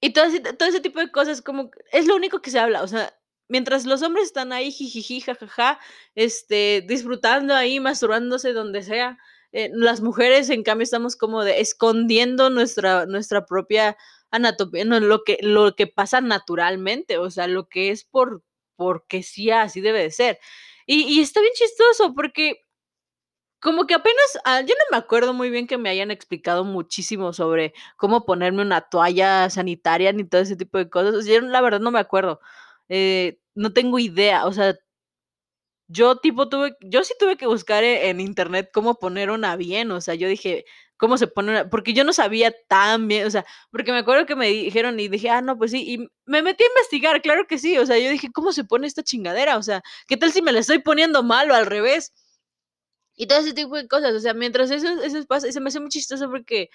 y 0.00 0.12
todo, 0.12 0.26
ese, 0.26 0.40
todo 0.40 0.68
ese 0.68 0.80
tipo 0.80 1.00
de 1.00 1.10
cosas, 1.10 1.42
como 1.42 1.70
es 1.92 2.06
lo 2.06 2.16
único 2.16 2.42
que 2.42 2.50
se 2.50 2.58
habla. 2.58 2.82
O 2.82 2.88
sea, 2.88 3.12
mientras 3.48 3.86
los 3.86 4.02
hombres 4.02 4.26
están 4.26 4.52
ahí, 4.52 4.70
jijiji, 4.70 5.20
jajaja, 5.20 5.80
este, 6.14 6.84
disfrutando 6.86 7.54
ahí, 7.54 7.80
masturbándose 7.80 8.52
donde 8.52 8.82
sea, 8.82 9.18
eh, 9.52 9.70
las 9.72 10.00
mujeres, 10.00 10.50
en 10.50 10.62
cambio, 10.62 10.84
estamos 10.84 11.16
como 11.16 11.44
de 11.44 11.60
escondiendo 11.60 12.50
nuestra, 12.50 13.06
nuestra 13.06 13.46
propia 13.46 13.96
anatomía, 14.36 14.84
no, 14.84 15.00
lo, 15.00 15.24
que, 15.24 15.38
lo 15.42 15.74
que 15.76 15.86
pasa 15.86 16.20
naturalmente, 16.20 17.18
o 17.18 17.30
sea, 17.30 17.46
lo 17.48 17.68
que 17.68 17.90
es 17.90 18.04
por, 18.04 18.42
porque 18.76 19.22
sí, 19.22 19.50
así 19.50 19.80
debe 19.80 20.02
de 20.02 20.10
ser. 20.10 20.38
Y, 20.86 21.02
y 21.04 21.20
está 21.20 21.40
bien 21.40 21.52
chistoso 21.54 22.14
porque 22.14 22.60
como 23.60 23.86
que 23.86 23.94
apenas, 23.94 24.38
ah, 24.44 24.60
yo 24.60 24.74
no 24.78 24.84
me 24.92 24.98
acuerdo 24.98 25.32
muy 25.34 25.50
bien 25.50 25.66
que 25.66 25.78
me 25.78 25.88
hayan 25.90 26.10
explicado 26.10 26.64
muchísimo 26.64 27.32
sobre 27.32 27.72
cómo 27.96 28.24
ponerme 28.24 28.62
una 28.62 28.82
toalla 28.82 29.50
sanitaria 29.50 30.12
ni 30.12 30.24
todo 30.24 30.40
ese 30.42 30.56
tipo 30.56 30.78
de 30.78 30.88
cosas. 30.90 31.26
yo 31.26 31.40
la 31.40 31.60
verdad 31.60 31.80
no 31.80 31.90
me 31.90 31.98
acuerdo. 32.00 32.40
Eh, 32.88 33.38
no 33.54 33.72
tengo 33.72 33.98
idea, 33.98 34.46
o 34.46 34.52
sea, 34.52 34.76
yo 35.88 36.16
tipo 36.16 36.48
tuve, 36.48 36.76
yo 36.80 37.04
sí 37.04 37.14
tuve 37.18 37.36
que 37.36 37.46
buscar 37.46 37.84
e, 37.84 38.08
en 38.10 38.20
internet 38.20 38.70
cómo 38.72 38.96
poner 38.98 39.30
una 39.30 39.56
bien, 39.56 39.90
o 39.92 40.00
sea, 40.00 40.14
yo 40.14 40.28
dije, 40.28 40.64
¿cómo 40.96 41.18
se 41.18 41.26
pone? 41.26 41.66
Porque 41.66 41.92
yo 41.94 42.04
no 42.04 42.12
sabía 42.12 42.52
tan 42.68 43.08
bien, 43.08 43.26
o 43.26 43.30
sea, 43.30 43.44
porque 43.70 43.92
me 43.92 43.98
acuerdo 43.98 44.26
que 44.26 44.36
me 44.36 44.48
dijeron 44.48 44.98
y 45.00 45.08
dije, 45.08 45.30
ah, 45.30 45.42
no, 45.42 45.58
pues 45.58 45.70
sí, 45.72 45.84
y 45.94 45.98
me 46.26 46.42
metí 46.42 46.64
a 46.64 46.68
investigar, 46.68 47.20
claro 47.22 47.46
que 47.46 47.58
sí, 47.58 47.78
o 47.78 47.86
sea, 47.86 47.98
yo 47.98 48.10
dije, 48.10 48.30
¿cómo 48.32 48.52
se 48.52 48.64
pone 48.64 48.86
esta 48.86 49.02
chingadera? 49.02 49.56
O 49.58 49.62
sea, 49.62 49.82
¿qué 50.08 50.16
tal 50.16 50.32
si 50.32 50.42
me 50.42 50.52
la 50.52 50.60
estoy 50.60 50.78
poniendo 50.80 51.22
mal 51.22 51.50
o 51.50 51.54
al 51.54 51.66
revés? 51.66 52.12
Y 53.16 53.26
todo 53.26 53.38
ese 53.38 53.54
tipo 53.54 53.76
de 53.76 53.88
cosas, 53.88 54.14
o 54.14 54.20
sea, 54.20 54.34
mientras 54.34 54.70
eso, 54.70 54.88
eso 55.02 55.26
pasa, 55.26 55.50
se 55.50 55.60
me 55.60 55.68
hace 55.68 55.80
muy 55.80 55.88
chistoso 55.90 56.30
porque 56.30 56.70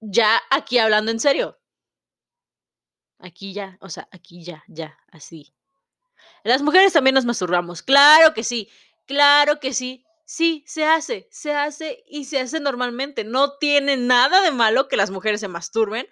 ya 0.00 0.40
aquí 0.50 0.78
hablando 0.78 1.10
en 1.10 1.20
serio, 1.20 1.58
aquí 3.18 3.52
ya, 3.52 3.78
o 3.80 3.88
sea, 3.88 4.08
aquí 4.12 4.44
ya, 4.44 4.64
ya, 4.68 4.98
así, 5.10 5.52
las 6.44 6.62
mujeres 6.62 6.92
también 6.92 7.14
nos 7.14 7.24
masturbamos. 7.24 7.82
Claro 7.82 8.32
que 8.34 8.44
sí, 8.44 8.70
claro 9.06 9.60
que 9.60 9.72
sí. 9.72 10.05
Sí, 10.28 10.64
se 10.66 10.84
hace, 10.84 11.28
se 11.30 11.54
hace 11.54 12.02
y 12.08 12.24
se 12.24 12.40
hace 12.40 12.58
normalmente. 12.58 13.22
No 13.22 13.58
tiene 13.58 13.96
nada 13.96 14.42
de 14.42 14.50
malo 14.50 14.88
que 14.88 14.96
las 14.96 15.10
mujeres 15.12 15.40
se 15.40 15.46
masturben. 15.48 16.08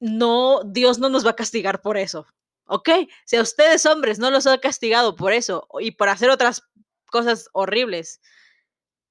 No, 0.00 0.62
Dios 0.64 0.98
no 0.98 1.10
nos 1.10 1.26
va 1.26 1.30
a 1.32 1.36
castigar 1.36 1.82
por 1.82 1.98
eso. 1.98 2.26
¿Ok? 2.66 2.90
Si 3.26 3.36
a 3.36 3.42
ustedes 3.42 3.86
hombres 3.86 4.18
no 4.18 4.30
los 4.30 4.46
ha 4.46 4.58
castigado 4.58 5.16
por 5.16 5.34
eso 5.34 5.68
y 5.80 5.92
por 5.92 6.08
hacer 6.08 6.30
otras 6.30 6.62
cosas 7.10 7.50
horribles, 7.52 8.20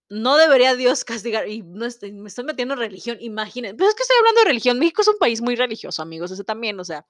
no 0.10 0.38
debería 0.38 0.76
Dios 0.76 1.06
castigar. 1.06 1.48
Y 1.48 1.62
no 1.62 1.86
estoy, 1.86 2.12
me 2.12 2.28
estoy 2.30 2.46
metiendo 2.46 2.74
en 2.74 2.80
religión, 2.80 3.18
imaginen. 3.22 3.78
Pero 3.78 3.90
es 3.90 3.96
que 3.96 4.04
estoy 4.04 4.18
hablando 4.20 4.42
de 4.42 4.48
religión. 4.48 4.80
México 4.80 5.04
es 5.04 5.08
un 5.08 5.20
país 5.20 5.42
muy 5.42 5.56
religioso, 5.56 6.02
amigos. 6.02 6.32
Eso 6.32 6.44
también, 6.44 6.80
o 6.80 6.86
sea. 6.86 7.06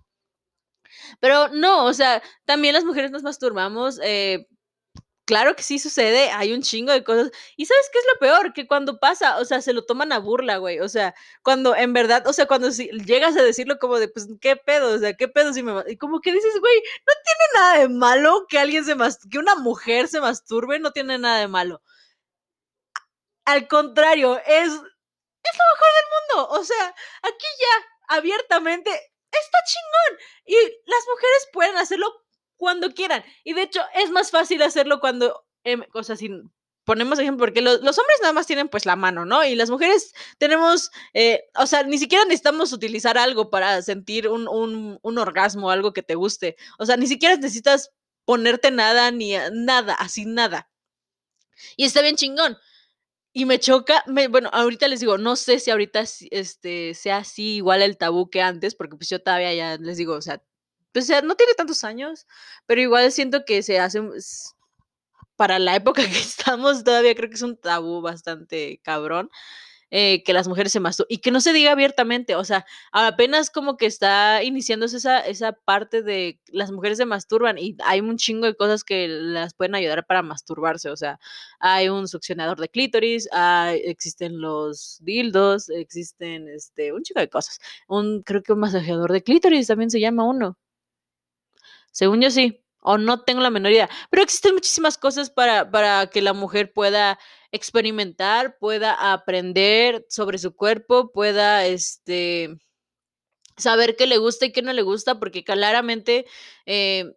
Pero 1.19 1.49
no, 1.49 1.86
o 1.86 1.93
sea, 1.93 2.21
también 2.46 2.73
las 2.73 2.85
mujeres 2.85 3.12
nos 3.12 3.23
masturbamos. 3.23 4.00
Eh, 4.04 4.48
claro 5.26 5.56
que 5.56 5.63
sí 5.63 5.80
sucede, 5.80 6.30
hay 6.32 6.54
un 6.54 6.62
chingo 6.62 6.92
de 6.92 7.04
cosas. 7.04 7.32
¿Y 7.58 7.65
sabes 7.65 7.90
qué 7.92 8.00
es 8.00 8.06
lo 8.13 8.19
peor? 8.19 8.54
Que 8.54 8.67
cuando 8.67 9.00
pasa, 9.00 9.38
o 9.40 9.46
sea, 9.46 9.62
se 9.62 9.73
lo 9.73 9.86
toman 9.86 10.12
a 10.12 10.19
burla, 10.19 10.58
güey. 10.58 10.80
O 10.80 10.90
sea, 10.90 11.15
cuando 11.44 11.76
en 11.76 11.94
verdad, 11.94 12.26
o 12.28 12.34
sea, 12.34 12.48
cuando 12.48 12.71
si, 12.71 12.90
llegas 13.06 13.36
a 13.38 13.44
decirlo 13.44 13.78
como 13.80 14.00
de, 14.00 14.08
pues, 14.08 14.28
¿qué 14.42 14.56
pedo? 14.56 14.96
O 14.96 15.00
sea, 15.00 15.15
¿qué 15.15 15.28
pedo 15.28 15.54
si 15.54 15.63
me... 15.63 15.73
Y 15.88 15.98
como 15.98 16.21
que 16.21 16.32
dices, 16.32 16.60
güey, 16.60 16.76
no 17.08 17.13
tiene 17.23 17.46
nada 17.56 17.80
de 17.80 17.90
malo 17.90 18.46
que 18.48 18.60
alguien 18.60 18.86
se 18.86 18.96
masturbe, 18.96 19.32
que 19.32 19.40
una 19.40 19.56
mujer 19.56 20.08
se 20.08 20.21
masturbe, 20.21 20.80
no 20.80 20.92
tiene 20.92 21.17
nada 21.17 21.40
de 21.40 21.48
malo. 21.48 21.82
al 23.46 23.67
contrario, 23.67 24.38
es, 24.46 24.67
es 24.67 24.71
lo 24.71 24.73
mejor 24.73 25.90
del 25.96 26.10
mundo. 26.15 26.50
O 26.60 26.63
sea, 26.63 26.96
aquí 27.21 27.46
ya 27.60 28.15
abiertamente 28.17 28.90
está 29.32 29.58
chingón. 29.65 30.19
Y 30.46 30.56
las 30.86 31.06
mujeres 31.08 31.50
pueden 31.54 31.78
hacerlo 31.78 32.25
cuando 32.58 32.93
quieran. 32.93 33.23
Y 33.43 33.53
de 33.53 33.63
hecho, 33.63 33.81
es 33.95 34.12
más 34.12 34.31
fácil 34.31 34.62
hacerlo 34.62 34.99
cuando, 34.99 35.45
eh, 35.63 35.77
o 35.93 36.03
sea, 36.03 36.15
sin 36.15 36.51
ponemos 36.85 37.19
ejemplo, 37.19 37.45
porque 37.45 37.62
los, 37.62 37.81
los, 37.81 37.97
hombres 37.97 38.17
nada 38.21 38.33
más 38.33 38.47
tienen 38.47 38.69
pues 38.69 38.85
la 38.85 38.95
mano, 38.95 39.25
¿no? 39.25 39.43
Y 39.43 39.56
las 39.56 39.69
mujeres 39.69 40.13
tenemos, 40.37 40.91
eh, 41.13 41.45
o 41.56 41.65
sea, 41.65 41.83
ni 41.83 41.97
siquiera 41.97 42.23
necesitamos 42.25 42.71
utilizar 42.71 43.17
algo 43.17 43.49
para 43.49 43.81
sentir 43.81 44.29
un, 44.29 44.47
un, 44.47 44.99
un 45.01 45.17
orgasmo, 45.17 45.71
algo 45.71 45.93
que 45.93 46.03
te 46.03 46.15
guste. 46.15 46.56
O 46.77 46.85
sea, 46.85 46.95
ni 46.95 47.08
siquiera 47.08 47.35
necesitas 47.35 47.91
ponerte 48.23 48.71
nada, 48.71 49.12
ni 49.12 49.33
nada, 49.51 49.95
así 49.95 50.25
nada. 50.25 50.69
Y 51.75 51.85
está 51.85 52.01
bien 52.01 52.15
chingón. 52.15 52.58
Y 53.33 53.45
me 53.45 53.60
choca, 53.60 54.03
me, 54.08 54.27
bueno, 54.29 54.49
ahorita 54.53 54.87
les 54.87 55.01
digo, 55.01 55.17
no 55.17 55.35
sé 55.35 55.60
si 55.60 55.71
ahorita 55.71 56.06
este, 56.31 56.93
sea 56.93 57.17
así 57.17 57.56
igual 57.58 57.81
el 57.81 57.97
tabú 57.97 58.29
que 58.29 58.41
antes, 58.41 58.75
porque 58.75 58.95
pues 58.95 59.10
yo 59.10 59.21
todavía 59.21 59.53
ya 59.53 59.77
les 59.77 59.97
digo, 59.97 60.13
o 60.13 60.21
sea, 60.21 60.41
pues 60.96 61.08
ya 61.08 61.21
no 61.21 61.35
tiene 61.35 61.54
tantos 61.56 61.83
años, 61.83 62.25
pero 62.65 62.79
igual 62.79 63.12
siento 63.12 63.43
que 63.43 63.63
se 63.63 63.81
hace, 63.81 64.02
para 65.35 65.60
la 65.60 65.75
época 65.75 66.02
que 66.04 66.08
estamos, 66.17 66.85
todavía 66.85 67.13
creo 67.15 67.27
que 67.29 67.35
es 67.35 67.41
un 67.41 67.58
tabú 67.58 68.02
bastante 68.02 68.79
cabrón. 68.81 69.29
Eh, 69.91 70.23
que 70.23 70.33
las 70.33 70.48
mujeres 70.48 70.71
se 70.71 70.79
masturban 70.79 71.08
y 71.12 71.19
que 71.19 71.29
no 71.31 71.39
se 71.39 71.54
diga 71.54 71.71
abiertamente, 71.71 72.35
o 72.35 72.43
sea, 72.43 72.65
apenas 72.91 73.52
como 73.52 73.77
que 73.77 73.85
está 73.85 74.43
iniciándose 74.43 74.98
esa, 74.98 75.19
esa 75.19 75.54
parte 75.54 76.02
de 76.02 76.41
las 76.48 76.71
mujeres 76.71 76.98
se 76.98 77.06
masturban 77.06 77.58
y 77.60 77.77
hay 77.85 78.02
un 78.02 78.17
chingo 78.17 78.48
de 78.48 78.56
cosas 78.56 78.83
que 78.83 79.08
las 79.08 79.54
pueden 79.54 79.75
ayudar 79.75 80.06
para 80.08 80.23
masturbarse, 80.23 80.89
o 80.89 80.98
sea, 80.98 81.19
hay 81.60 81.87
un 81.89 82.08
succionador 82.08 82.60
de 82.60 82.67
clítoris, 82.67 83.29
hay, 83.31 83.81
existen 83.85 84.41
los 84.41 84.98
dildos, 85.02 85.69
existen 85.69 86.50
este, 86.50 86.91
un 86.91 87.04
chingo 87.04 87.21
de 87.21 87.29
cosas, 87.29 87.60
un, 87.87 88.23
creo 88.23 88.41
que 88.41 88.54
un 88.54 88.60
masajeador 88.60 89.12
de 89.12 89.23
clítoris 89.23 89.67
también 89.67 89.91
se 89.91 90.00
llama 90.00 90.25
uno, 90.25 90.58
según 91.96 92.21
yo 92.21 92.29
sí, 92.29 92.62
o 92.81 92.98
no 92.98 93.23
tengo 93.23 93.39
la 93.39 93.50
menor 93.50 93.71
idea. 93.71 93.89
Pero 94.10 94.21
existen 94.21 94.54
muchísimas 94.54 94.98
cosas 94.98 95.29
para, 95.29 95.71
para 95.71 96.08
que 96.08 96.21
la 96.21 96.33
mujer 96.33 96.73
pueda 96.73 97.17
experimentar, 97.54 98.58
pueda 98.60 99.13
aprender 99.13 100.06
sobre 100.10 100.37
su 100.37 100.54
cuerpo, 100.54 101.13
pueda 101.13 101.65
este, 101.65 102.58
saber 103.56 103.96
qué 103.96 104.08
le 104.08 104.17
gusta 104.17 104.46
y 104.46 104.52
qué 104.52 104.62
no 104.62 104.73
le 104.73 104.81
gusta, 104.81 105.19
porque 105.19 105.46
claramente 105.46 106.25
eh, 106.65 107.13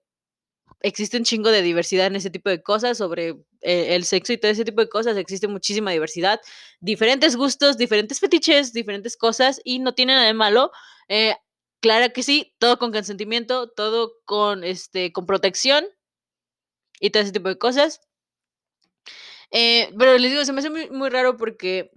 existe 0.81 1.17
un 1.17 1.25
chingo 1.25 1.51
de 1.51 1.63
diversidad 1.63 2.07
en 2.07 2.15
ese 2.15 2.31
tipo 2.31 2.49
de 2.49 2.63
cosas, 2.63 2.97
sobre 2.97 3.31
eh, 3.61 3.97
el 3.97 4.05
sexo 4.05 4.33
y 4.33 4.39
todo 4.39 4.53
ese 4.53 4.65
tipo 4.65 4.81
de 4.81 4.89
cosas, 4.89 5.17
existe 5.17 5.49
muchísima 5.49 5.91
diversidad, 5.91 6.41
diferentes 6.79 7.35
gustos, 7.35 7.77
diferentes 7.77 8.21
fetiches, 8.21 8.73
diferentes 8.73 9.17
cosas, 9.17 9.61
y 9.65 9.81
no 9.81 9.93
tiene 9.95 10.15
nada 10.15 10.29
de 10.29 10.35
malo. 10.35 10.71
Eh, 11.09 11.35
Claro 11.83 12.13
que 12.13 12.23
sí, 12.25 12.55
todo 12.59 12.79
con 12.79 12.91
consentimiento, 12.93 13.69
todo 13.71 14.15
con, 14.25 14.65
este, 14.65 15.13
con 15.13 15.27
protección 15.27 15.85
y 17.01 17.11
todo 17.11 17.23
ese 17.23 17.33
tipo 17.33 17.49
de 17.49 17.59
cosas. 17.59 18.01
Eh, 19.51 19.91
pero 19.99 20.19
les 20.19 20.31
digo, 20.31 20.45
se 20.45 20.53
me 20.53 20.61
hace 20.61 20.71
muy, 20.71 20.91
muy 20.91 21.09
raro 21.09 21.37
porque 21.37 21.91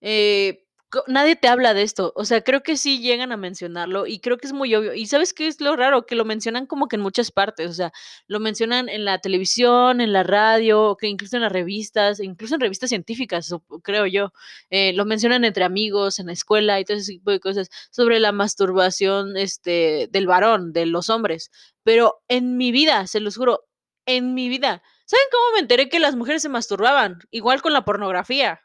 eh, 0.00 0.63
nadie 1.06 1.36
te 1.36 1.48
habla 1.48 1.74
de 1.74 1.82
esto. 1.82 2.12
O 2.16 2.24
sea, 2.24 2.42
creo 2.42 2.62
que 2.62 2.76
sí 2.76 3.00
llegan 3.00 3.32
a 3.32 3.36
mencionarlo 3.36 4.06
y 4.06 4.20
creo 4.20 4.38
que 4.38 4.46
es 4.46 4.52
muy 4.52 4.74
obvio. 4.74 4.94
Y 4.94 5.06
¿sabes 5.06 5.32
qué 5.32 5.46
es 5.46 5.60
lo 5.60 5.76
raro? 5.76 6.06
Que 6.06 6.14
lo 6.14 6.24
mencionan 6.24 6.66
como 6.66 6.88
que 6.88 6.96
en 6.96 7.02
muchas 7.02 7.30
partes. 7.30 7.70
O 7.70 7.74
sea, 7.74 7.92
lo 8.26 8.40
mencionan 8.40 8.88
en 8.88 9.04
la 9.04 9.18
televisión, 9.18 10.00
en 10.00 10.12
la 10.12 10.22
radio, 10.22 10.96
que 10.98 11.08
incluso 11.08 11.36
en 11.36 11.42
las 11.42 11.52
revistas, 11.52 12.20
incluso 12.20 12.54
en 12.54 12.60
revistas 12.60 12.90
científicas, 12.90 13.54
creo 13.82 14.06
yo. 14.06 14.32
Eh, 14.70 14.92
lo 14.94 15.04
mencionan 15.04 15.44
entre 15.44 15.64
amigos, 15.64 16.18
en 16.18 16.26
la 16.26 16.32
escuela 16.32 16.80
y 16.80 16.84
todo 16.84 16.96
ese 16.96 17.12
tipo 17.12 17.30
de 17.30 17.40
cosas 17.40 17.68
sobre 17.90 18.20
la 18.20 18.32
masturbación 18.32 19.36
este, 19.36 20.08
del 20.10 20.26
varón, 20.26 20.72
de 20.72 20.86
los 20.86 21.10
hombres. 21.10 21.50
Pero 21.82 22.22
en 22.28 22.56
mi 22.56 22.72
vida, 22.72 23.06
se 23.06 23.20
los 23.20 23.36
juro, 23.36 23.64
en 24.06 24.34
mi 24.34 24.48
vida. 24.48 24.82
¿Saben 25.06 25.26
cómo 25.30 25.54
me 25.54 25.60
enteré 25.60 25.88
que 25.88 26.00
las 26.00 26.16
mujeres 26.16 26.42
se 26.42 26.48
masturbaban? 26.48 27.18
Igual 27.30 27.62
con 27.62 27.72
la 27.72 27.84
pornografía. 27.84 28.62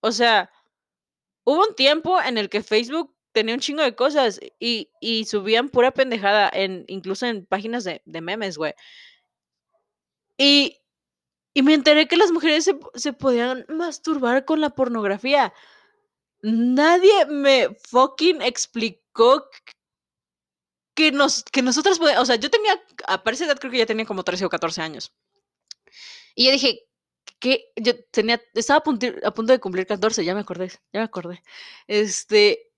O 0.00 0.12
sea, 0.12 0.50
Hubo 1.48 1.66
un 1.66 1.74
tiempo 1.74 2.20
en 2.20 2.36
el 2.36 2.50
que 2.50 2.62
Facebook 2.62 3.16
tenía 3.32 3.54
un 3.54 3.60
chingo 3.60 3.82
de 3.82 3.94
cosas 3.94 4.38
y, 4.60 4.90
y 5.00 5.24
subían 5.24 5.70
pura 5.70 5.92
pendejada, 5.92 6.50
en, 6.52 6.84
incluso 6.88 7.24
en 7.24 7.46
páginas 7.46 7.84
de, 7.84 8.02
memes, 8.20 8.58
güey. 8.58 8.74
Y, 10.36 10.76
y 11.54 11.62
me 11.62 11.72
enteré 11.72 12.06
que 12.06 12.18
las 12.18 12.32
mujeres 12.32 12.66
se, 12.66 12.78
se, 12.96 13.14
podían 13.14 13.64
masturbar 13.70 14.44
con 14.44 14.60
la 14.60 14.68
pornografía. 14.68 15.54
Nadie 16.42 17.24
me 17.24 17.74
fucking 17.88 18.42
explicó 18.42 19.48
que, 20.94 21.12
nos, 21.12 21.44
que 21.44 21.62
nosotras 21.62 21.98
podíamos. 21.98 22.24
O 22.24 22.26
sea, 22.26 22.36
yo 22.36 22.50
tenía, 22.50 22.78
a 23.06 23.22
esa 23.30 23.46
edad 23.46 23.58
creo 23.58 23.72
que 23.72 23.78
ya 23.78 23.86
tenía 23.86 24.04
como 24.04 24.22
13 24.22 24.44
o 24.44 24.50
14 24.50 24.82
años. 24.82 25.14
Y 26.34 26.44
yo 26.44 26.52
dije, 26.52 26.87
que 27.40 27.72
yo 27.76 27.92
tenía, 28.10 28.40
estaba 28.54 28.78
a 28.78 28.82
punto, 28.82 29.06
a 29.24 29.32
punto, 29.32 29.52
de 29.52 29.60
cumplir 29.60 29.86
14, 29.86 30.24
ya 30.24 30.34
me 30.34 30.40
acordé, 30.40 30.68
ya 30.92 31.00
me 31.00 31.04
acordé. 31.04 31.42
Este, 31.86 32.70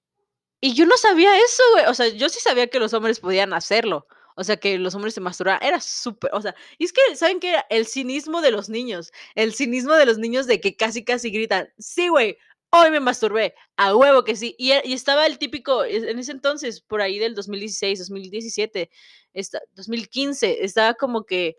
y 0.61 0.75
yo 0.75 0.87
no 0.87 0.97
sabía 0.97 1.37
eso, 1.39 1.63
güey. 1.73 1.87
O 1.87 1.95
sea, 1.95 2.09
yo 2.09 2.29
sí 2.29 2.41
sabía 2.41 2.69
que 2.69 2.79
los 2.81 2.93
hombres 2.95 3.21
podían 3.21 3.53
hacerlo. 3.53 4.07
O 4.37 4.45
sea, 4.45 4.57
que 4.59 4.79
los 4.79 4.95
hombres 4.95 5.15
se 5.15 5.21
masturbaban. 5.21 5.63
Era 5.63 5.81
súper, 5.81 6.31
o 6.35 6.41
sea, 6.43 6.55
y 6.79 6.85
es 6.85 6.93
que, 6.93 7.01
¿saben 7.17 7.41
qué 7.41 7.51
era? 7.51 7.67
El 7.71 7.87
cinismo 7.87 8.43
de 8.43 8.51
los 8.51 8.69
niños. 8.69 9.13
El 9.35 9.55
cinismo 9.55 9.95
de 9.95 10.07
los 10.07 10.19
niños 10.19 10.47
de 10.47 10.61
que 10.61 10.77
casi, 10.77 11.05
casi 11.05 11.31
gritan, 11.31 11.73
sí, 11.79 12.09
güey, 12.09 12.39
hoy 12.71 12.91
me 12.91 13.01
masturbé, 13.01 13.55
a 13.77 13.95
huevo 13.97 14.25
que 14.25 14.37
sí. 14.37 14.55
Y, 14.59 14.73
y, 14.85 14.93
estaba 14.93 15.27
el 15.27 15.39
típico, 15.39 15.85
en 15.85 16.19
ese 16.19 16.33
entonces, 16.33 16.81
por 16.81 17.03
ahí 17.03 17.19
del 17.19 17.35
2016, 17.35 17.99
2017, 18.01 18.91
esta, 19.35 19.61
2015, 19.75 20.65
estaba 20.65 20.95
como 20.95 21.25
que 21.25 21.59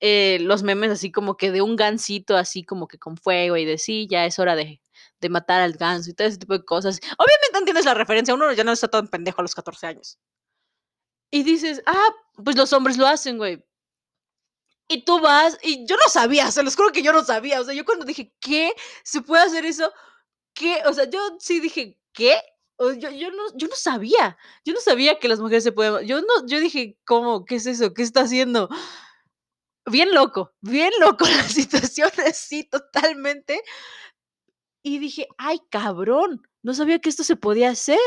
eh, 0.00 0.38
los 0.40 0.62
memes 0.62 0.90
así 0.90 1.10
como 1.12 1.36
que 1.36 1.50
de 1.50 1.62
un 1.62 1.76
gansito 1.76 2.36
así 2.36 2.64
como 2.64 2.88
que 2.88 2.98
con 2.98 3.16
fuego 3.16 3.56
y 3.56 3.64
de 3.64 3.78
sí, 3.78 4.06
ya 4.10 4.24
es 4.26 4.38
hora 4.38 4.56
de, 4.56 4.80
de 5.20 5.28
matar 5.28 5.60
al 5.60 5.72
ganso 5.74 6.10
y 6.10 6.14
todo 6.14 6.28
ese 6.28 6.38
tipo 6.38 6.54
de 6.54 6.64
cosas. 6.64 7.00
Obviamente 7.18 7.58
entiendes 7.58 7.84
la 7.84 7.94
referencia, 7.94 8.34
uno 8.34 8.52
ya 8.52 8.64
no 8.64 8.72
está 8.72 8.88
tan 8.88 9.08
pendejo 9.08 9.40
a 9.40 9.42
los 9.42 9.54
14 9.54 9.86
años. 9.86 10.18
Y 11.30 11.42
dices, 11.42 11.82
ah, 11.86 12.08
pues 12.44 12.56
los 12.56 12.72
hombres 12.72 12.96
lo 12.96 13.06
hacen, 13.06 13.36
güey. 13.38 13.62
Y 14.88 15.04
tú 15.04 15.20
vas, 15.20 15.58
y 15.62 15.86
yo 15.86 15.96
no 15.96 16.08
sabía, 16.08 16.50
se 16.50 16.62
los 16.62 16.74
juro 16.74 16.92
que 16.92 17.02
yo 17.02 17.12
no 17.12 17.22
sabía. 17.22 17.60
O 17.60 17.64
sea, 17.64 17.74
yo 17.74 17.84
cuando 17.84 18.06
dije, 18.06 18.32
¿qué? 18.40 18.72
¿Se 19.04 19.20
puede 19.20 19.42
hacer 19.42 19.66
eso? 19.66 19.92
¿Qué? 20.54 20.82
O 20.86 20.94
sea, 20.94 21.04
yo 21.10 21.20
sí 21.40 21.60
dije, 21.60 21.98
¿qué? 22.12 22.40
Yo, 22.78 23.10
yo, 23.10 23.30
no, 23.30 23.42
yo 23.56 23.68
no 23.68 23.76
sabía. 23.76 24.38
Yo 24.64 24.72
no 24.72 24.80
sabía 24.80 25.18
que 25.18 25.28
las 25.28 25.40
mujeres 25.40 25.64
se 25.64 25.72
pueden. 25.72 26.06
Yo 26.06 26.20
no, 26.22 26.46
yo 26.46 26.60
dije, 26.60 26.98
¿cómo? 27.04 27.44
¿Qué 27.44 27.56
es 27.56 27.66
eso? 27.66 27.92
¿Qué 27.92 28.02
está 28.02 28.22
haciendo? 28.22 28.68
Bien 29.88 30.12
loco, 30.14 30.54
bien 30.60 30.92
loco 31.00 31.24
la 31.26 31.48
situación, 31.48 32.10
sí, 32.34 32.64
totalmente. 32.64 33.62
Y 34.82 34.98
dije, 34.98 35.28
ay, 35.38 35.60
cabrón, 35.70 36.42
no 36.62 36.74
sabía 36.74 36.98
que 37.00 37.08
esto 37.08 37.24
se 37.24 37.36
podía 37.36 37.70
hacer. 37.70 37.98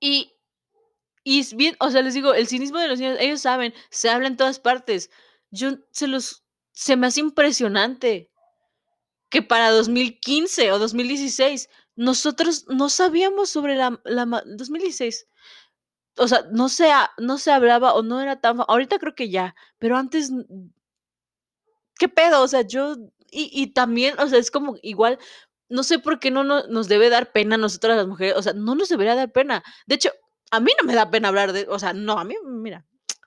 Y, 0.00 0.32
y 1.24 1.54
bien, 1.56 1.76
o 1.80 1.90
sea, 1.90 2.02
les 2.02 2.14
digo, 2.14 2.34
el 2.34 2.46
cinismo 2.46 2.78
de 2.78 2.88
los 2.88 2.98
niños, 3.00 3.18
ellos 3.20 3.40
saben, 3.40 3.74
se 3.90 4.10
habla 4.10 4.28
en 4.28 4.36
todas 4.36 4.60
partes. 4.60 5.10
Yo 5.50 5.78
se 5.90 6.06
los, 6.06 6.44
se 6.72 6.96
me 6.96 7.06
hace 7.06 7.20
impresionante 7.20 8.30
que 9.30 9.42
para 9.42 9.70
2015 9.70 10.72
o 10.72 10.78
2016 10.78 11.68
nosotros 11.96 12.66
no 12.68 12.88
sabíamos 12.88 13.50
sobre 13.50 13.74
la, 13.74 14.00
la 14.04 14.26
2016 14.46 15.26
o 16.18 16.28
sea, 16.28 16.44
no 16.50 16.68
se, 16.68 16.90
no 17.18 17.38
se 17.38 17.52
hablaba 17.52 17.94
o 17.94 18.02
no 18.02 18.20
era 18.20 18.40
tan... 18.40 18.58
Ahorita 18.68 18.98
creo 18.98 19.14
que 19.14 19.30
ya, 19.30 19.54
pero 19.78 19.96
antes... 19.96 20.32
¿Qué 21.98 22.08
pedo? 22.08 22.42
O 22.42 22.48
sea, 22.48 22.62
yo... 22.62 22.96
Y, 23.30 23.50
y 23.52 23.68
también, 23.68 24.18
o 24.20 24.26
sea, 24.28 24.38
es 24.38 24.50
como 24.50 24.76
igual, 24.82 25.18
no 25.68 25.82
sé 25.82 25.98
por 25.98 26.20
qué 26.20 26.30
no, 26.30 26.44
nos 26.44 26.88
debe 26.88 27.10
dar 27.10 27.32
pena 27.32 27.56
a 27.56 27.58
nosotras 27.58 27.96
las 27.96 28.06
mujeres, 28.06 28.34
o 28.36 28.42
sea, 28.42 28.52
no 28.52 28.74
nos 28.74 28.88
debería 28.88 29.14
dar 29.14 29.32
pena. 29.32 29.62
De 29.86 29.96
hecho, 29.96 30.10
a 30.50 30.60
mí 30.60 30.70
no 30.80 30.86
me 30.86 30.94
da 30.94 31.10
pena 31.10 31.28
hablar 31.28 31.52
de, 31.52 31.66
o 31.68 31.78
sea, 31.78 31.92
no, 31.92 32.18
a 32.18 32.24
mí, 32.24 32.34
mira, 32.44 32.84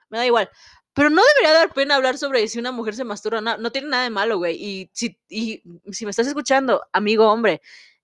me 0.09 0.17
da 0.17 0.25
igual. 0.25 0.49
Pero 0.93 1.09
no 1.09 1.21
debería 1.35 1.53
dar 1.57 1.73
pena 1.73 1.95
hablar 1.95 2.17
sobre 2.17 2.47
si 2.47 2.59
una 2.59 2.71
mujer 2.71 2.95
se 2.95 3.03
masturba, 3.03 3.41
no, 3.41 3.57
no 3.57 3.71
tiene 3.71 3.89
nada 3.89 4.03
de 4.03 4.09
malo, 4.09 4.37
güey. 4.37 4.55
Y 4.55 4.89
si, 4.93 5.17
y 5.29 5.61
si 5.91 6.05
me 6.05 6.11
estás 6.11 6.27
escuchando, 6.27 6.81
amigo 6.91 7.31
hombre, 7.31 7.61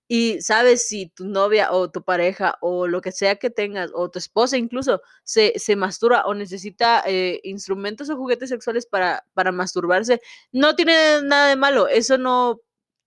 y 0.07 0.41
sabes 0.41 0.87
si 0.87 1.07
tu 1.07 1.25
novia 1.25 1.71
o 1.71 1.89
tu 1.89 2.03
pareja 2.03 2.57
o 2.61 2.87
lo 2.87 3.01
que 3.01 3.11
sea 3.11 3.37
que 3.37 3.49
tengas 3.49 3.91
o 3.93 4.09
tu 4.09 4.19
esposa 4.19 4.57
incluso 4.57 5.01
se, 5.23 5.53
se 5.57 5.75
masturba 5.75 6.25
o 6.25 6.33
necesita 6.33 7.03
eh, 7.07 7.39
instrumentos 7.43 8.09
o 8.09 8.17
juguetes 8.17 8.49
sexuales 8.49 8.85
para, 8.85 9.25
para 9.33 9.51
masturbarse, 9.51 10.21
no 10.51 10.75
tiene 10.75 11.21
nada 11.23 11.49
de 11.49 11.55
malo. 11.55 11.87
Eso 11.87 12.17
no, 12.17 12.61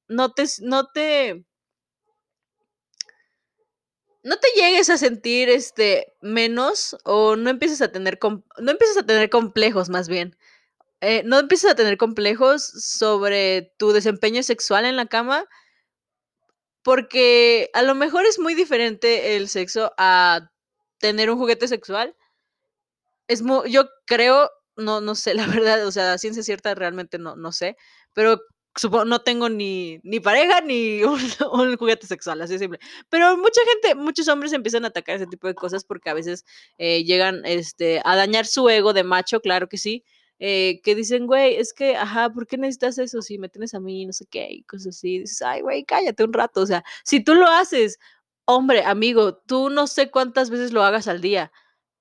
no 0.08 0.32
te, 0.32 0.44
no 0.62 0.86
te, 0.88 1.44
no 4.22 4.36
te 4.38 4.48
llegues 4.56 4.90
a 4.90 4.98
sentir 4.98 5.48
este 5.48 6.14
menos 6.20 6.96
o 7.04 7.36
no 7.36 7.50
empieces 7.50 7.80
a 7.82 7.92
tener 7.92 8.18
no 8.22 8.70
empieces 8.70 8.98
a 8.98 9.06
tener 9.06 9.30
complejos 9.30 9.88
más 9.88 10.08
bien 10.08 10.36
eh, 11.00 11.22
no 11.24 11.38
empieces 11.38 11.70
a 11.70 11.74
tener 11.76 11.96
complejos 11.96 12.62
sobre 12.64 13.72
tu 13.78 13.92
desempeño 13.92 14.42
sexual 14.42 14.84
en 14.84 14.96
la 14.96 15.06
cama, 15.06 15.46
porque 16.82 17.70
a 17.74 17.82
lo 17.82 17.94
mejor 17.94 18.26
es 18.26 18.38
muy 18.38 18.54
diferente 18.54 19.36
el 19.36 19.48
sexo 19.48 19.92
a 19.98 20.50
tener 20.98 21.30
un 21.30 21.38
juguete 21.38 21.68
sexual. 21.68 22.16
Es 23.28 23.42
muy, 23.42 23.70
yo 23.70 23.88
creo, 24.06 24.50
no, 24.76 25.00
no 25.00 25.14
sé, 25.14 25.34
la 25.34 25.46
verdad, 25.46 25.86
o 25.86 25.92
sea, 25.92 26.18
ciencia 26.18 26.42
cierta 26.42 26.74
realmente 26.74 27.18
no, 27.18 27.36
no 27.36 27.52
sé, 27.52 27.76
pero 28.14 28.40
supongo, 28.78 29.04
no 29.04 29.20
tengo 29.22 29.48
ni, 29.48 30.00
ni 30.02 30.20
pareja 30.20 30.60
ni 30.60 31.02
un, 31.52 31.76
juguete 31.76 32.06
sexual, 32.06 32.40
así 32.42 32.58
simple. 32.58 32.78
Pero 33.08 33.36
mucha 33.36 33.60
gente, 33.72 33.94
muchos 33.94 34.28
hombres 34.28 34.52
empiezan 34.52 34.84
a 34.84 34.88
atacar 34.88 35.16
ese 35.16 35.26
tipo 35.26 35.46
de 35.46 35.54
cosas 35.54 35.84
porque 35.84 36.10
a 36.10 36.14
veces 36.14 36.44
eh, 36.78 37.04
llegan 37.04 37.44
este, 37.44 38.00
a 38.04 38.16
dañar 38.16 38.46
su 38.46 38.68
ego 38.68 38.92
de 38.92 39.04
macho, 39.04 39.40
claro 39.40 39.68
que 39.68 39.78
sí. 39.78 40.04
Eh, 40.40 40.80
que 40.84 40.94
dicen, 40.94 41.26
güey, 41.26 41.56
es 41.56 41.72
que, 41.72 41.96
ajá, 41.96 42.30
¿por 42.30 42.46
qué 42.46 42.56
necesitas 42.58 42.98
eso 42.98 43.22
si 43.22 43.38
me 43.38 43.48
tienes 43.48 43.74
a 43.74 43.80
mí, 43.80 44.06
no 44.06 44.12
sé 44.12 44.26
qué, 44.26 44.48
y 44.50 44.62
cosas 44.64 44.96
así? 44.96 45.20
Dices, 45.20 45.42
ay, 45.42 45.62
güey, 45.62 45.84
cállate 45.84 46.24
un 46.24 46.32
rato. 46.32 46.60
O 46.62 46.66
sea, 46.66 46.84
si 47.04 47.22
tú 47.22 47.34
lo 47.34 47.46
haces, 47.48 47.98
hombre, 48.44 48.84
amigo, 48.84 49.34
tú 49.36 49.70
no 49.70 49.86
sé 49.86 50.10
cuántas 50.10 50.50
veces 50.50 50.72
lo 50.72 50.82
hagas 50.84 51.08
al 51.08 51.20
día 51.20 51.52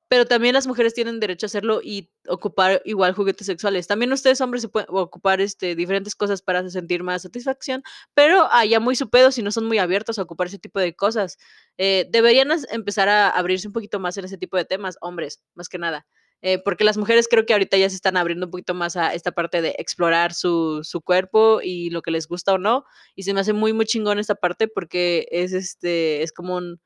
pero 0.09 0.25
también 0.25 0.53
las 0.53 0.67
mujeres 0.67 0.93
tienen 0.93 1.19
derecho 1.19 1.45
a 1.45 1.47
hacerlo 1.47 1.81
y 1.83 2.09
ocupar 2.27 2.81
igual 2.85 3.13
juguetes 3.13 3.45
sexuales. 3.47 3.87
También 3.87 4.11
ustedes 4.13 4.39
hombres 4.41 4.61
se 4.61 4.69
pueden 4.69 4.87
ocupar 4.89 5.41
este, 5.41 5.75
diferentes 5.75 6.15
cosas 6.15 6.41
para 6.41 6.67
sentir 6.69 7.03
más 7.03 7.23
satisfacción, 7.23 7.83
pero 8.13 8.47
allá 8.51 8.79
muy 8.79 8.95
su 8.95 9.09
pedo 9.09 9.31
si 9.31 9.41
no 9.41 9.51
son 9.51 9.65
muy 9.65 9.79
abiertos 9.79 10.17
a 10.17 10.21
ocupar 10.23 10.47
ese 10.47 10.59
tipo 10.59 10.79
de 10.79 10.95
cosas. 10.95 11.37
Eh, 11.77 12.07
deberían 12.09 12.49
empezar 12.71 13.09
a 13.09 13.29
abrirse 13.29 13.67
un 13.67 13.73
poquito 13.73 13.99
más 13.99 14.17
en 14.17 14.25
ese 14.25 14.37
tipo 14.37 14.55
de 14.57 14.65
temas, 14.65 14.97
hombres, 15.01 15.41
más 15.55 15.67
que 15.67 15.77
nada. 15.77 16.05
Eh, 16.41 16.59
porque 16.63 16.83
las 16.83 16.97
mujeres 16.97 17.27
creo 17.27 17.45
que 17.45 17.53
ahorita 17.53 17.77
ya 17.77 17.89
se 17.89 17.95
están 17.95 18.15
abriendo 18.15 18.45
un 18.45 18.51
poquito 18.51 18.73
más 18.75 18.95
a 18.95 19.13
esta 19.13 19.31
parte 19.31 19.61
de 19.61 19.75
explorar 19.79 20.33
su, 20.33 20.81
su, 20.83 21.01
cuerpo 21.01 21.61
y 21.63 21.89
lo 21.89 22.01
que 22.03 22.11
les 22.11 22.27
gusta 22.27 22.53
o 22.53 22.57
no. 22.57 22.85
Y 23.15 23.23
se 23.23 23.33
me 23.33 23.39
hace 23.39 23.53
muy, 23.53 23.73
muy 23.73 23.85
chingón 23.85 24.19
esta 24.19 24.35
parte 24.35 24.67
porque 24.67 25.27
es, 25.31 25.53
este, 25.53 26.21
es 26.21 26.31
como 26.31 26.55
un 26.57 26.79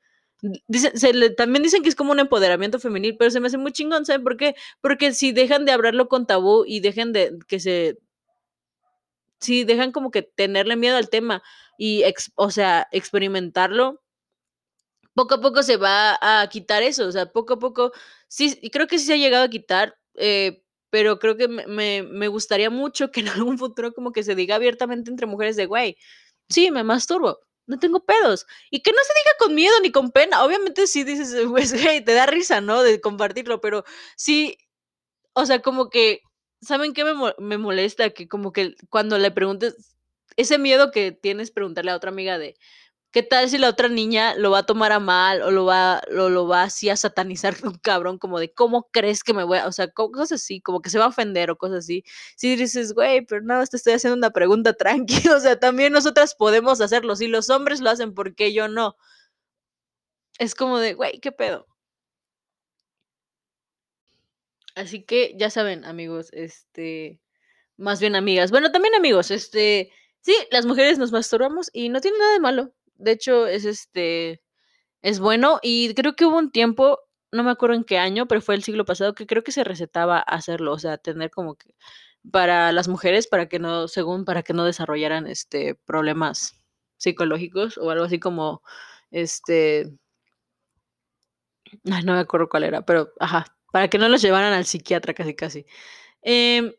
Dicen, 0.68 0.98
se 0.98 1.14
le, 1.14 1.30
también 1.30 1.62
dicen 1.62 1.84
que 1.84 1.90
es 1.90 1.96
como 1.96 2.12
un 2.12 2.20
empoderamiento 2.20 2.80
femenil, 2.80 3.16
pero 3.18 3.30
se 3.30 3.40
me 3.40 3.48
hace 3.48 3.60
muy 3.60 3.72
chingón, 3.72 4.06
¿saben 4.06 4.24
por 4.24 4.38
qué? 4.38 4.56
Porque 4.82 5.14
si 5.14 5.32
dejan 5.34 5.66
de 5.66 5.72
hablarlo 5.72 6.08
con 6.08 6.26
tabú 6.26 6.66
y 6.66 6.80
dejan 6.80 7.14
de 7.14 7.38
que 7.48 7.60
se... 7.60 8.00
Si 9.40 9.64
dejan 9.64 9.92
como 9.92 10.12
que 10.12 10.24
tenerle 10.24 10.76
miedo 10.76 10.98
al 10.98 11.10
tema 11.10 11.44
y, 11.78 12.04
ex, 12.04 12.32
o 12.36 12.52
sea, 12.52 12.88
experimentarlo, 12.92 14.02
poco 15.14 15.36
a 15.36 15.42
poco 15.42 15.64
se 15.64 15.78
va 15.78 16.18
a 16.22 16.48
quitar 16.50 16.84
eso, 16.84 17.08
o 17.08 17.12
sea, 17.12 17.28
poco 17.32 17.54
a 17.56 17.60
poco, 17.60 17.92
sí, 18.32 18.70
creo 18.72 18.88
que 18.88 18.98
sí 18.98 19.06
se 19.06 19.14
ha 19.14 19.18
llegado 19.18 19.44
a 19.44 19.50
quitar, 19.50 19.96
eh, 20.16 20.64
pero 20.90 21.20
creo 21.20 21.38
que 21.38 21.48
me, 21.50 21.68
me, 21.68 22.04
me, 22.04 22.28
gustaría 22.30 22.70
mucho 22.70 23.12
que 23.12 23.20
en 23.22 23.28
algún 23.30 23.58
futuro 23.58 23.94
como 23.94 24.12
que 24.14 24.24
se 24.24 24.36
diga 24.36 24.56
abiertamente 24.56 25.12
entre 25.12 25.28
mujeres 25.28 25.58
de, 25.58 25.66
güey, 25.66 25.98
sí, 26.50 26.72
me 26.72 26.84
masturbo, 26.84 27.40
no 27.68 27.80
tengo 27.80 28.06
pedos. 28.06 28.48
Y 28.72 28.82
que 28.84 28.92
no 28.92 29.00
se 29.04 29.14
diga 29.20 29.32
con 29.40 29.56
miedo 29.56 29.74
ni 29.82 29.92
con 29.92 30.12
pena. 30.12 30.44
Obviamente 30.44 30.88
sí 30.88 31.04
dices, 31.04 31.36
pues, 31.50 31.74
hey, 31.74 32.02
te 32.06 32.14
da 32.14 32.26
risa, 32.26 32.62
¿no? 32.62 32.84
De 32.84 33.02
compartirlo, 33.02 33.62
pero 33.62 33.84
sí, 34.16 34.58
o 35.34 35.46
sea, 35.46 35.62
como 35.62 35.90
que, 35.90 36.22
¿saben 36.62 36.94
qué 36.94 37.06
me, 37.06 37.14
me 37.40 37.58
molesta? 37.58 38.12
Que 38.12 38.28
como 38.28 38.54
que 38.54 38.76
cuando 38.90 39.18
le 39.18 39.32
preguntes, 39.32 39.96
ese 40.38 40.58
miedo 40.58 40.92
que 40.92 41.12
tienes 41.12 41.52
preguntarle 41.52 41.92
a 41.92 41.98
otra 41.98 42.12
amiga 42.12 42.38
de, 42.38 42.58
¿Qué 43.12 43.24
tal 43.24 43.50
si 43.50 43.58
la 43.58 43.68
otra 43.68 43.90
niña 43.90 44.36
lo 44.36 44.52
va 44.52 44.60
a 44.60 44.66
tomar 44.66 44.94
a 44.94 45.00
mal 45.00 45.42
o 45.42 45.52
lo 45.52 45.66
va, 45.66 46.02
lo, 46.10 46.30
lo 46.30 46.48
va 46.48 46.64
así 46.64 46.90
a 46.90 46.96
satanizar 46.96 47.56
un 47.64 47.74
cabrón 47.78 48.18
como 48.18 48.40
de 48.40 48.54
cómo 48.54 48.90
crees 48.92 49.24
que 49.24 49.34
me 49.34 49.44
voy 49.44 49.58
a, 49.58 49.68
o 49.68 49.72
sea, 49.74 49.90
cosas 49.90 50.32
así, 50.32 50.62
como 50.62 50.82
que 50.82 50.90
se 50.90 50.98
va 50.98 51.06
a 51.06 51.08
ofender 51.10 51.52
o 51.52 51.58
cosas 51.58 51.80
así. 51.80 52.06
Si 52.38 52.56
dices, 52.56 52.94
güey, 52.94 53.26
pero 53.26 53.42
no, 53.42 53.66
te 53.68 53.76
estoy 53.78 53.94
haciendo 53.94 54.16
una 54.18 54.32
pregunta 54.32 54.74
tranqui, 54.74 55.14
o 55.36 55.40
sea, 55.42 55.60
también 55.60 55.92
nosotras 55.92 56.36
podemos 56.36 56.80
hacerlo. 56.80 57.16
Si 57.18 57.28
los 57.28 57.50
hombres 57.50 57.82
lo 57.82 57.90
hacen, 57.90 58.14
¿por 58.14 58.34
qué 58.36 58.54
yo 58.54 58.70
no? 58.70 58.96
Es 60.40 60.56
como 60.56 60.78
de, 60.80 60.94
güey, 60.94 61.20
¿qué 61.22 61.32
pedo? 61.32 61.68
Así 64.76 65.04
que 65.04 65.34
ya 65.38 65.50
saben, 65.50 65.86
amigos, 65.86 66.30
este, 66.34 67.20
más 67.78 68.00
bien 68.00 68.16
amigas. 68.16 68.52
Bueno, 68.52 68.72
también 68.72 68.96
amigos, 68.96 69.32
este, 69.32 69.92
sí, 70.22 70.34
las 70.52 70.66
mujeres 70.66 70.98
nos 70.98 71.12
masturbamos 71.12 71.70
y 71.74 71.90
no 71.90 72.02
tiene 72.02 72.18
nada 72.20 72.34
de 72.34 72.40
malo 72.40 72.74
de 73.02 73.12
hecho, 73.14 73.48
es 73.48 73.66
este, 73.66 74.42
es 75.02 75.20
bueno 75.20 75.60
y 75.64 75.94
creo 75.96 76.16
que 76.16 76.26
hubo 76.26 76.38
un 76.38 76.52
tiempo, 76.52 77.00
no 77.32 77.44
me 77.44 77.52
acuerdo 77.52 77.76
en 77.76 77.84
qué 77.86 77.98
año, 78.00 78.28
pero 78.28 78.42
fue 78.42 78.56
el 78.56 78.64
siglo 78.64 78.86
pasado, 78.86 79.16
que 79.16 79.28
creo 79.28 79.44
que 79.44 79.52
se 79.54 79.64
recetaba 79.64 80.20
hacerlo, 80.20 80.74
o 80.74 80.80
sea, 80.80 80.98
tener 80.98 81.32
como 81.32 81.56
que 81.56 81.76
para 82.32 82.72
las 82.74 82.88
mujeres, 82.88 83.28
para 83.28 83.48
que 83.50 83.60
no, 83.60 83.88
según, 83.88 84.26
para 84.26 84.44
que 84.44 84.54
no 84.54 84.66
desarrollaran 84.66 85.28
este 85.28 85.76
problemas 85.86 86.56
psicológicos 86.98 87.78
o 87.78 87.90
algo 87.92 88.06
así 88.06 88.20
como, 88.20 88.62
este, 89.12 89.92
no 91.84 92.14
me 92.14 92.20
acuerdo 92.20 92.50
cuál 92.50 92.64
era, 92.64 92.86
pero, 92.86 93.12
ajá, 93.20 93.46
para 93.72 93.88
que 93.90 93.98
no 93.98 94.10
los 94.10 94.22
llevaran 94.22 94.54
al 94.54 94.66
psiquiatra 94.66 95.14
casi 95.14 95.36
casi. 95.36 95.66
Eh, 96.22 96.78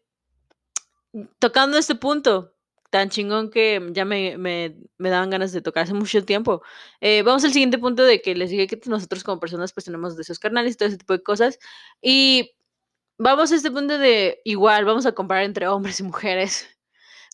tocando 1.38 1.78
este 1.78 1.94
punto, 1.94 2.51
tan 2.93 3.09
chingón 3.09 3.51
que 3.51 3.80
ya 3.93 4.05
me, 4.05 4.36
me, 4.36 4.76
me, 4.99 5.11
daban 5.11 5.30
ganas 5.30 5.53
de 5.53 5.62
tocar 5.62 5.84
hace 5.84 5.95
mucho 5.95 6.24
tiempo. 6.26 6.62
Eh, 7.01 7.22
vamos 7.22 7.43
al 7.45 7.53
siguiente 7.53 7.78
punto 7.78 8.05
de 8.05 8.20
que 8.22 8.34
les 8.34 8.51
dije 8.51 8.66
que 8.66 8.78
nosotros 8.86 9.24
como 9.24 9.40
personas 9.40 9.72
pues 9.72 9.86
tenemos 9.86 10.14
de 10.16 10.22
esos 10.22 10.38
carnales 10.38 10.74
y 10.74 10.76
todo 10.76 10.88
ese 10.88 10.99
tipo 10.99 11.14
de 11.14 11.22
cosas. 11.22 11.59
Y 12.03 12.53
vamos 13.18 13.53
a 13.53 13.57
este 13.57 13.70
punto 13.70 13.99
de 13.99 14.40
igual, 14.45 14.84
vamos 14.84 15.07
a 15.07 15.12
comparar 15.12 15.45
entre 15.45 15.68
hombres 15.68 16.01
y 16.01 16.05
mujeres. 16.05 16.68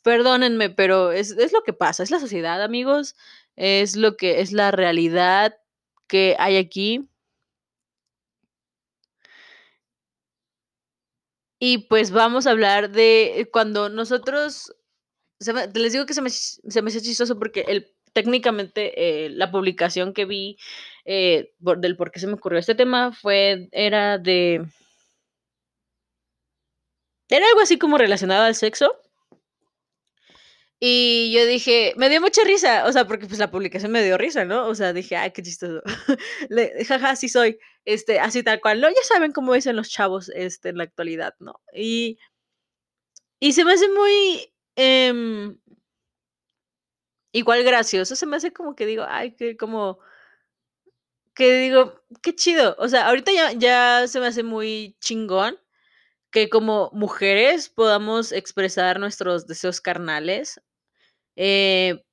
Perdónenme, 0.04 0.70
pero 0.70 1.12
es, 1.12 1.32
es 1.32 1.52
lo 1.52 1.62
que 1.62 1.72
pasa, 1.72 2.02
es 2.04 2.10
la 2.12 2.20
sociedad, 2.20 2.62
amigos, 2.62 3.16
es 3.56 3.96
lo 3.96 4.16
que 4.16 4.40
es 4.42 4.52
la 4.52 4.70
realidad 4.70 5.56
que 6.08 6.36
hay 6.38 6.56
aquí. 6.56 7.08
Y 11.60 11.78
pues 11.88 12.12
vamos 12.12 12.46
a 12.46 12.52
hablar 12.52 12.90
de 12.90 13.48
cuando 13.52 13.88
nosotros 13.88 14.72
se 15.40 15.52
me, 15.52 15.66
les 15.68 15.92
digo 15.92 16.06
que 16.06 16.14
se 16.14 16.22
me, 16.22 16.30
se 16.30 16.82
me 16.82 16.88
hace 16.90 17.02
chistoso 17.02 17.38
porque 17.38 17.64
el, 17.68 17.92
técnicamente 18.12 19.26
eh, 19.26 19.30
la 19.30 19.50
publicación 19.50 20.12
que 20.12 20.24
vi 20.24 20.58
eh, 21.04 21.52
por, 21.62 21.78
del 21.80 21.96
por 21.96 22.10
qué 22.10 22.20
se 22.20 22.26
me 22.26 22.34
ocurrió 22.34 22.58
este 22.58 22.74
tema 22.74 23.12
fue, 23.12 23.68
era 23.72 24.18
de... 24.18 24.66
Era 27.30 27.46
algo 27.46 27.60
así 27.60 27.78
como 27.78 27.98
relacionado 27.98 28.44
al 28.44 28.54
sexo. 28.54 28.90
Y 30.80 31.32
yo 31.32 31.44
dije, 31.46 31.92
me 31.96 32.08
dio 32.08 32.20
mucha 32.20 32.42
risa, 32.44 32.86
o 32.86 32.92
sea, 32.92 33.06
porque 33.06 33.26
pues 33.26 33.38
la 33.38 33.50
publicación 33.50 33.90
me 33.90 34.02
dio 34.02 34.16
risa, 34.16 34.44
¿no? 34.44 34.66
O 34.68 34.74
sea, 34.74 34.92
dije, 34.92 35.16
ay, 35.16 35.32
qué 35.32 35.42
chistoso. 35.42 35.82
Le, 36.48 36.84
jaja, 36.84 37.16
sí 37.16 37.28
soy, 37.28 37.58
este, 37.84 38.20
así 38.20 38.42
tal 38.44 38.60
cual, 38.60 38.80
¿no? 38.80 38.88
Ya 38.88 39.02
saben 39.02 39.32
cómo 39.32 39.54
dicen 39.54 39.76
los 39.76 39.90
chavos, 39.90 40.30
este, 40.30 40.68
en 40.70 40.78
la 40.78 40.84
actualidad, 40.84 41.34
¿no? 41.40 41.60
Y, 41.74 42.18
y 43.40 43.52
se 43.52 43.64
me 43.64 43.72
hace 43.72 43.88
muy, 43.88 44.52
eh, 44.78 45.12
igual 47.32 47.62
gracioso, 47.64 48.16
se 48.16 48.26
me 48.26 48.36
hace 48.36 48.52
como 48.52 48.74
que 48.74 48.86
digo, 48.86 49.04
ay, 49.08 49.34
que 49.36 49.56
como 49.56 49.98
que 51.34 51.58
digo, 51.60 52.02
qué 52.22 52.34
chido. 52.34 52.74
O 52.78 52.88
sea, 52.88 53.06
ahorita 53.08 53.32
ya, 53.32 53.52
ya 53.52 54.06
se 54.08 54.20
me 54.20 54.26
hace 54.26 54.42
muy 54.42 54.96
chingón 55.00 55.58
que 56.32 56.50
como 56.50 56.90
mujeres 56.94 57.70
podamos 57.70 58.32
expresar 58.32 59.00
nuestros 59.00 59.46
deseos 59.48 59.80
carnales. 59.80 60.60
Eh, 61.36 62.04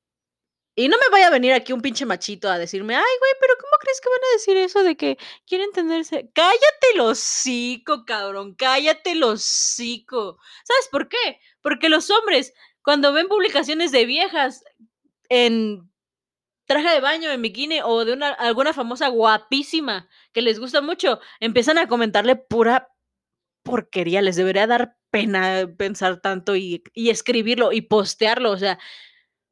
y 0.76 0.90
no 0.90 0.98
me 0.98 1.10
vaya 1.10 1.28
a 1.28 1.32
venir 1.32 1.54
aquí 1.54 1.72
un 1.72 1.82
pinche 1.82 2.06
machito 2.06 2.50
a 2.50 2.60
decirme, 2.60 2.96
ay, 2.96 3.04
güey, 3.20 3.32
pero 3.40 3.54
¿cómo 3.60 3.78
crees 3.80 4.02
que 4.02 4.10
van 4.10 4.20
a 4.20 4.34
decir 4.34 4.58
eso 4.58 4.84
de 4.84 4.98
que 4.98 5.18
quieren 5.48 5.72
tenerse? 5.72 6.30
Cállate 6.34 6.88
el 6.94 7.00
hocico, 7.02 8.04
cabrón, 8.06 8.56
cállate 8.56 9.12
el 9.12 9.24
hocico. 9.24 10.38
¿Sabes 10.66 10.90
por 10.92 11.08
qué? 11.08 11.40
Porque 11.62 11.88
los 11.88 12.10
hombres, 12.10 12.54
cuando 12.82 13.14
ven 13.14 13.30
publicaciones 13.30 13.94
de 13.94 14.06
viejas 14.06 14.66
en 15.30 15.90
traje 16.66 16.90
de 16.90 17.00
baño, 17.00 17.32
en 17.32 17.42
bikini 17.42 17.80
o 17.82 18.04
de 18.04 18.12
una, 18.12 18.30
alguna 18.30 18.74
famosa 18.74 19.08
guapísima 19.08 20.10
que 20.34 20.42
les 20.42 20.60
gusta 20.60 20.82
mucho, 20.82 21.22
empiezan 21.40 21.78
a 21.78 21.88
comentarle 21.88 22.36
pura 22.36 22.90
porquería. 23.64 24.22
Les 24.22 24.36
debería 24.36 24.68
dar 24.68 24.98
pena 25.10 25.70
pensar 25.78 26.20
tanto 26.20 26.56
y, 26.58 26.84
y 26.94 27.12
escribirlo 27.12 27.72
y 27.72 27.82
postearlo. 27.82 28.52
O 28.52 28.58
sea, 28.58 28.78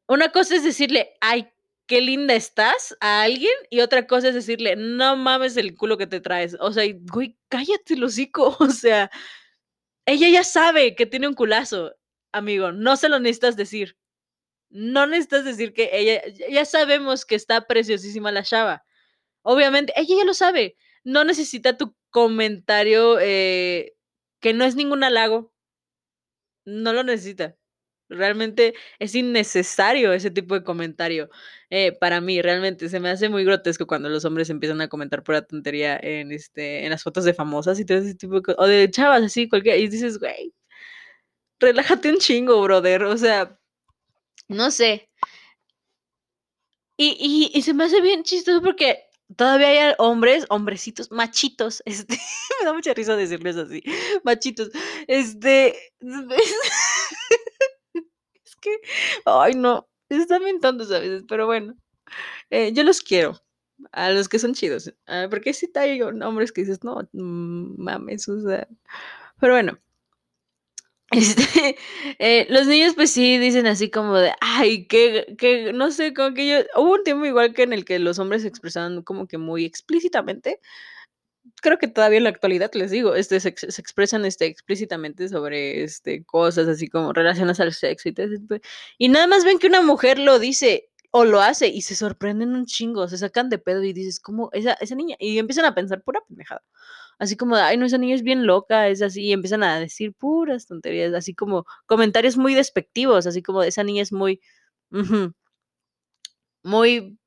una 0.08 0.32
cosa 0.32 0.56
es 0.56 0.64
decirle, 0.64 1.14
ay, 1.22 1.50
qué 1.88 2.02
linda 2.02 2.34
estás 2.36 2.96
a 3.02 3.24
alguien 3.24 3.54
y 3.70 3.82
otra 3.82 4.08
cosa 4.08 4.30
es 4.30 4.34
decirle, 4.36 4.76
no 4.76 5.16
mames 5.18 5.58
el 5.58 5.76
culo 5.76 5.98
que 5.98 6.08
te 6.08 6.22
traes. 6.22 6.56
O 6.60 6.72
sea, 6.72 6.84
güey, 7.12 7.38
cállate 7.50 7.96
el 7.96 8.04
hocico. 8.04 8.56
O 8.60 8.70
sea, 8.70 9.12
ella 10.06 10.30
ya 10.30 10.44
sabe 10.44 10.96
que 10.96 11.06
tiene 11.06 11.28
un 11.28 11.34
culazo, 11.36 11.96
amigo, 12.32 12.72
no 12.72 12.98
se 12.98 13.10
lo 13.10 13.20
necesitas 13.20 13.56
decir. 13.58 13.98
No 14.70 15.08
necesitas 15.08 15.46
decir 15.46 15.74
que 15.74 15.90
ella, 15.94 16.22
ya 16.50 16.66
sabemos 16.66 17.26
que 17.26 17.36
está 17.36 17.68
preciosísima 17.68 18.32
la 18.32 18.44
chava. 18.44 18.86
Obviamente, 19.44 19.94
ella 19.98 20.18
ya 20.20 20.26
lo 20.26 20.34
sabe. 20.34 20.78
No 21.04 21.24
necesita 21.26 21.78
tu 21.78 21.96
comentario 22.12 23.20
eh, 23.22 23.96
que 24.42 24.54
no 24.54 24.66
es 24.66 24.76
ningún 24.76 25.04
halago. 25.04 25.54
no 26.66 26.94
lo 26.94 27.04
necesita. 27.04 27.56
Realmente 28.10 28.74
es 29.00 29.16
innecesario 29.16 30.14
ese 30.14 30.30
tipo 30.32 30.56
de 30.56 30.64
comentario, 30.64 31.30
eh, 31.70 31.92
para 31.94 32.22
mí, 32.22 32.42
realmente 32.42 32.90
se 32.90 33.00
me 33.00 33.10
hace 33.10 33.30
muy 33.30 33.44
grotesco 33.46 33.88
cuando 33.88 34.10
los 34.10 34.26
hombres 34.26 34.50
empiezan 34.50 34.82
a 34.82 34.88
comentar 34.90 35.24
pura 35.24 35.42
tontería 35.44 35.98
en, 36.02 36.32
este, 36.32 36.84
en 36.86 36.92
las 36.92 37.04
fotos 37.04 37.24
de 37.26 37.34
famosas 37.34 37.80
y 37.80 37.86
todo 37.86 37.98
ese 38.00 38.16
tipo 38.16 38.42
de 38.42 38.56
o 38.58 38.68
de 38.68 38.92
chavas 38.92 39.24
así, 39.24 39.50
cualquiera, 39.50 39.78
y 39.78 39.88
dices: 39.88 40.20
"Güey, 40.20 40.54
relájate 41.60 42.10
un 42.12 42.18
chingo, 42.20 42.62
brother", 42.62 43.04
o 43.04 43.18
sea, 43.18 43.58
no 44.50 44.72
sé. 44.72 45.10
Y 46.98 47.52
y 47.54 47.62
se 47.64 47.74
me 47.74 47.86
hace 47.86 48.02
bien 48.02 48.24
chistoso 48.24 48.62
porque 48.62 49.00
todavía 49.36 49.68
hay 49.90 49.96
hombres, 49.98 50.46
hombrecitos, 50.50 51.12
machitos, 51.12 51.82
este, 51.86 52.18
me 52.60 52.66
da 52.66 52.74
mucha 52.74 52.94
risa 52.94 53.16
decirles 53.16 53.58
así, 53.58 53.84
machitos, 54.24 54.70
este, 55.08 55.76
es 56.02 56.18
que, 58.64 58.72
ay 59.26 59.56
no, 59.56 59.90
están 60.10 60.44
bien 60.46 60.60
a 60.92 61.00
veces, 61.00 61.26
pero 61.30 61.48
bueno, 61.48 61.76
eh, 62.52 62.74
yo 62.74 62.84
los 62.84 63.02
quiero, 63.02 63.42
a 63.94 64.12
los 64.12 64.30
que 64.30 64.40
son 64.40 64.54
chidos, 64.56 64.94
ah, 65.08 65.28
porque 65.30 65.54
sí 65.54 65.72
hay 65.76 66.02
hombres 66.04 66.52
que 66.54 66.62
dices: 66.64 66.84
"No, 66.86 67.02
mm, 67.14 67.76
mames", 67.84 68.28
o 68.30 68.42
sea, 68.42 68.68
pero 69.42 69.54
bueno. 69.56 69.80
Este, 71.12 71.78
eh, 72.20 72.48
los 72.50 72.68
niños, 72.68 72.94
pues 72.96 73.12
sí, 73.12 73.38
dicen 73.38 73.68
así 73.68 73.92
como 73.92 74.16
de: 74.18 74.34
"Ay, 74.42 74.88
que 74.88 75.36
que", 75.38 75.72
no 75.74 75.92
sé, 75.92 76.14
como 76.14 76.34
que 76.34 76.48
yo 76.48 76.58
hubo 76.82 76.94
un 76.96 77.04
tiempo 77.04 77.26
igual 77.26 77.54
que 77.54 77.64
en 77.64 77.74
el 77.74 77.86
que 77.86 78.00
los 78.00 78.18
hombres 78.20 78.42
se 78.44 78.48
expresaban 78.48 79.04
como 79.04 79.28
que 79.28 79.38
muy 79.38 79.66
explícitamente. 79.66 80.60
Creo 81.62 81.78
que 81.78 81.88
todavía 81.88 82.18
en 82.20 82.24
la 82.26 82.30
actualidad, 82.30 82.72
les 82.74 82.92
digo, 82.92 83.16
este, 83.16 83.40
se 83.40 83.50
ex 83.50 83.66
se 83.70 83.82
expresan, 83.82 84.26
este, 84.26 84.46
explícitamente 84.46 85.28
sobre, 85.30 85.84
este, 85.84 86.24
cosas 86.26 86.68
así 86.68 86.88
como 86.88 87.12
relacionadas 87.14 87.60
al 87.60 87.74
sexo 87.74 88.10
y 88.10 88.14
todo 88.14 88.28
y 88.98 89.10
nada 89.10 89.28
más 89.28 89.44
ven 89.46 89.60
que 89.60 89.68
una 89.68 89.82
mujer 89.82 90.20
lo 90.20 90.40
dice 90.40 90.90
o 91.12 91.26
lo 91.26 91.42
hace 91.42 91.68
y 91.68 91.82
se 91.82 91.96
sorprenden 91.96 92.56
un 92.56 92.66
chingo, 92.66 93.08
se 93.08 93.18
sacan 93.18 93.50
de 93.50 93.60
pedo 93.60 93.84
y 93.84 93.94
dices: 93.94 94.20
"¿Cómo 94.20 94.50
esa 94.54 94.74
esa 94.82 94.96
niña?", 94.96 95.16
y 95.20 95.38
empiezan 95.38 95.66
a 95.66 95.76
pensar 95.76 96.02
pura 96.04 96.22
pendejada, 96.28 96.64
así 97.20 97.38
como 97.38 97.56
"Ay, 97.58 97.78
no, 97.78 97.86
esa 97.86 97.98
niña 98.00 98.16
es 98.16 98.24
bien 98.24 98.46
loca, 98.48 98.88
es 98.90 99.02
así", 99.02 99.24
y 99.28 99.34
empiezan 99.34 99.64
a 99.64 99.80
decir 99.80 100.14
puras 100.14 100.66
tonterías, 100.68 101.14
así 101.14 101.34
como 101.36 101.66
comentarios 101.88 102.38
muy 102.38 102.56
despectivos, 102.56 103.28
así 103.28 103.44
como 103.44 103.64
"Esa 103.64 103.84
niña 103.84 104.02
es 104.04 104.12
muy", 104.14 104.42
muy 106.64 107.18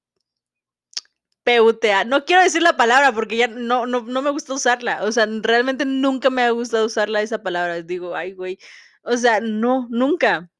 PUTA, 1.46 2.04
no 2.04 2.24
quiero 2.24 2.42
decir 2.42 2.60
la 2.60 2.76
palabra 2.76 3.12
porque 3.12 3.36
ya 3.36 3.46
no 3.46 3.86
no 3.86 4.00
no 4.02 4.20
me 4.22 4.30
gusta 4.30 4.52
usarla, 4.54 5.04
o 5.04 5.12
sea, 5.12 5.26
realmente 5.42 5.84
nunca 5.84 6.28
me 6.28 6.42
ha 6.42 6.50
gustado 6.50 6.86
usarla 6.86 7.22
esa 7.22 7.40
palabra, 7.44 7.82
digo: 7.82 8.16
"Ay, 8.16 8.32
güey", 8.32 8.58
o 9.02 9.16
sea, 9.16 9.40
no, 9.40 9.86
nunca. 9.90 10.50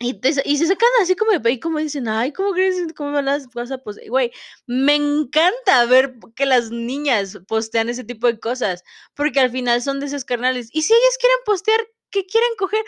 Y 0.00 0.14
te 0.20 0.30
y 0.44 0.56
se 0.56 0.66
sacan 0.66 0.88
así 1.02 1.14
como 1.14 1.30
de 1.38 1.50
y 1.52 1.60
como 1.60 1.78
dicen: 1.78 2.08
"Ay, 2.08 2.32
¿cómo 2.32 2.52
crees? 2.52 2.76
¿Cómo 2.96 3.20
las 3.22 3.48
vas 3.54 3.70
a 3.70 3.78
pos?". 3.78 3.96
Güey, 4.08 4.32
me 4.66 4.94
encanta 4.96 5.84
ver 5.86 6.14
que 6.34 6.46
las 6.46 6.70
niñas 6.70 7.38
postean 7.46 7.88
ese 7.88 8.02
tipo 8.04 8.26
de 8.26 8.38
cosas, 8.40 8.82
porque 9.14 9.40
al 9.40 9.50
final 9.50 9.82
son 9.82 10.00
de 10.00 10.06
esos 10.06 10.24
carnales, 10.24 10.68
y 10.72 10.82
si 10.82 10.92
ellas 10.92 11.18
quieren 11.20 11.38
postear 11.46 11.80
que 12.10 12.26
quieren 12.26 12.50
coger, 12.58 12.84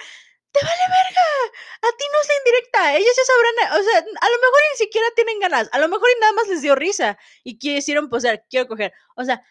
¡te 0.58 0.66
vale 0.66 0.84
verga! 0.88 1.26
A 1.82 1.88
ti 1.96 2.04
no 2.12 2.20
es 2.22 2.28
indirecta, 2.38 2.96
ellas 2.96 3.16
ya 3.16 3.24
sabrán, 3.24 3.80
o 3.80 3.84
sea, 3.84 3.98
a 4.00 4.30
lo 4.30 4.36
mejor 4.38 4.60
ni 4.72 4.78
siquiera 4.78 5.06
tienen 5.16 5.40
ganas, 5.40 5.68
a 5.72 5.78
lo 5.78 5.88
mejor 5.88 6.08
nada 6.20 6.32
más 6.34 6.48
les 6.48 6.62
dio 6.62 6.74
risa 6.74 7.18
y 7.44 7.58
quisieron 7.58 8.08
postear: 8.10 8.44
"Quiero 8.50 8.68
coger", 8.68 8.92
o 9.16 9.24
sea 9.24 9.42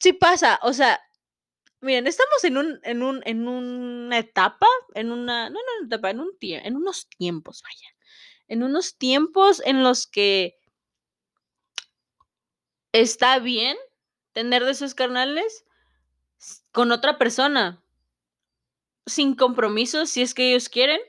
sí 0.00 0.14
pasa, 0.14 0.58
o 0.62 0.72
sea, 0.72 0.98
miren, 1.80 2.06
estamos 2.06 2.44
en 2.44 2.58
un 2.58 2.80
en 2.84 3.02
un 3.02 3.22
en 3.26 3.48
una 3.48 4.18
etapa, 4.18 4.66
en 4.94 5.12
una 5.12 5.50
no 5.50 5.60
en 5.60 5.66
una 5.78 5.86
etapa, 5.88 6.10
en 6.10 6.20
un 6.20 6.38
tie 6.38 6.66
en 6.66 6.76
unos 6.76 7.08
tiempos, 7.08 7.62
vaya, 7.62 7.88
en 8.48 8.62
unos 8.64 8.98
tiempos 8.98 9.62
en 9.66 9.82
los 9.84 10.06
que 10.06 10.56
está 12.92 13.38
bien 13.38 13.76
tener 14.32 14.64
de 14.64 14.72
esos 14.72 14.94
carnales 14.94 15.64
con 16.72 16.92
otra 16.92 17.18
persona 17.18 17.82
sin 19.06 19.34
compromiso, 19.34 20.06
si 20.06 20.22
es 20.22 20.34
que 20.34 20.50
ellos 20.50 20.68
quieren 20.68 21.00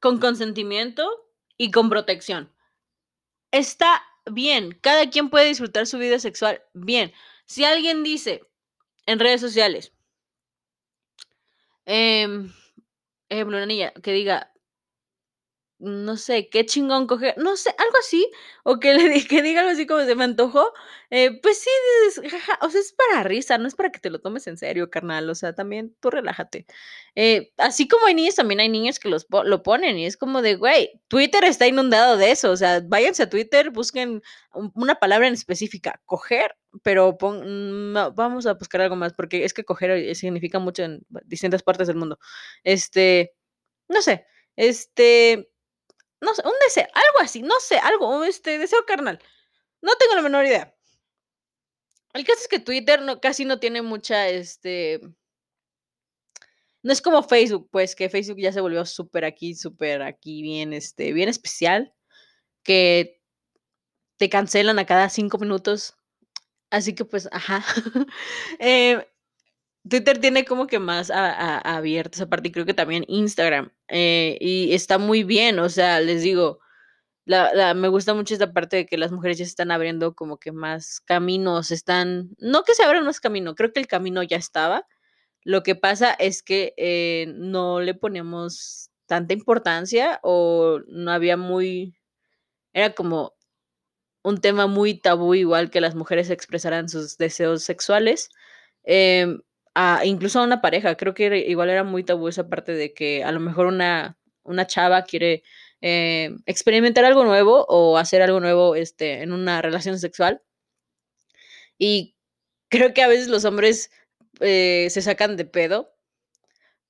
con 0.00 0.18
consentimiento 0.18 1.08
y 1.56 1.70
con 1.70 1.88
protección. 1.88 2.52
Está 3.50 4.02
bien, 4.26 4.78
cada 4.80 5.10
quien 5.10 5.30
puede 5.30 5.46
disfrutar 5.46 5.86
su 5.86 5.98
vida 5.98 6.18
sexual, 6.18 6.62
bien. 6.72 7.12
Si 7.46 7.64
alguien 7.64 8.02
dice 8.02 8.42
en 9.06 9.18
redes 9.18 9.40
sociales 9.40 9.92
em, 11.86 12.52
ejemplo, 13.28 13.56
una 13.56 13.66
niña 13.66 13.92
que 14.02 14.12
diga 14.12 14.52
no 15.84 16.16
sé, 16.16 16.48
qué 16.50 16.66
chingón 16.66 17.06
coger, 17.06 17.34
no 17.38 17.56
sé, 17.56 17.70
algo 17.78 17.96
así, 18.00 18.30
o 18.64 18.80
que 18.80 18.94
le 18.94 19.08
diga 19.42 19.60
algo 19.60 19.72
así 19.72 19.86
como: 19.86 20.02
"Se 20.04 20.14
me 20.16 20.24
antojó", 20.24 20.72
eh, 21.10 21.38
pues 21.42 21.58
sí, 21.60 21.70
dices: 22.06 22.32
"Ja, 22.32 22.40
ja", 22.40 22.58
o 22.62 22.70
sea, 22.70 22.80
es 22.80 22.92
para 22.94 23.22
risa, 23.24 23.58
no 23.58 23.68
es 23.68 23.74
para 23.76 23.90
que 23.92 24.00
te 24.00 24.10
lo 24.10 24.20
tomes 24.20 24.46
en 24.48 24.56
serio, 24.58 24.90
carnal, 24.90 25.30
o 25.30 25.34
sea, 25.36 25.54
también 25.54 25.94
tú 26.00 26.10
relájate. 26.10 26.66
Eh, 27.14 27.52
así 27.58 27.88
como 27.88 28.06
hay 28.06 28.14
niños, 28.14 28.34
también 28.36 28.60
hay 28.60 28.68
niños 28.68 28.98
que 28.98 29.08
los 29.08 29.26
lo 29.44 29.62
ponen, 29.62 29.98
y 29.98 30.06
es 30.06 30.16
como 30.16 30.42
de: 30.42 30.56
"Güey, 30.56 31.00
Twitter 31.08 31.44
está 31.44 31.66
inundado 31.68 32.16
de 32.16 32.30
eso", 32.32 32.50
o 32.50 32.56
sea, 32.56 32.80
váyanse 32.86 33.22
a 33.24 33.30
Twitter, 33.30 33.70
busquen 33.70 34.22
una 34.74 34.96
palabra 34.96 35.28
en 35.28 35.34
específica, 35.34 36.00
coger, 36.06 36.56
pero 36.82 37.16
vamos 37.20 38.46
a 38.46 38.54
buscar 38.54 38.80
algo 38.82 38.96
más, 38.96 39.12
porque 39.14 39.44
es 39.44 39.54
que 39.54 39.64
coger, 39.64 39.90
eh, 39.92 40.14
significa 40.14 40.58
mucho 40.58 40.82
en 40.84 41.02
distintas 41.24 41.62
partes 41.62 41.86
del 41.88 41.96
mundo. 41.96 42.18
Este, 42.64 43.32
no 43.88 44.02
sé, 44.02 44.26
este, 44.56 45.50
no 46.24 46.34
sé, 46.34 46.42
un 46.46 46.54
deseo, 46.66 46.86
algo 46.94 47.20
así, 47.22 47.42
no 47.42 47.60
sé, 47.60 47.78
algo, 47.78 48.24
este, 48.24 48.58
deseo 48.58 48.84
carnal, 48.86 49.20
no 49.82 49.94
tengo 49.96 50.16
la 50.16 50.22
menor 50.22 50.46
idea. 50.46 50.74
El 52.14 52.24
caso 52.24 52.40
es 52.42 52.48
que 52.48 52.60
Twitter 52.60 53.02
no 53.02 53.20
casi 53.20 53.44
no 53.44 53.58
tiene 53.58 53.82
mucha, 53.82 54.28
este 54.28 55.00
no 56.84 56.92
es 56.92 57.00
como 57.00 57.22
Facebook, 57.22 57.68
pues, 57.72 57.96
que 57.96 58.10
Facebook 58.10 58.38
ya 58.38 58.52
se 58.52 58.60
volvió 58.60 58.84
súper 58.84 59.24
aquí 59.24 59.54
súper 59.54 60.02
aquí 60.02 60.42
bien, 60.42 60.74
este, 60.74 61.14
bien 61.14 61.30
especial, 61.30 61.94
que 62.64 63.20
te 64.18 64.28
cancelan 64.28 64.78
a 64.78 64.86
cada 64.86 65.08
5 65.10 65.38
minutos, 65.38 65.96
así 66.70 66.94
que, 66.94 67.04
pues, 67.04 67.28
ajá. 67.32 67.64
Eh, 68.60 69.06
Twitter 69.88 70.18
tiene 70.18 70.44
como 70.46 70.66
que 70.66 70.78
más 70.78 71.10
a 71.10 71.58
a 71.78 71.82
esa 71.86 72.26
parte, 72.28 72.48
y 72.48 72.52
creo 72.52 72.64
que 72.64 72.72
también 72.74 73.04
Instagram, 73.06 73.70
eh, 73.88 74.38
y 74.40 74.72
está 74.72 74.96
muy 74.98 75.24
bien, 75.24 75.58
o 75.58 75.68
sea, 75.68 76.00
les 76.00 76.22
digo, 76.22 76.58
la 77.26 77.54
la 77.54 77.74
me 77.74 77.88
gusta 77.88 78.14
mucho 78.14 78.34
esta 78.34 78.52
parte 78.52 78.76
de 78.78 78.86
que 78.86 78.98
las 78.98 79.12
mujeres 79.12 79.38
ya 79.38 79.44
están 79.44 79.70
abriendo 79.72 80.14
como 80.14 80.38
que 80.38 80.52
más 80.52 81.00
caminos, 81.00 81.70
están 81.72 82.30
no 82.38 82.64
que 82.64 82.74
se 82.74 82.84
abran 82.84 83.04
más 83.06 83.20
camino, 83.20 83.54
creo 83.56 83.72
que 83.72 83.80
el 83.80 83.88
camino 83.88 84.22
ya 84.22 84.36
estaba, 84.38 84.86
lo 85.44 85.62
que 85.64 85.74
pasa 85.76 86.12
es 86.14 86.42
que, 86.42 86.74
eh, 86.78 87.26
no 87.36 87.80
le 87.80 87.94
ponemos 87.94 88.90
tanta 89.06 89.34
importancia, 89.34 90.20
o 90.24 90.80
no 90.88 91.12
había 91.12 91.36
muy 91.38 91.96
era 92.74 92.94
como 92.94 93.34
un 94.24 94.40
tema 94.40 94.66
muy 94.68 94.94
tabú, 95.00 95.34
igual 95.34 95.70
que 95.70 95.80
las 95.82 95.94
mujeres 95.96 96.30
expresaran 96.30 96.88
sus 96.90 97.18
deseos 97.18 97.62
sexuales, 97.64 98.30
em, 98.84 99.40
ah, 99.74 100.02
incluso 100.04 100.40
a 100.40 100.44
una 100.44 100.60
pareja, 100.60 100.96
creo 100.96 101.14
que 101.14 101.26
era 101.26 101.36
igual 101.38 101.70
era 101.70 101.84
muy 101.84 102.04
tabú 102.04 102.28
esa 102.28 102.48
parte 102.48 102.72
de 102.72 102.94
que 102.94 103.24
a 103.24 103.32
lo 103.32 103.40
mejor 103.40 103.66
una 103.66 104.18
una 104.44 104.66
chava 104.66 105.02
quiere, 105.04 105.42
eh, 105.80 106.30
experimentar 106.46 107.04
algo 107.04 107.24
nuevo, 107.24 107.64
o 107.68 107.98
hacer 107.98 108.22
algo 108.22 108.40
nuevo, 108.40 108.74
este, 108.76 109.22
en 109.22 109.32
una 109.32 109.62
relación 109.62 109.98
sexual. 109.98 110.42
Y 111.80 112.14
creo 112.70 112.94
que 112.94 113.02
a 113.02 113.08
veces 113.08 113.28
los 113.28 113.44
hombres, 113.44 113.90
eh, 114.40 114.88
se 114.90 115.02
sacan 115.02 115.36
de 115.36 115.44
pedo 115.44 115.92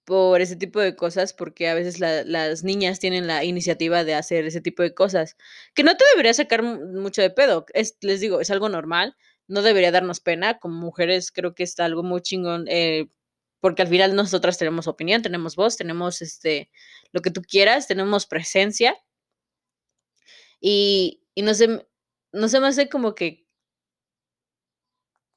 por 0.07 0.41
ese 0.43 0.57
tipo 0.57 0.80
de 0.80 0.97
cosas, 0.97 1.32
porque 1.32 1.68
a 1.68 1.74
veces 1.74 1.99
la 1.99 2.24
las 2.24 2.62
niñas 2.62 3.01
tienen 3.01 3.26
la 3.26 3.45
iniciativa 3.45 4.05
de 4.05 4.14
hacer 4.14 4.45
ese 4.47 4.61
tipo 4.61 4.82
de 4.82 4.95
cosas, 4.95 5.37
que 5.74 5.82
no 5.82 5.97
te 5.97 6.05
debería 6.12 6.35
sacar 6.35 6.62
mu 6.62 6.76
mucho 7.03 7.22
de 7.22 7.30
pedo, 7.30 7.64
es 7.74 7.97
les 8.03 8.20
digo, 8.20 8.41
es 8.41 8.51
algo 8.51 8.68
normal, 8.68 9.16
no 9.49 9.62
debería 9.62 9.92
darnos 9.92 10.20
pena, 10.20 10.59
como 10.59 10.76
mujeres 10.80 11.32
creo 11.32 11.55
que 11.55 11.62
está 11.64 11.84
algo 11.86 12.03
muy 12.03 12.20
chingón, 12.22 12.66
eh, 12.68 13.09
porque 13.61 13.82
al 13.82 13.88
final 13.88 14.14
nosotras 14.16 14.59
tenemos 14.59 14.88
opinión, 14.88 15.22
tenemos 15.22 15.57
voz, 15.57 15.76
tenemos, 15.76 16.22
este, 16.22 16.70
lo 17.12 17.22
que 17.22 17.30
tú 17.30 17.42
quieras, 17.42 17.88
tenemos 17.88 18.26
presencia. 18.26 18.97
Y 20.62 21.20
y 21.34 21.42
no 21.42 21.55
se 21.55 21.86
no 22.32 22.49
se 22.49 22.61
me 22.61 22.66
hace 22.68 22.88
como 22.88 23.14
que 23.14 23.45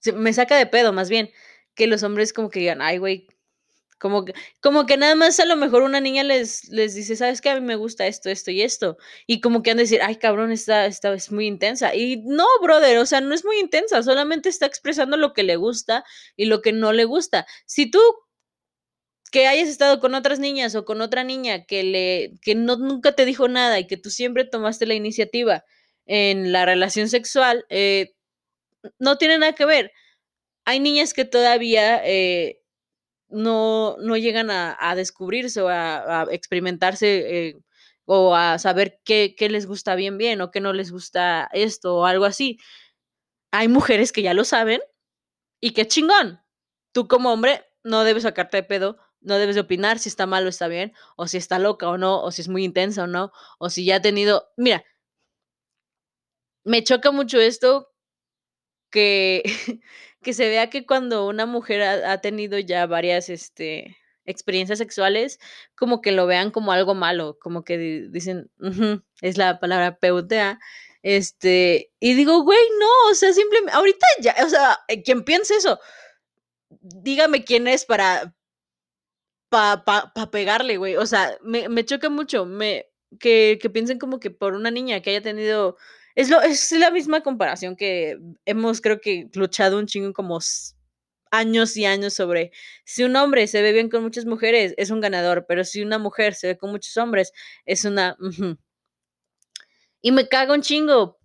se 0.03 0.11
me 0.13 0.33
saca 0.33 0.55
de 0.57 0.65
pedo, 0.67 0.93
más 0.93 1.09
bien, 1.09 1.29
que 1.75 1.87
los 1.87 2.03
hombres 2.03 2.33
como 2.33 2.49
que 2.49 2.59
digan: 2.59 2.81
"Ay, 2.81 2.97
güey", 2.97 3.27
como 3.99 4.25
que 4.25 4.33
como 4.61 4.85
que 4.85 4.97
nada 4.97 5.15
más 5.15 5.39
a 5.39 5.45
lo 5.45 5.55
mejor 5.55 5.83
una 5.83 5.99
niña 6.01 6.23
les 6.23 6.69
les 6.69 6.95
dice: 6.95 7.15
"¿Sabes 7.15 7.41
qué? 7.41 7.49
A 7.49 7.55
mí 7.59 7.61
me 7.65 7.75
gusta 7.75 8.07
esto, 8.07 8.29
esto 8.29 8.51
y 8.51 8.61
esto", 8.61 8.97
y 9.27 9.41
como 9.41 9.63
que 9.63 9.71
han 9.71 9.77
de 9.77 9.83
decir: 9.83 10.01
"Ay, 10.03 10.17
cabrón, 10.17 10.51
esta 10.51 10.85
esta 10.85 11.13
es 11.13 11.31
muy 11.31 11.47
intensa", 11.47 11.95
y 11.95 12.17
no, 12.25 12.45
brother, 12.61 12.97
o 12.99 13.05
sea, 13.05 13.21
no 13.21 13.33
es 13.35 13.45
muy 13.45 13.59
intensa, 13.59 14.03
solamente 14.03 14.49
está 14.49 14.65
expresando 14.65 15.17
lo 15.17 15.33
que 15.33 15.43
le 15.43 15.55
gusta 15.57 16.03
y 16.35 16.45
lo 16.45 16.61
que 16.61 16.73
no 16.73 16.93
le 16.93 17.05
gusta. 17.05 17.45
Si 17.65 17.89
tú 17.91 17.99
que 19.31 19.47
hayas 19.47 19.67
estado 19.69 19.99
con 19.99 20.15
otras 20.15 20.39
niñas 20.39 20.75
o 20.75 20.85
con 20.85 21.01
otra 21.01 21.23
niña 21.23 21.65
que 21.65 21.83
le 21.83 22.33
que 22.41 22.55
no 22.55 22.77
nunca 22.77 23.13
te 23.13 23.25
dijo 23.25 23.47
nada 23.49 23.79
y 23.79 23.87
que 23.87 23.97
tú 23.97 24.09
siempre 24.09 24.45
tomaste 24.45 24.85
la 24.87 24.93
iniciativa 24.93 25.65
en 26.05 26.51
la 26.53 26.65
relación 26.65 27.09
sexual, 27.09 27.65
eh, 27.69 28.13
no 28.99 29.17
tiene 29.17 29.37
nada 29.39 29.53
que 29.55 29.65
ver. 29.65 29.91
Hay 30.65 30.79
niñas 30.81 31.13
que 31.13 31.25
todavía 31.25 32.01
eh, 32.05 32.61
no, 33.29 33.97
no 33.99 34.17
llegan 34.17 34.51
a, 34.51 34.77
a 34.79 34.95
descubrirse 34.95 35.61
o 35.61 35.67
a, 35.69 36.27
experimentarse 36.31 37.47
eh, 37.47 37.57
o 38.05 38.35
a 38.35 38.59
saber 38.59 38.99
qué, 39.03 39.35
qué 39.37 39.49
les 39.49 39.65
gusta 39.65 39.95
bien 39.95 40.17
bien 40.17 40.41
o 40.41 40.51
qué 40.51 40.61
no 40.61 40.73
les 40.73 40.91
gusta 40.91 41.49
esto 41.53 41.97
o 41.97 42.05
algo 42.05 42.25
así. 42.25 42.59
Hay 43.51 43.67
mujeres 43.67 44.11
que 44.11 44.21
ya 44.21 44.33
lo 44.33 44.43
saben 44.43 44.81
y 45.61 45.71
qué 45.71 45.87
chingón. 45.87 46.41
Tú 46.93 47.07
como 47.07 47.31
hombre 47.33 47.65
no 47.83 48.03
debes 48.03 48.23
sacarte 48.23 48.57
de 48.57 48.63
pedo, 48.63 48.97
no 49.21 49.37
debes 49.37 49.55
de 49.55 49.61
opinar 49.61 49.99
si 49.99 50.09
está 50.09 50.25
mal 50.25 50.45
o 50.45 50.49
está 50.49 50.67
bien, 50.67 50.93
o 51.15 51.27
si 51.27 51.37
está 51.37 51.59
loca 51.59 51.89
o 51.89 51.97
no, 51.97 52.21
o 52.21 52.31
si 52.31 52.41
es 52.41 52.47
muy 52.49 52.63
intensa 52.63 53.03
o 53.03 53.07
no, 53.07 53.31
o 53.59 53.69
si 53.69 53.85
ya 53.85 53.97
ha 53.97 54.01
tenido... 54.01 54.49
Mira, 54.57 54.83
me 56.63 56.83
choca 56.83 57.11
mucho 57.11 57.39
esto 57.39 57.89
que, 58.91 59.43
que 60.27 60.33
se 60.33 60.49
vea 60.49 60.69
que 60.69 60.85
cuando 60.85 61.25
una 61.25 61.45
mujer 61.45 61.81
ha, 61.83 62.19
tenido 62.19 62.59
ya 62.59 62.85
varias 62.85 63.29
este, 63.29 63.95
experiencias 64.25 64.77
sexuales, 64.77 65.39
como 65.73 66.01
que 66.01 66.11
lo 66.11 66.27
vean 66.27 66.51
como 66.51 66.73
algo 66.73 66.95
malo, 66.95 67.37
como 67.39 67.63
que 67.63 67.77
di- 67.77 68.09
dicen, 68.09 68.51
es 69.21 69.37
la 69.37 69.57
palabra 69.61 69.97
PUTA. 69.97 70.59
Este, 71.01 71.93
y 72.01 72.13
digo, 72.13 72.43
güey, 72.43 72.59
no, 72.77 73.09
o 73.09 73.13
sea, 73.15 73.31
simplemente, 73.31 73.71
ahorita 73.71 74.05
ya, 74.19 74.35
o 74.45 74.49
sea, 74.49 74.79
eh, 74.89 75.01
quien 75.01 75.23
piense 75.23 75.55
eso, 75.55 75.79
dígame 76.81 77.45
quién 77.45 77.65
es 77.69 77.85
para, 77.85 78.35
pa, 79.47 79.85
pa, 79.85 80.11
pa 80.13 80.29
pegarle, 80.29 80.75
güey. 80.75 80.97
O 80.97 81.05
sea, 81.05 81.37
me, 81.41 81.69
me 81.69 81.85
choca 81.85 82.09
mucho 82.09 82.45
me, 82.45 82.87
que, 83.17 83.59
que 83.61 83.69
piensen 83.69 83.97
como 83.97 84.19
que 84.19 84.29
por 84.29 84.55
una 84.55 84.71
niña 84.71 85.01
que 85.01 85.11
haya 85.11 85.21
tenido. 85.21 85.77
Es, 86.17 86.31
lo, 86.31 86.41
es 86.41 86.71
la 86.71 86.89
misma 86.89 87.21
comparación 87.21 87.75
que 87.75 88.17
hemos, 88.45 88.81
creo 88.81 88.99
que, 88.99 89.29
luchado 89.35 89.77
un 89.77 89.85
chingo 89.85 90.13
como 90.13 90.39
años 91.29 91.77
y 91.77 91.85
años 91.85 92.15
sobre 92.15 92.51
si 92.85 93.03
un 93.03 93.15
hombre 93.15 93.45
se 93.45 93.61
ve 93.61 93.71
bien 93.71 93.87
con 93.87 94.01
muchas 94.01 94.25
mujeres, 94.25 94.73
es 94.77 94.89
un 94.89 94.99
ganador, 94.99 95.45
pero 95.47 95.63
si 95.63 95.83
una 95.83 95.99
mujer 95.99 96.33
se 96.33 96.47
ve 96.47 96.57
con 96.57 96.71
muchos 96.71 96.97
hombres, 96.97 97.33
es 97.67 97.85
una. 97.85 98.17
Y 100.01 100.11
me 100.11 100.27
cago 100.27 100.53
un 100.53 100.61
chingo, 100.61 101.19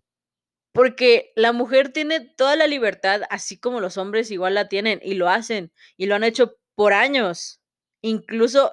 porque 0.73 1.33
la 1.37 1.53
mujer 1.53 1.91
tiene 1.91 2.21
toda 2.21 2.57
la 2.57 2.67
libertad, 2.67 3.23
así 3.31 3.59
como 3.59 3.81
los 3.81 3.97
hombres 3.97 4.31
igual 4.31 4.55
la 4.55 4.69
tienen, 4.69 5.01
y 5.03 5.15
lo 5.15 5.31
hacen, 5.31 5.73
y 5.97 6.07
lo 6.07 6.17
han 6.17 6.25
hecho 6.25 6.59
por 6.75 6.93
años. 6.93 7.63
Incluso 8.03 8.73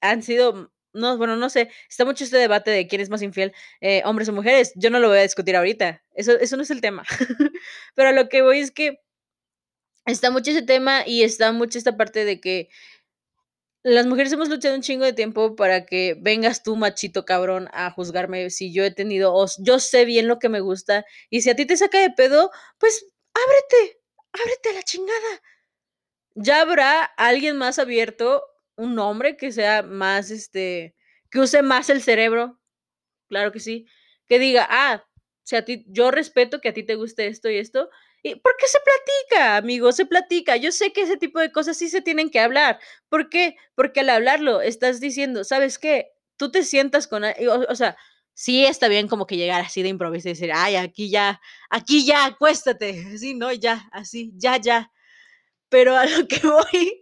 han 0.00 0.22
sido, 0.22 0.72
no, 0.94 1.16
bueno, 1.18 1.36
no 1.36 1.48
sé, 1.50 1.70
está 1.88 2.04
mucho 2.04 2.24
este 2.24 2.36
debate 2.36 2.70
de 2.70 2.86
quién 2.88 3.00
es 3.00 3.10
más 3.10 3.22
infiel, 3.22 3.52
eh, 3.80 4.02
hombres 4.04 4.28
o 4.28 4.32
mujeres. 4.32 4.72
Yo 4.76 4.90
no 4.90 4.98
lo 5.00 5.08
voy 5.08 5.18
a 5.18 5.22
discutir 5.22 5.56
ahorita. 5.56 6.02
Eso, 6.14 6.32
eso 6.38 6.56
no 6.56 6.62
es 6.62 6.70
el 6.70 6.80
tema. 6.80 7.04
Pero 7.94 8.12
lo 8.12 8.28
que 8.28 8.42
voy 8.42 8.58
es 8.60 8.70
que 8.70 8.98
está 10.06 10.30
mucho 10.30 10.50
ese 10.50 10.62
tema 10.62 11.02
y 11.06 11.22
está 11.22 11.52
mucho 11.52 11.78
esta 11.78 11.96
parte 11.96 12.24
de 12.24 12.40
que 12.40 12.68
las 13.84 14.06
mujeres 14.06 14.32
hemos 14.32 14.48
luchado 14.48 14.74
un 14.76 14.82
chingo 14.82 15.04
de 15.04 15.12
tiempo 15.12 15.56
para 15.56 15.86
que 15.86 16.16
vengas 16.20 16.62
tú, 16.62 16.76
machito 16.76 17.24
cabrón, 17.24 17.68
a 17.72 17.90
juzgarme 17.90 18.50
si 18.50 18.72
yo 18.72 18.84
he 18.84 18.90
tenido, 18.92 19.32
o 19.34 19.44
s- 19.44 19.60
yo 19.64 19.78
sé 19.80 20.04
bien 20.04 20.28
lo 20.28 20.38
que 20.38 20.48
me 20.48 20.60
gusta, 20.60 21.04
y 21.30 21.42
si 21.42 21.50
a 21.50 21.56
ti 21.56 21.66
te 21.66 21.76
saca 21.76 21.98
de 22.00 22.10
pedo, 22.10 22.50
pues 22.78 23.04
ábrete, 23.34 24.00
ábrete 24.32 24.68
a 24.70 24.72
la 24.74 24.82
chingada. 24.82 25.42
Ya 26.34 26.60
habrá 26.62 27.04
alguien 27.04 27.56
más 27.58 27.78
abierto, 27.78 28.42
un 28.82 28.98
hombre 28.98 29.36
que 29.36 29.52
sea 29.52 29.82
más, 29.82 30.30
este, 30.30 30.94
que 31.30 31.40
use 31.40 31.62
más 31.62 31.90
el 31.90 32.02
cerebro, 32.02 32.60
claro 33.28 33.52
que 33.52 33.60
sí, 33.60 33.86
que 34.28 34.38
diga, 34.38 34.66
ah, 34.70 35.04
si 35.44 35.56
a 35.56 35.64
ti, 35.64 35.84
yo 35.88 36.10
respeto 36.10 36.60
que 36.60 36.70
a 36.70 36.74
ti 36.74 36.84
te 36.84 36.96
guste 36.96 37.26
esto 37.26 37.50
y 37.50 37.58
esto, 37.58 37.90
y 38.22 38.36
¿por 38.36 38.56
qué 38.56 38.66
se 38.68 38.78
platica, 38.80 39.56
amigo? 39.56 39.90
Se 39.92 40.06
platica. 40.06 40.56
Yo 40.56 40.70
sé 40.70 40.92
que 40.92 41.02
ese 41.02 41.16
tipo 41.16 41.40
de 41.40 41.50
cosas 41.50 41.76
sí 41.76 41.88
se 41.88 42.02
tienen 42.02 42.30
que 42.30 42.38
hablar. 42.38 42.78
¿Por 43.08 43.28
qué? 43.28 43.56
Porque 43.74 44.00
al 44.00 44.10
hablarlo 44.10 44.60
estás 44.60 45.00
diciendo, 45.00 45.42
¿sabes 45.42 45.78
qué? 45.78 46.08
Tú 46.36 46.50
te 46.52 46.62
sientas 46.62 47.08
con, 47.08 47.24
o, 47.24 47.30
o 47.68 47.74
sea, 47.74 47.96
sí 48.34 48.64
está 48.64 48.88
bien 48.88 49.08
como 49.08 49.26
que 49.26 49.36
llegar 49.36 49.60
así 49.62 49.82
de 49.82 49.88
improviso 49.88 50.28
y 50.28 50.32
decir, 50.32 50.52
ay, 50.54 50.76
aquí 50.76 51.10
ya, 51.10 51.40
aquí 51.70 52.06
ya, 52.06 52.24
acuéstate, 52.26 52.92
sí, 53.18 53.34
no, 53.34 53.52
ya, 53.52 53.88
así, 53.92 54.32
ya, 54.36 54.56
ya. 54.58 54.92
Pero 55.68 55.96
a 55.96 56.06
lo 56.06 56.28
que 56.28 56.40
voy 56.46 57.01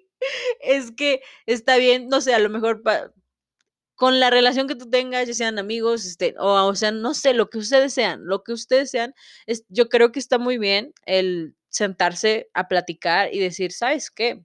es 0.61 0.93
que 0.93 1.23
está 1.47 1.77
bien, 1.77 2.09
no 2.09 2.21
sé, 2.21 2.35
a 2.35 2.39
lo 2.39 2.51
mejor 2.51 2.83
con 3.95 4.19
la 4.19 4.31
relación 4.31 4.67
que 4.67 4.77
tú 4.77 4.89
tengas, 4.89 5.29
ya 5.29 5.35
sean 5.35 5.59
amigos, 5.59 6.07
este, 6.07 6.35
o, 6.39 6.67
o 6.67 6.75
sea, 6.75 6.91
no 6.91 7.13
sé, 7.13 7.35
lo 7.35 7.51
que 7.51 7.59
ustedes 7.59 7.93
sean, 7.93 8.25
lo 8.25 8.43
que 8.43 8.53
ustedes 8.55 8.91
sean, 8.91 9.15
es, 9.47 9.65
yo 9.69 9.91
creo 9.91 10.11
que 10.11 10.19
está 10.19 10.39
muy 10.39 10.57
bien 10.57 10.95
el 11.05 11.55
sentarse 11.69 12.49
a 12.55 12.67
platicar 12.67 13.29
y 13.35 13.41
decir, 13.41 13.73
¿sabes 13.73 14.11
qué? 14.11 14.43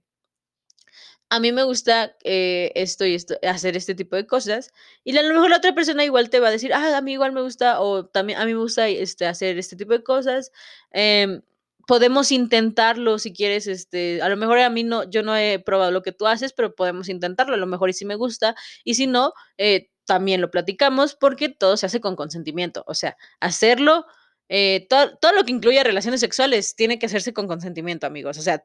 A 1.28 1.40
mí 1.40 1.50
me 1.52 1.64
gusta 1.64 2.16
eh, 2.22 2.70
esto 2.76 3.04
y 3.04 3.16
hacer 3.48 3.76
este 3.76 3.94
tipo 3.96 4.14
de 4.14 4.26
cosas. 4.26 4.70
Y 5.02 5.16
a 5.16 5.22
lo 5.22 5.34
mejor 5.34 5.50
la 5.50 5.56
otra 5.56 5.74
persona 5.74 6.04
igual 6.04 6.30
te 6.30 6.38
va 6.38 6.48
a 6.48 6.50
decir, 6.52 6.72
ah, 6.72 6.96
a 6.96 7.00
mí 7.00 7.12
igual 7.12 7.32
me 7.32 7.42
gusta, 7.42 7.80
o 7.80 8.06
también 8.06 8.38
a 8.38 8.44
mí 8.44 8.52
me 8.54 8.60
gusta 8.60 8.88
este, 8.88 9.26
hacer 9.26 9.58
este 9.58 9.74
tipo 9.74 9.92
de 9.92 10.04
cosas. 10.04 10.52
em, 10.92 11.42
podemos 11.86 12.32
intentarlo 12.32 13.18
si 13.18 13.32
quieres, 13.32 13.66
este, 13.66 14.20
a 14.20 14.28
lo 14.28 14.36
mejor 14.36 14.58
a 14.58 14.70
mí 14.70 14.84
no, 14.84 15.08
yo 15.08 15.22
no 15.22 15.36
he 15.36 15.58
probado 15.60 15.92
lo 15.92 16.02
que 16.02 16.12
tú 16.12 16.26
haces, 16.26 16.52
pero 16.52 16.74
podemos 16.74 17.08
intentarlo, 17.08 17.54
a 17.54 17.58
lo 17.58 17.66
mejor 17.66 17.90
y 17.90 17.92
si 17.94 18.04
me 18.04 18.16
gusta, 18.16 18.56
y 18.84 18.94
si 18.94 19.06
no, 19.06 19.32
eh, 19.56 19.90
también 20.04 20.40
lo 20.40 20.50
platicamos 20.50 21.14
porque 21.14 21.48
todo 21.48 21.76
se 21.76 21.86
hace 21.86 22.00
con 22.00 22.16
consentimiento, 22.16 22.84
o 22.86 22.94
sea, 22.94 23.16
hacerlo, 23.40 24.06
eh, 24.48 24.86
todo, 24.88 25.32
lo 25.32 25.44
que 25.44 25.52
incluye 25.52 25.82
relaciones 25.82 26.20
sexuales 26.20 26.76
tiene 26.76 26.98
que 26.98 27.06
hacerse 27.06 27.32
con 27.32 27.46
consentimiento, 27.48 28.06
amigos, 28.06 28.38
o 28.38 28.42
sea, 28.42 28.64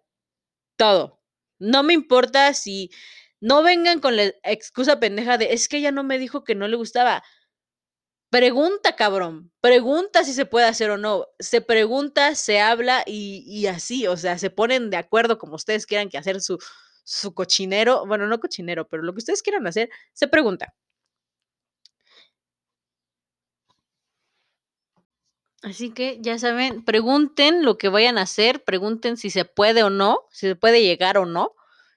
todo. 0.78 1.19
No 1.59 1.84
me 1.84 1.93
importa 1.93 2.53
si 2.53 2.91
no 3.39 3.63
vengan 3.63 3.99
con 3.99 4.15
la 4.15 4.34
excusa 4.43 4.99
pendeja 4.99 5.38
de 5.38 5.53
es 5.53 5.67
que 5.67 5.78
ella 5.78 5.91
no 5.91 6.03
me 6.03 6.19
dijo 6.19 6.43
que 6.43 6.55
no 6.55 6.67
le 6.67 6.76
gustaba. 6.78 7.24
Pregunta, 8.32 8.95
cabrón. 8.95 9.51
Pregunta 9.59 10.23
si 10.23 10.32
se 10.34 10.45
puede 10.45 10.65
hacer 10.65 10.89
o 10.89 10.97
no. 10.97 11.27
Se 11.39 11.59
pregunta, 11.59 12.34
se 12.36 12.61
habla 12.61 13.03
y, 13.05 13.65
así, 13.67 14.07
o 14.07 14.15
sea, 14.15 14.38
se 14.38 14.49
ponen 14.49 14.89
de 14.89 14.95
acuerdo 14.95 15.38
como 15.38 15.55
ustedes 15.55 15.86
quieran 15.86 16.07
que 16.07 16.17
hacer 16.17 16.39
su, 16.39 16.57
su 17.03 17.34
cochinero. 17.34 18.05
Bueno, 18.07 18.27
no 18.27 18.39
cochinero, 18.39 18.88
pero 18.88 19.03
lo 19.03 19.11
que 19.13 19.17
ustedes 19.17 19.43
quieran 19.43 19.67
hacer, 19.67 19.89
se 20.13 20.29
pregunta. 20.29 20.73
Así 25.63 25.91
que 25.93 26.17
ya 26.21 26.39
saben, 26.39 26.84
pregunten 26.84 27.63
lo 27.63 27.77
que 27.77 27.88
vayan 27.89 28.17
a 28.17 28.23
hacer, 28.23 28.63
pregunten 28.63 29.15
si 29.17 29.29
se 29.29 29.45
puede 29.45 29.84
o 29.84 29.89
no, 29.91 30.25
si 30.32 30.47
se 30.47 30.55
puede 30.55 30.82
llegar 30.84 31.17
o 31.17 31.25
no. 31.25 31.53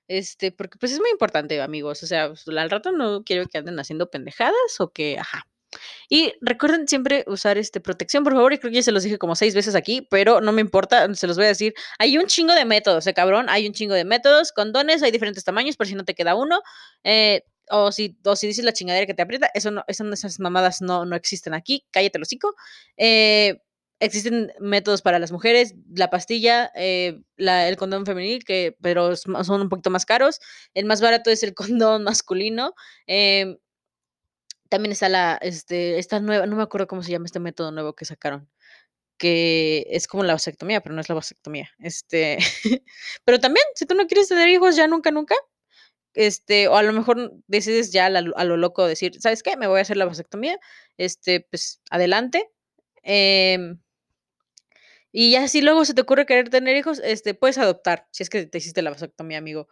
Este, 0.07 0.53
porque 0.53 0.77
pues 0.79 0.93
es 0.93 1.01
muy 1.01 1.11
importante, 1.11 1.61
amigos. 1.63 2.03
O 2.03 2.07
sea, 2.07 2.29
pues, 2.29 2.47
al 2.49 2.71
rato 2.71 2.93
no 2.93 3.23
quiero 3.25 3.47
que 3.47 3.59
anden 3.59 3.79
haciendo 3.79 4.11
pendejadas 4.11 4.81
o 4.81 4.93
que, 4.93 5.19
ajá. 5.19 5.47
Y 6.09 6.33
recuerden 6.41 6.87
siempre 6.89 7.25
usar 7.27 7.59
este 7.59 7.81
protección, 7.81 8.25
por 8.25 8.33
favor. 8.35 8.53
Y 8.53 8.59
creo 8.59 8.71
que 8.71 8.77
ya 8.77 8.83
se 8.83 8.93
los 8.93 9.03
dije 9.03 9.19
como 9.19 9.37
seis 9.37 9.55
veces 9.55 9.75
aquí, 9.75 10.07
pero 10.11 10.41
no 10.41 10.53
me 10.53 10.61
importa, 10.61 11.13
se 11.15 11.27
los 11.27 11.37
voy 11.37 11.47
a 11.47 11.49
decir. 11.49 11.75
Hay 11.99 12.17
un 12.19 12.27
chingo 12.27 12.55
de 12.55 12.65
métodos, 12.65 13.07
eh, 13.07 13.15
cabrón. 13.15 13.47
Hay 13.49 13.67
un 13.67 13.73
chingo 13.73 13.95
de 13.95 14.05
métodos. 14.05 14.53
Condones, 14.53 15.03
hay 15.03 15.11
diferentes 15.11 15.45
tamaños, 15.45 15.77
por 15.77 15.87
si 15.87 15.95
no 15.95 16.05
te 16.05 16.15
queda 16.15 16.35
uno. 16.35 16.61
Eh, 17.05 17.43
o 17.71 17.93
si, 17.93 18.19
o 18.25 18.37
si 18.37 18.47
dices 18.47 18.65
la 18.65 18.73
chingadera 18.75 19.07
que 19.07 19.15
te 19.15 19.23
aprieta, 19.23 19.51
eso 19.55 19.71
no, 19.71 19.85
esas 19.89 20.39
mamadas 20.39 20.83
no, 20.83 21.07
no 21.07 21.17
existen 21.17 21.55
aquí. 21.55 21.87
Cállate 21.91 22.19
el 22.19 22.23
hocico. 22.23 22.55
Eh, 22.99 23.59
existen 24.01 24.53
métodos 24.61 25.01
para 25.01 25.19
las 25.19 25.33
mujeres, 25.33 25.75
la 25.95 26.11
pastilla, 26.11 26.71
eh, 26.75 27.23
la- 27.37 27.69
el 27.69 27.77
condón 27.79 28.05
femenil, 28.05 28.45
que, 28.45 28.77
pero 28.83 29.17
son 29.17 29.61
un 29.63 29.69
poquito 29.71 29.89
más 29.89 30.05
caros. 30.05 30.41
El 30.75 30.85
más 30.85 31.01
barato 31.01 31.31
es 31.31 31.43
el 31.43 31.55
condón 31.81 32.05
masculino. 32.05 32.75
También 34.69 34.93
está 34.93 35.09
la, 35.09 35.39
este, 35.43 35.99
esta 35.99 36.21
nueva, 36.21 36.47
no 36.47 36.57
me 36.57 36.63
acuerdo 36.63 36.87
cómo 36.87 37.03
se 37.03 37.11
llama 37.13 37.27
este 37.27 37.41
método 37.41 37.73
nuevo 37.73 37.95
que 37.95 38.05
sacaron, 38.05 38.49
que 39.19 39.87
es 39.91 40.07
como 40.09 40.25
la 40.25 40.35
vasectomía, 40.35 40.81
pero 40.81 40.95
no 40.95 41.01
es 41.01 41.09
la 41.09 41.15
vasectomía. 41.15 41.71
Este, 41.79 42.39
pero 43.25 43.41
también, 43.41 43.65
si 43.75 43.87
tú 43.87 43.95
no 43.95 44.07
quieres 44.07 44.29
tener 44.29 44.49
hijos 44.49 44.77
ya 44.77 44.87
nunca, 44.89 45.11
nunca, 45.11 45.37
este, 46.15 46.69
o 46.69 46.77
a 46.77 46.83
lo 46.83 46.93
mejor 46.93 47.33
decides 47.47 47.93
ya 47.93 48.07
a, 48.07 48.11
lo 48.45 48.57
loco 48.57 48.87
decir, 48.87 49.21
¿sabes 49.21 49.43
qué? 49.43 49.57
Me 49.57 49.67
voy 49.67 49.81
a 49.81 49.83
hacer 49.83 49.97
la 49.97 50.07
vasectomía, 50.07 50.59
este, 50.97 51.41
pues 51.41 51.81
adelante. 51.91 52.51
Em, 53.03 53.81
y 55.13 55.33
ya 55.33 55.49
si 55.49 55.63
luego 55.63 55.85
se 55.85 55.95
te 55.95 56.03
ocurre 56.03 56.27
querer 56.27 56.51
tener 56.51 56.77
hijos, 56.77 57.01
este, 57.05 57.35
puedes 57.35 57.59
adoptar, 57.59 58.09
si 58.11 58.23
es 58.23 58.31
que 58.31 58.47
te 58.47 58.59
hiciste 58.59 58.83
la 58.83 58.91
vasectomía, 58.91 59.39
amigo. 59.39 59.69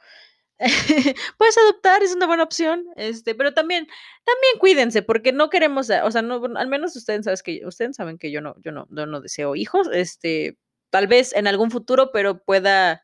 Puedes 1.39 1.59
adoptar, 1.59 2.03
es 2.03 2.15
una 2.15 2.27
buena 2.27 2.45
opción, 2.45 2.87
este, 2.97 3.35
pero 3.35 3.53
también 3.53 3.87
también 4.25 4.59
cuídense, 4.59 5.03
porque 5.03 5.33
no 5.33 5.51
queremos, 5.51 5.91
o 5.91 6.11
sea, 6.11 6.23
no, 6.23 6.43
al 6.57 6.69
menos 6.69 6.95
ustedes 6.97 7.25
sabes 7.25 7.43
que 7.43 7.63
ustedes 7.67 7.97
saben 7.97 8.19
que 8.19 8.31
yo 8.31 8.41
no 8.41 8.55
yo 8.63 8.73
no 8.73 8.87
no 8.89 9.21
deseo 9.21 9.57
hijos, 9.57 9.89
este, 9.93 10.59
tal 10.91 11.07
vez 11.09 11.35
en 11.35 11.47
algún 11.47 11.71
futuro, 11.71 12.11
pero 12.13 12.39
pueda 12.45 13.03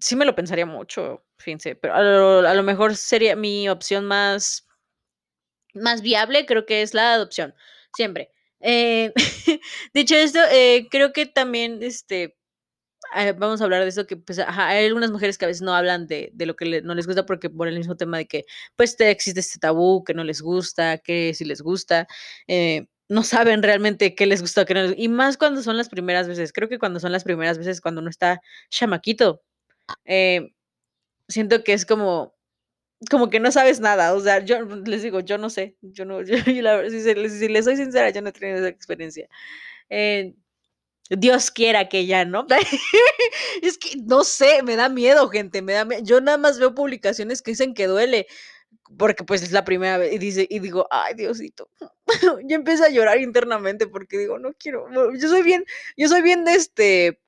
sí 0.00 0.16
me 0.16 0.24
lo 0.24 0.34
pensaría 0.34 0.66
mucho, 0.66 1.24
fíjense, 1.38 1.76
pero 1.76 1.94
a 1.94 2.02
lo, 2.02 2.38
a 2.48 2.54
lo 2.54 2.62
mejor 2.62 2.96
sería 2.96 3.36
mi 3.36 3.68
opción 3.68 4.04
más, 4.04 4.66
más 5.74 6.02
viable, 6.02 6.46
creo 6.46 6.66
que 6.66 6.82
es 6.82 6.94
la 6.94 7.14
adopción, 7.14 7.54
siempre. 7.94 8.30
Eh, 8.60 9.12
dicho 9.94 10.14
esto, 10.14 10.38
eh, 10.50 10.88
creo 10.90 11.12
que 11.12 11.26
también, 11.26 11.82
este, 11.82 12.36
eh, 13.16 13.32
vamos 13.32 13.60
a 13.60 13.64
hablar 13.64 13.82
de 13.82 13.88
eso, 13.88 14.06
que 14.06 14.16
pues, 14.16 14.38
ajá, 14.38 14.68
hay 14.68 14.86
algunas 14.86 15.10
mujeres 15.10 15.38
que 15.38 15.44
a 15.44 15.48
veces 15.48 15.62
no 15.62 15.74
hablan 15.74 16.06
de, 16.06 16.30
de 16.34 16.46
lo 16.46 16.56
que 16.56 16.64
le- 16.66 16.82
no 16.82 16.94
les 16.94 17.06
gusta 17.06 17.26
porque 17.26 17.50
por 17.50 17.68
el 17.68 17.76
mismo 17.78 17.96
tema 17.96 18.18
de 18.18 18.26
que 18.26 18.44
pues 18.76 18.96
te- 18.96 19.10
existe 19.10 19.40
este 19.40 19.58
tabú, 19.58 20.04
que 20.04 20.14
no 20.14 20.24
les 20.24 20.40
gusta, 20.42 20.98
que 20.98 21.34
sí 21.34 21.44
les 21.44 21.62
gusta, 21.62 22.06
eh, 22.48 22.86
no 23.08 23.22
saben 23.24 23.62
realmente 23.62 24.14
qué 24.14 24.26
les 24.26 24.40
gusta, 24.42 24.64
qué 24.64 24.74
no 24.74 24.82
les- 24.84 24.94
y 24.98 25.08
más 25.08 25.36
cuando 25.36 25.62
son 25.62 25.76
las 25.76 25.88
primeras 25.88 26.28
veces, 26.28 26.52
creo 26.52 26.68
que 26.68 26.78
cuando 26.78 27.00
son 27.00 27.12
las 27.12 27.24
primeras 27.24 27.58
veces, 27.58 27.80
cuando 27.80 28.00
uno 28.00 28.10
está 28.10 28.40
chamaquito, 28.70 29.42
eh, 30.06 30.52
siento 31.28 31.64
que 31.64 31.72
es 31.74 31.86
como, 31.86 32.34
como 33.10 33.30
que 33.30 33.40
no 33.40 33.52
sabes 33.52 33.80
nada, 33.80 34.14
o 34.14 34.20
sea, 34.20 34.40
yo 34.44 34.62
les 34.64 35.02
digo, 35.02 35.20
yo 35.20 35.38
no 35.38 35.50
sé, 35.50 35.76
yo 35.82 36.04
no, 36.04 36.22
yo, 36.22 36.36
yo 36.46 36.62
la 36.62 36.88
si, 36.90 37.00
si 37.02 37.48
les 37.48 37.64
soy 37.64 37.76
sincera, 37.76 38.10
yo 38.10 38.22
no 38.22 38.28
he 38.30 38.32
tenido 38.32 38.58
esa 38.58 38.68
experiencia. 38.68 39.28
Eh, 39.90 40.34
Dios 41.18 41.50
quiera 41.50 41.88
que 41.88 42.06
ya, 42.06 42.24
¿no? 42.24 42.46
Es 43.62 43.78
que 43.78 43.96
no 44.04 44.24
sé, 44.24 44.62
me 44.62 44.76
da 44.76 44.88
miedo, 44.88 45.28
gente, 45.28 45.62
me 45.62 45.72
da 45.74 45.84
mie- 45.84 46.02
Yo 46.04 46.20
nada 46.20 46.38
más 46.38 46.58
veo 46.58 46.74
publicaciones 46.74 47.42
que 47.42 47.52
dicen 47.52 47.74
que 47.74 47.86
duele, 47.86 48.26
porque 48.98 49.24
pues 49.24 49.42
es 49.42 49.52
la 49.52 49.64
primera 49.64 49.98
vez 49.98 50.12
y 50.14 50.18
dice 50.18 50.46
y 50.50 50.60
digo, 50.60 50.86
ay, 50.90 51.14
Diosito. 51.14 51.68
Yo 52.48 52.56
empiezo 52.56 52.84
a 52.84 52.90
llorar 52.90 53.18
internamente 53.20 53.86
porque 53.88 54.18
digo, 54.18 54.38
no 54.38 54.52
quiero, 54.58 54.86
yo 55.16 55.28
soy 55.28 55.42
bien, 55.42 55.64
yo 55.96 56.08
soy 56.08 56.22
bien 56.22 56.44
de 56.44 56.54
este 56.54 57.20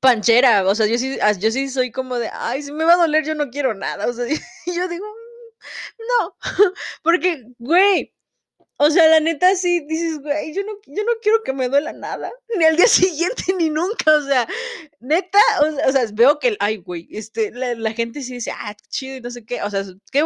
panchera, 0.00 0.64
o 0.66 0.74
sea, 0.74 0.86
yo 0.86 0.98
sí, 0.98 1.18
yo 1.40 1.50
sí 1.50 1.68
soy 1.68 1.90
como 1.90 2.16
de, 2.18 2.30
ay, 2.32 2.62
si 2.62 2.72
me 2.72 2.84
va 2.84 2.94
a 2.94 2.96
doler, 2.96 3.24
yo 3.24 3.34
no 3.34 3.50
quiero 3.50 3.74
nada, 3.74 4.06
o 4.06 4.12
sea, 4.12 4.26
yo 4.66 4.88
digo, 4.88 5.06
"Mm, 5.06 6.02
no, 6.20 6.36
porque, 7.02 7.44
güey, 7.58 8.14
o 8.78 8.90
sea, 8.90 9.08
la 9.08 9.20
neta 9.20 9.54
sí 9.56 9.80
dices, 9.88 10.20
güey, 10.20 10.54
yo 10.54 10.62
no, 10.62 10.72
yo 10.86 11.02
no 11.04 11.12
quiero 11.22 11.42
que 11.42 11.52
me 11.52 11.68
duela 11.68 11.92
nada, 11.92 12.30
ni 12.58 12.64
al 12.64 12.76
día 12.76 12.86
siguiente 12.86 13.54
ni 13.58 13.70
nunca, 13.70 14.16
o 14.16 14.22
sea, 14.22 14.46
neta, 15.00 15.38
o 15.86 15.92
sea, 15.92 16.04
veo 16.12 16.38
que, 16.38 16.56
ay, 16.60 16.78
güey, 16.78 17.08
este, 17.10 17.50
la, 17.52 17.92
gente 17.92 18.22
sí 18.22 18.34
dice, 18.34 18.52
ah, 18.52 18.76
chido 18.88 19.16
y 19.16 19.20
no 19.20 19.30
sé 19.30 19.44
qué, 19.44 19.62
o 19.62 19.70
sea, 19.70 19.82
qué, 20.12 20.24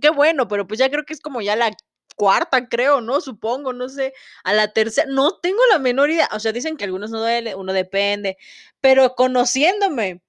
qué 0.00 0.10
bueno, 0.10 0.48
pero 0.48 0.66
pues 0.66 0.78
ya 0.78 0.90
creo 0.90 1.04
que 1.04 1.14
es 1.14 1.20
como 1.20 1.40
ya 1.40 1.56
la 1.56 1.70
cuarta, 2.16 2.68
creo, 2.68 3.00
¿no? 3.00 3.20
Supongo, 3.20 3.72
no 3.72 3.88
sé, 3.88 4.14
a 4.44 4.52
la 4.52 4.72
tercera, 4.72 5.08
no 5.10 5.38
tengo 5.40 5.60
la 5.70 5.78
menor 5.78 6.10
idea, 6.10 6.28
o 6.32 6.40
sea, 6.40 6.52
dicen 6.52 6.76
que 6.76 6.84
algunos 6.84 7.10
no 7.10 7.20
duele, 7.20 7.54
uno 7.54 7.72
depende, 7.72 8.36
pero 8.80 9.14
conociéndome, 9.14 10.22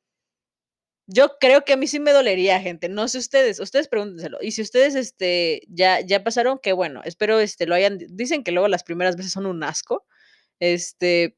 yo 1.07 1.37
creo 1.39 1.65
que 1.65 1.73
a 1.73 1.77
mí 1.77 1.87
sí 1.87 1.99
me 1.99 2.11
dolería, 2.13 2.59
gente. 2.61 2.89
No 2.89 3.07
sé 3.07 3.17
ustedes, 3.19 3.59
ustedes 3.59 3.87
pregúntenselo. 3.87 4.37
Y 4.41 4.51
si 4.51 4.61
ustedes, 4.61 4.95
este, 4.95 5.61
ya, 5.69 5.99
ya 6.01 6.23
pasaron, 6.23 6.59
qué 6.61 6.73
bueno. 6.73 7.01
Espero, 7.05 7.39
este, 7.39 7.65
lo 7.67 7.75
hayan. 7.75 7.99
Dicen 8.09 8.43
que 8.43 8.51
luego 8.51 8.67
las 8.69 8.83
primeras 8.83 9.15
veces 9.17 9.31
son 9.33 9.45
un 9.45 9.63
asco. 9.63 10.05
Este, 10.59 11.37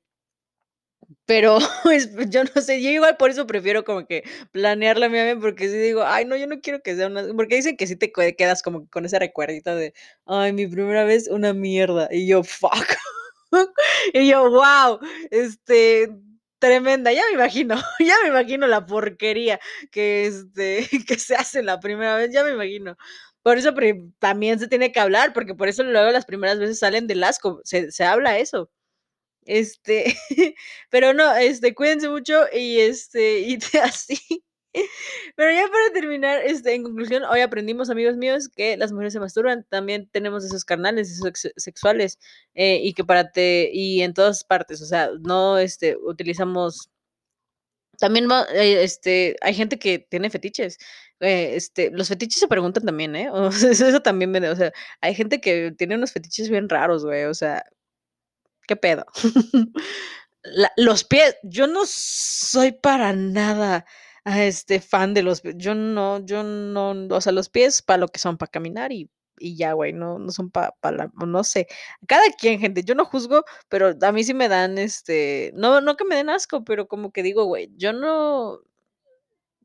pero 1.25 1.59
yo 2.29 2.43
no 2.43 2.61
sé. 2.61 2.81
Yo 2.81 2.89
igual 2.89 3.17
por 3.17 3.29
eso 3.29 3.47
prefiero 3.47 3.83
como 3.83 4.05
que 4.07 4.23
planearla 4.51 5.07
bien, 5.07 5.39
porque 5.39 5.69
si 5.69 5.77
digo, 5.77 6.03
ay, 6.03 6.25
no, 6.25 6.35
yo 6.35 6.47
no 6.47 6.59
quiero 6.61 6.81
que 6.81 6.95
sea 6.95 7.07
una. 7.07 7.23
Porque 7.35 7.55
dicen 7.55 7.77
que 7.77 7.87
sí 7.87 7.95
te 7.95 8.11
que- 8.11 8.35
quedas 8.35 8.61
como 8.63 8.87
con 8.89 9.05
ese 9.05 9.19
recuerdito 9.19 9.75
de, 9.75 9.93
ay, 10.25 10.53
mi 10.53 10.67
primera 10.67 11.03
vez, 11.05 11.27
una 11.29 11.53
mierda. 11.53 12.07
Y 12.11 12.27
yo, 12.27 12.43
fuck. 12.43 12.71
Y 14.13 14.27
yo, 14.29 14.49
wow, 14.49 14.99
este, 15.31 16.09
tremenda, 16.65 17.11
ya 17.13 17.21
me 17.29 17.33
imagino, 17.35 17.75
ya 17.99 18.15
me 18.23 18.29
imagino 18.29 18.67
la 18.67 18.85
porquería 18.85 19.59
que, 19.91 20.25
este, 20.27 20.87
que 21.07 21.19
se 21.19 21.35
hace 21.35 21.63
la 21.63 21.79
primera 21.79 22.15
vez, 22.17 22.31
ya 22.33 22.43
me 22.43 22.51
imagino. 22.51 22.97
Por 23.43 23.57
eso 23.57 23.73
también 24.19 24.59
se 24.59 24.67
tiene 24.67 24.91
que 24.91 24.99
hablar, 24.99 25.33
porque 25.33 25.53
por 25.55 25.67
eso 25.67 25.83
luego 25.83 26.11
las 26.11 26.25
primeras 26.25 26.59
veces 26.59 26.79
salen 26.79 27.07
del 27.07 27.23
asco, 27.23 27.61
se, 27.63 27.91
se 27.91 28.03
habla 28.03 28.39
eso. 28.39 28.71
Este, 29.45 30.15
pero 30.91 31.13
no, 31.13 31.35
este, 31.35 31.75
cuídense 31.75 32.09
mucho 32.09 32.45
y 32.53 32.79
este, 32.81 33.41
y 33.41 33.59
así. 33.83 34.44
Pero 35.35 35.51
ya 35.51 35.67
para 35.67 35.93
terminar, 35.93 36.41
este, 36.45 36.73
en 36.75 36.83
conclusión, 36.83 37.23
hoy 37.23 37.41
aprendimos, 37.41 37.89
amigos 37.89 38.17
míos, 38.17 38.49
que 38.49 38.77
las 38.77 38.91
mujeres 38.91 39.13
se 39.13 39.19
masturban, 39.19 39.65
también 39.69 40.09
tenemos 40.11 40.45
esos 40.45 40.65
carnales, 40.65 41.11
esos 41.11 41.27
ex- 41.27 41.53
sexuales, 41.57 42.19
eh, 42.55 42.79
y 42.83 42.93
que 42.93 43.03
para 43.03 43.31
te, 43.31 43.69
y 43.73 44.01
en 44.01 44.13
todas 44.13 44.43
partes, 44.43 44.81
o 44.81 44.85
sea, 44.85 45.09
no, 45.21 45.57
este, 45.57 45.97
utilizamos, 45.97 46.89
también, 47.99 48.27
eh, 48.53 48.83
este, 48.83 49.37
hay 49.41 49.53
gente 49.53 49.79
que 49.79 49.99
tiene 49.99 50.29
fetiches, 50.29 50.77
eh, 51.21 51.53
este, 51.55 51.91
los 51.91 52.09
fetiches 52.09 52.39
se 52.41 52.47
preguntan 52.47 52.83
también, 52.85 53.15
¿eh? 53.15 53.29
O 53.33 53.51
sea, 53.51 53.71
eso, 53.71 54.01
también, 54.01 54.31
me, 54.31 54.47
o 54.49 54.55
sea, 54.55 54.71
hay 55.01 55.15
gente 55.15 55.39
que 55.41 55.71
tiene 55.77 55.95
unos 55.95 56.11
fetiches 56.11 56.49
bien 56.49 56.67
raros, 56.69 57.05
güey, 57.05 57.23
o 57.25 57.33
sea, 57.33 57.63
¿qué 58.67 58.75
pedo? 58.75 59.05
La- 60.43 60.71
los 60.77 61.03
pies, 61.03 61.37
yo 61.43 61.67
no 61.67 61.81
soy 61.87 62.71
para 62.71 63.13
nada 63.13 63.85
este 64.25 64.79
fan 64.81 65.13
de 65.13 65.23
los. 65.23 65.41
Yo 65.55 65.75
no, 65.75 66.19
yo 66.25 66.43
no, 66.43 66.91
o 67.15 67.21
sea, 67.21 67.31
los 67.31 67.49
pies 67.49 67.81
para 67.81 67.97
lo 67.99 68.07
que 68.07 68.19
son, 68.19 68.37
para 68.37 68.49
caminar 68.51 68.91
y, 68.91 69.09
y 69.37 69.55
ya, 69.57 69.73
güey, 69.73 69.93
no, 69.93 70.19
no 70.19 70.31
son 70.31 70.49
para 70.51 70.73
la, 70.91 71.11
no 71.25 71.43
sé. 71.43 71.67
Cada 72.07 72.23
quien, 72.39 72.59
gente, 72.59 72.83
yo 72.83 72.95
no 72.95 73.05
juzgo, 73.05 73.43
pero 73.69 73.93
a 74.01 74.11
mí 74.11 74.23
sí 74.23 74.33
me 74.33 74.49
dan, 74.49 74.77
este, 74.77 75.51
no, 75.55 75.81
no 75.81 75.95
que 75.97 76.05
me 76.05 76.15
den 76.15 76.29
asco, 76.29 76.63
pero 76.63 76.87
como 76.87 77.11
que 77.11 77.23
digo, 77.23 77.45
güey, 77.45 77.69
yo 77.77 77.93
no, 77.93 78.61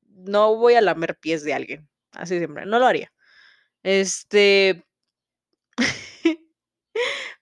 no 0.09 0.57
voy 0.57 0.75
a 0.75 0.81
lamer 0.81 1.17
pies 1.19 1.43
de 1.45 1.55
alguien. 1.55 1.89
Así 2.13 2.39
siempre, 2.39 2.67
no 2.67 2.79
lo 2.79 2.87
haría. 2.87 3.13
Este, 3.83 4.85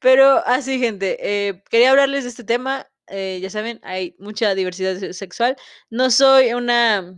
Pero 0.00 0.38
así, 0.46 0.78
gente, 0.78 1.18
eh, 1.48 1.62
quería 1.70 1.90
hablarles 1.90 2.24
de 2.24 2.30
este 2.30 2.44
tema. 2.44 2.86
Eh, 3.10 3.40
ya 3.42 3.50
saben, 3.50 3.80
hay 3.82 4.14
mucha 4.18 4.54
diversidad 4.54 4.96
se- 4.96 5.12
sexual. 5.12 5.56
No 5.90 6.10
soy 6.10 6.52
una, 6.54 7.14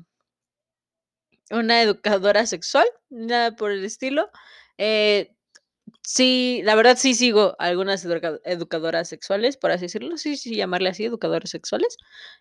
una 1.51 1.83
educadora 1.83 2.47
sexual, 2.47 2.87
nada 3.11 3.57
por 3.57 3.71
el 3.71 3.85
estilo. 3.85 4.31
Eh, 4.79 5.35
sí, 6.03 6.63
la 6.65 6.75
verdad 6.77 6.99
sí 6.99 7.15
sigo 7.15 7.57
algunas 7.59 8.05
educa- 8.07 8.41
educadoras 8.45 9.09
sexuales, 9.09 9.57
por 9.57 9.71
así 9.73 9.83
decirlo, 9.87 10.17
sí, 10.19 10.37
sí, 10.37 10.57
llamarle 10.57 10.91
así, 10.91 11.05
educadoras 11.07 11.51
sexuales. 11.51 11.97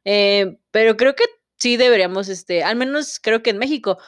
eh, 0.05 0.57
pero 0.71 0.97
creo 0.97 1.15
que 1.15 1.25
sí 1.59 1.77
deberíamos, 1.77 2.29
este, 2.29 2.63
al 2.63 2.77
menos 2.77 3.19
creo 3.21 3.43
que 3.43 3.51
en 3.51 3.59
México, 3.59 3.99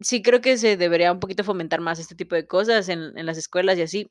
sí 0.00 0.22
creo 0.22 0.40
que 0.40 0.56
se 0.58 0.76
debería 0.76 1.12
un 1.12 1.20
poquito 1.20 1.44
fomentar 1.44 1.80
más 1.80 1.98
este 1.98 2.14
tipo 2.14 2.34
de 2.34 2.46
cosas 2.46 2.88
en, 2.88 3.16
en 3.18 3.26
las 3.26 3.38
escuelas 3.38 3.78
y 3.78 3.82
así. 3.82 4.10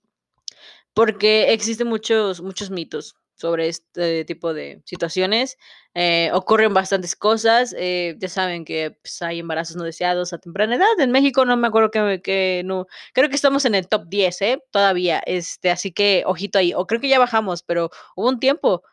Porque 0.93 1.53
existen 1.53 1.88
muchos, 1.88 2.41
muchos 2.41 2.72
mitos 2.72 3.15
sobre 3.38 3.68
este 3.70 4.26
tipo 4.26 4.54
de 4.54 4.82
situaciones. 4.86 5.58
eh, 5.94 6.30
ocurren 6.34 6.74
bastantes 6.74 7.16
cosas. 7.16 7.74
eh, 7.78 8.16
ya 8.20 8.30
saben 8.30 8.66
que 8.66 8.92
pues, 9.02 9.22
hay 9.22 9.40
embarazos 9.40 9.76
no 9.78 9.84
deseados 9.84 10.34
a 10.34 10.40
temprana 10.40 10.76
edad. 10.76 11.00
En 11.00 11.12
México 11.12 11.46
no 11.46 11.56
me 11.58 11.68
acuerdo 11.68 11.92
que, 11.92 12.22
que 12.24 12.64
no. 12.66 12.88
Creo 13.14 13.30
que 13.30 13.36
estamos 13.36 13.66
en 13.66 13.76
el 13.76 13.88
top 13.88 14.08
10, 14.10 14.42
¿eh? 14.42 14.64
Todavía. 14.72 15.20
Este, 15.26 15.72
así 15.72 15.92
que 15.92 16.24
ojito 16.26 16.60
ahí. 16.60 16.74
O 16.76 16.88
creo 16.88 17.02
que 17.02 17.10
ya 17.10 17.20
bajamos, 17.20 17.64
pero 17.64 17.90
hubo 18.16 18.30
un 18.30 18.40
tiempo. 18.40 18.84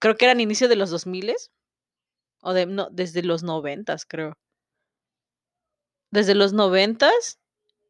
Creo 0.00 0.16
que 0.16 0.24
eran 0.26 0.40
inicio 0.40 0.68
de 0.68 0.76
los 0.76 0.90
2000 0.90 1.34
o 2.42 2.52
de, 2.52 2.66
no, 2.66 2.88
desde 2.90 3.22
los 3.22 3.42
90 3.42 3.96
creo. 4.08 4.34
Desde 6.10 6.34
los 6.34 6.52
90 6.52 7.10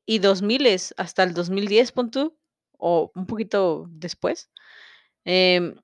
y 0.06 0.18
2000 0.18 0.66
hasta 0.96 1.22
el 1.22 1.34
2010, 1.34 1.92
pon 1.92 2.10
o 2.78 3.10
un 3.14 3.26
poquito 3.26 3.86
después. 3.90 4.50
Em, 5.24 5.74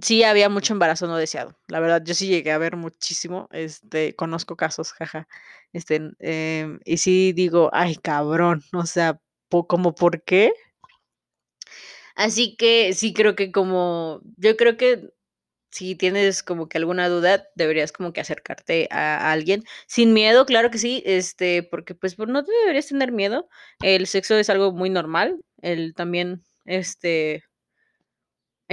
Sí, 0.00 0.24
había 0.24 0.48
mucho 0.48 0.72
embarazo 0.72 1.06
no 1.06 1.16
deseado. 1.16 1.56
La 1.68 1.78
verdad, 1.80 2.02
yo 2.04 2.14
sí 2.14 2.26
llegué 2.26 2.50
a 2.52 2.58
ver 2.58 2.76
muchísimo, 2.76 3.48
este, 3.52 4.16
conozco 4.16 4.56
casos, 4.56 4.92
jaja. 4.92 5.28
Este, 5.72 6.00
em, 6.18 6.80
y 6.84 6.96
sí 6.98 7.32
digo, 7.34 7.68
ay, 7.72 7.96
cabrón, 7.96 8.62
o 8.72 8.86
sea, 8.86 9.20
po- 9.48 9.66
como 9.66 9.94
por 9.94 10.22
qué. 10.24 10.52
Así 12.14 12.56
que 12.56 12.92
sí 12.94 13.12
creo 13.14 13.34
que 13.36 13.52
como, 13.52 14.20
yo 14.36 14.56
creo 14.56 14.76
que 14.76 15.10
si 15.70 15.96
tienes 15.96 16.42
como 16.42 16.68
que 16.68 16.78
alguna 16.78 17.08
duda, 17.08 17.48
deberías 17.56 17.92
como 17.92 18.12
que 18.12 18.20
acercarte 18.22 18.88
a, 18.90 19.18
a 19.28 19.32
alguien 19.32 19.64
sin 19.86 20.12
miedo, 20.14 20.46
claro 20.46 20.70
que 20.70 20.78
sí, 20.78 21.02
este, 21.06 21.62
porque 21.64 21.94
pues 21.94 22.16
pues, 22.16 22.28
no 22.28 22.44
te 22.44 22.52
deberías 22.52 22.88
tener 22.88 23.12
miedo. 23.12 23.48
El 23.82 24.06
sexo 24.08 24.36
es 24.36 24.50
algo 24.50 24.72
muy 24.72 24.90
normal. 24.90 25.38
El 25.62 25.94
también, 25.94 26.44
este, 26.66 27.44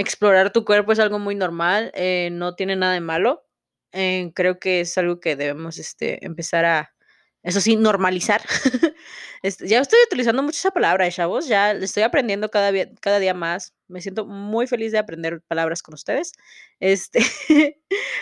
Explorar 0.00 0.50
tu 0.50 0.64
cuerpo 0.64 0.92
es 0.92 0.98
algo 0.98 1.18
muy 1.18 1.34
normal, 1.34 1.92
eh, 1.94 2.30
no 2.32 2.54
tiene 2.54 2.74
nada 2.74 2.94
de 2.94 3.00
malo. 3.02 3.44
Eh, 3.92 4.32
creo 4.34 4.58
que 4.58 4.80
es 4.80 4.96
algo 4.96 5.20
que 5.20 5.36
debemos, 5.36 5.76
este, 5.76 6.24
empezar 6.24 6.64
a 6.64 6.94
eso 7.42 7.60
sí, 7.60 7.76
normalizar. 7.76 8.42
Este, 9.42 9.66
ya 9.66 9.80
estoy 9.80 9.98
utilizando 10.04 10.42
mucho 10.42 10.58
esa 10.58 10.70
palabra, 10.70 11.06
¿eh, 11.06 11.10
chavos. 11.10 11.48
Ya 11.48 11.70
estoy 11.72 12.02
aprendiendo 12.02 12.50
cada, 12.50 12.72
cada 13.00 13.18
día 13.18 13.32
más. 13.32 13.72
Me 13.88 14.02
siento 14.02 14.26
muy 14.26 14.66
feliz 14.66 14.92
de 14.92 14.98
aprender 14.98 15.40
palabras 15.48 15.82
con 15.82 15.94
ustedes. 15.94 16.32
Este, 16.78 17.20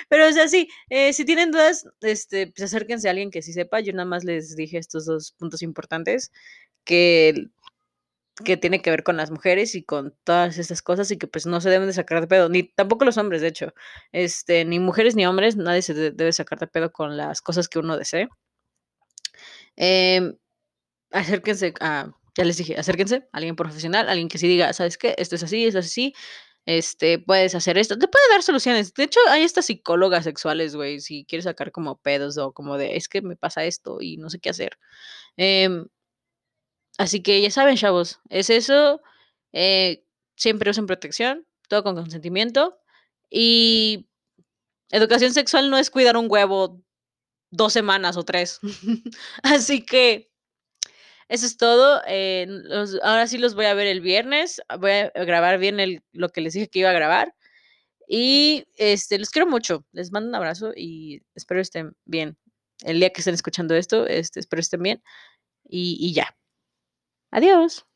pero 0.08 0.28
o 0.28 0.32
sea, 0.32 0.46
sí, 0.46 0.68
si 1.12 1.24
tienen 1.24 1.50
dudas, 1.50 1.88
este, 2.02 2.46
pues 2.46 2.62
acérquense 2.62 3.08
a 3.08 3.10
alguien 3.10 3.32
que 3.32 3.42
sí 3.42 3.52
sepa. 3.52 3.80
Yo 3.80 3.92
nada 3.94 4.04
más 4.04 4.22
les 4.22 4.54
dije 4.54 4.78
estos 4.78 5.06
dos 5.06 5.32
puntos 5.32 5.62
importantes 5.62 6.30
que 6.84 7.48
que 8.44 8.56
tiene 8.56 8.82
que 8.82 8.90
ver 8.90 9.02
con 9.02 9.16
las 9.16 9.30
mujeres 9.30 9.74
y 9.74 9.82
con 9.82 10.14
todas 10.24 10.58
estas 10.58 10.82
cosas 10.82 11.10
y 11.10 11.18
que 11.18 11.26
pues 11.26 11.46
no 11.46 11.60
se 11.60 11.70
deben 11.70 11.88
de 11.88 11.92
sacar 11.94 12.20
de 12.20 12.26
pedo, 12.26 12.48
ni 12.48 12.62
tampoco 12.62 13.04
los 13.04 13.18
hombres, 13.18 13.40
de 13.42 13.48
hecho, 13.48 13.74
este, 14.12 14.64
ni 14.64 14.78
mujeres 14.78 15.16
ni 15.16 15.26
hombres, 15.26 15.56
nadie 15.56 15.82
se 15.82 15.94
debe 15.94 16.32
sacar 16.32 16.58
de 16.58 16.66
pedo 16.66 16.92
con 16.92 17.16
las 17.16 17.42
cosas 17.42 17.68
que 17.68 17.78
uno 17.78 17.96
desee. 17.96 18.28
Eh, 19.76 20.34
acérquense 21.10 21.74
a, 21.80 22.12
ya 22.36 22.44
les 22.44 22.56
dije, 22.56 22.76
acérquense 22.78 23.16
a 23.16 23.36
alguien 23.38 23.56
profesional, 23.56 24.08
alguien 24.08 24.28
que 24.28 24.38
sí 24.38 24.48
diga, 24.48 24.72
¿sabes 24.72 24.98
qué? 24.98 25.14
Esto 25.18 25.36
es 25.36 25.42
así, 25.42 25.66
esto 25.66 25.78
es 25.80 25.86
así, 25.86 26.14
este, 26.66 27.18
puedes 27.18 27.54
hacer 27.54 27.78
esto, 27.78 27.98
te 27.98 28.08
puede 28.08 28.24
dar 28.30 28.42
soluciones. 28.42 28.92
De 28.94 29.04
hecho, 29.04 29.20
hay 29.30 29.42
estas 29.42 29.66
psicólogas 29.66 30.24
sexuales, 30.24 30.76
güey, 30.76 31.00
si 31.00 31.24
quieres 31.24 31.44
sacar 31.44 31.72
como 31.72 31.98
pedos 31.98 32.38
o 32.38 32.52
como 32.52 32.78
de, 32.78 32.96
es 32.96 33.08
que 33.08 33.22
me 33.22 33.36
pasa 33.36 33.64
esto 33.64 33.98
y 34.00 34.18
no 34.18 34.30
sé 34.30 34.38
qué 34.38 34.50
hacer. 34.50 34.78
Eh, 35.36 35.68
así 36.98 37.22
que 37.22 37.40
ya 37.40 37.50
saben, 37.50 37.76
chavos, 37.76 38.20
es 38.28 38.50
eso. 38.50 39.00
Eh, 39.52 40.04
siempre 40.36 40.70
usen 40.70 40.86
protección, 40.86 41.46
todo 41.68 41.82
con 41.82 41.94
consentimiento. 41.94 42.78
Y 43.30 44.08
educación 44.90 45.32
sexual 45.32 45.70
no 45.70 45.78
es 45.78 45.90
cuidar 45.90 46.16
un 46.16 46.30
huevo 46.30 46.82
dos 47.50 47.72
semanas 47.72 48.16
o 48.16 48.24
tres. 48.24 48.60
Así 49.42 49.84
que 49.84 50.30
eso 51.28 51.46
es 51.46 51.56
todo. 51.56 52.02
Eh, 52.06 52.46
ahora 53.02 53.26
sí 53.26 53.38
los 53.38 53.54
voy 53.54 53.66
a 53.66 53.74
ver 53.74 53.86
el 53.86 54.00
viernes. 54.00 54.62
Voy 54.78 54.90
a 54.92 55.10
grabar 55.24 55.58
bien 55.58 56.02
lo 56.12 56.28
que 56.30 56.40
les 56.40 56.54
dije 56.54 56.68
que 56.68 56.80
iba 56.80 56.90
a 56.90 56.94
grabar. 56.94 57.34
Y 58.08 58.66
este, 58.76 59.18
los 59.18 59.30
quiero 59.30 59.46
mucho. 59.48 59.84
Les 59.92 60.12
mando 60.12 60.28
un 60.30 60.34
abrazo 60.34 60.72
y 60.74 61.22
espero 61.34 61.60
estén 61.60 61.94
bien. 62.04 62.38
El 62.82 63.00
día 63.00 63.10
que 63.10 63.20
estén 63.20 63.34
escuchando 63.34 63.74
esto, 63.74 64.06
este, 64.06 64.40
espero 64.40 64.60
estén 64.60 64.82
bien. 64.82 65.02
Y 65.70 66.12
ya. 66.14 66.37
Adiós. 67.32 67.87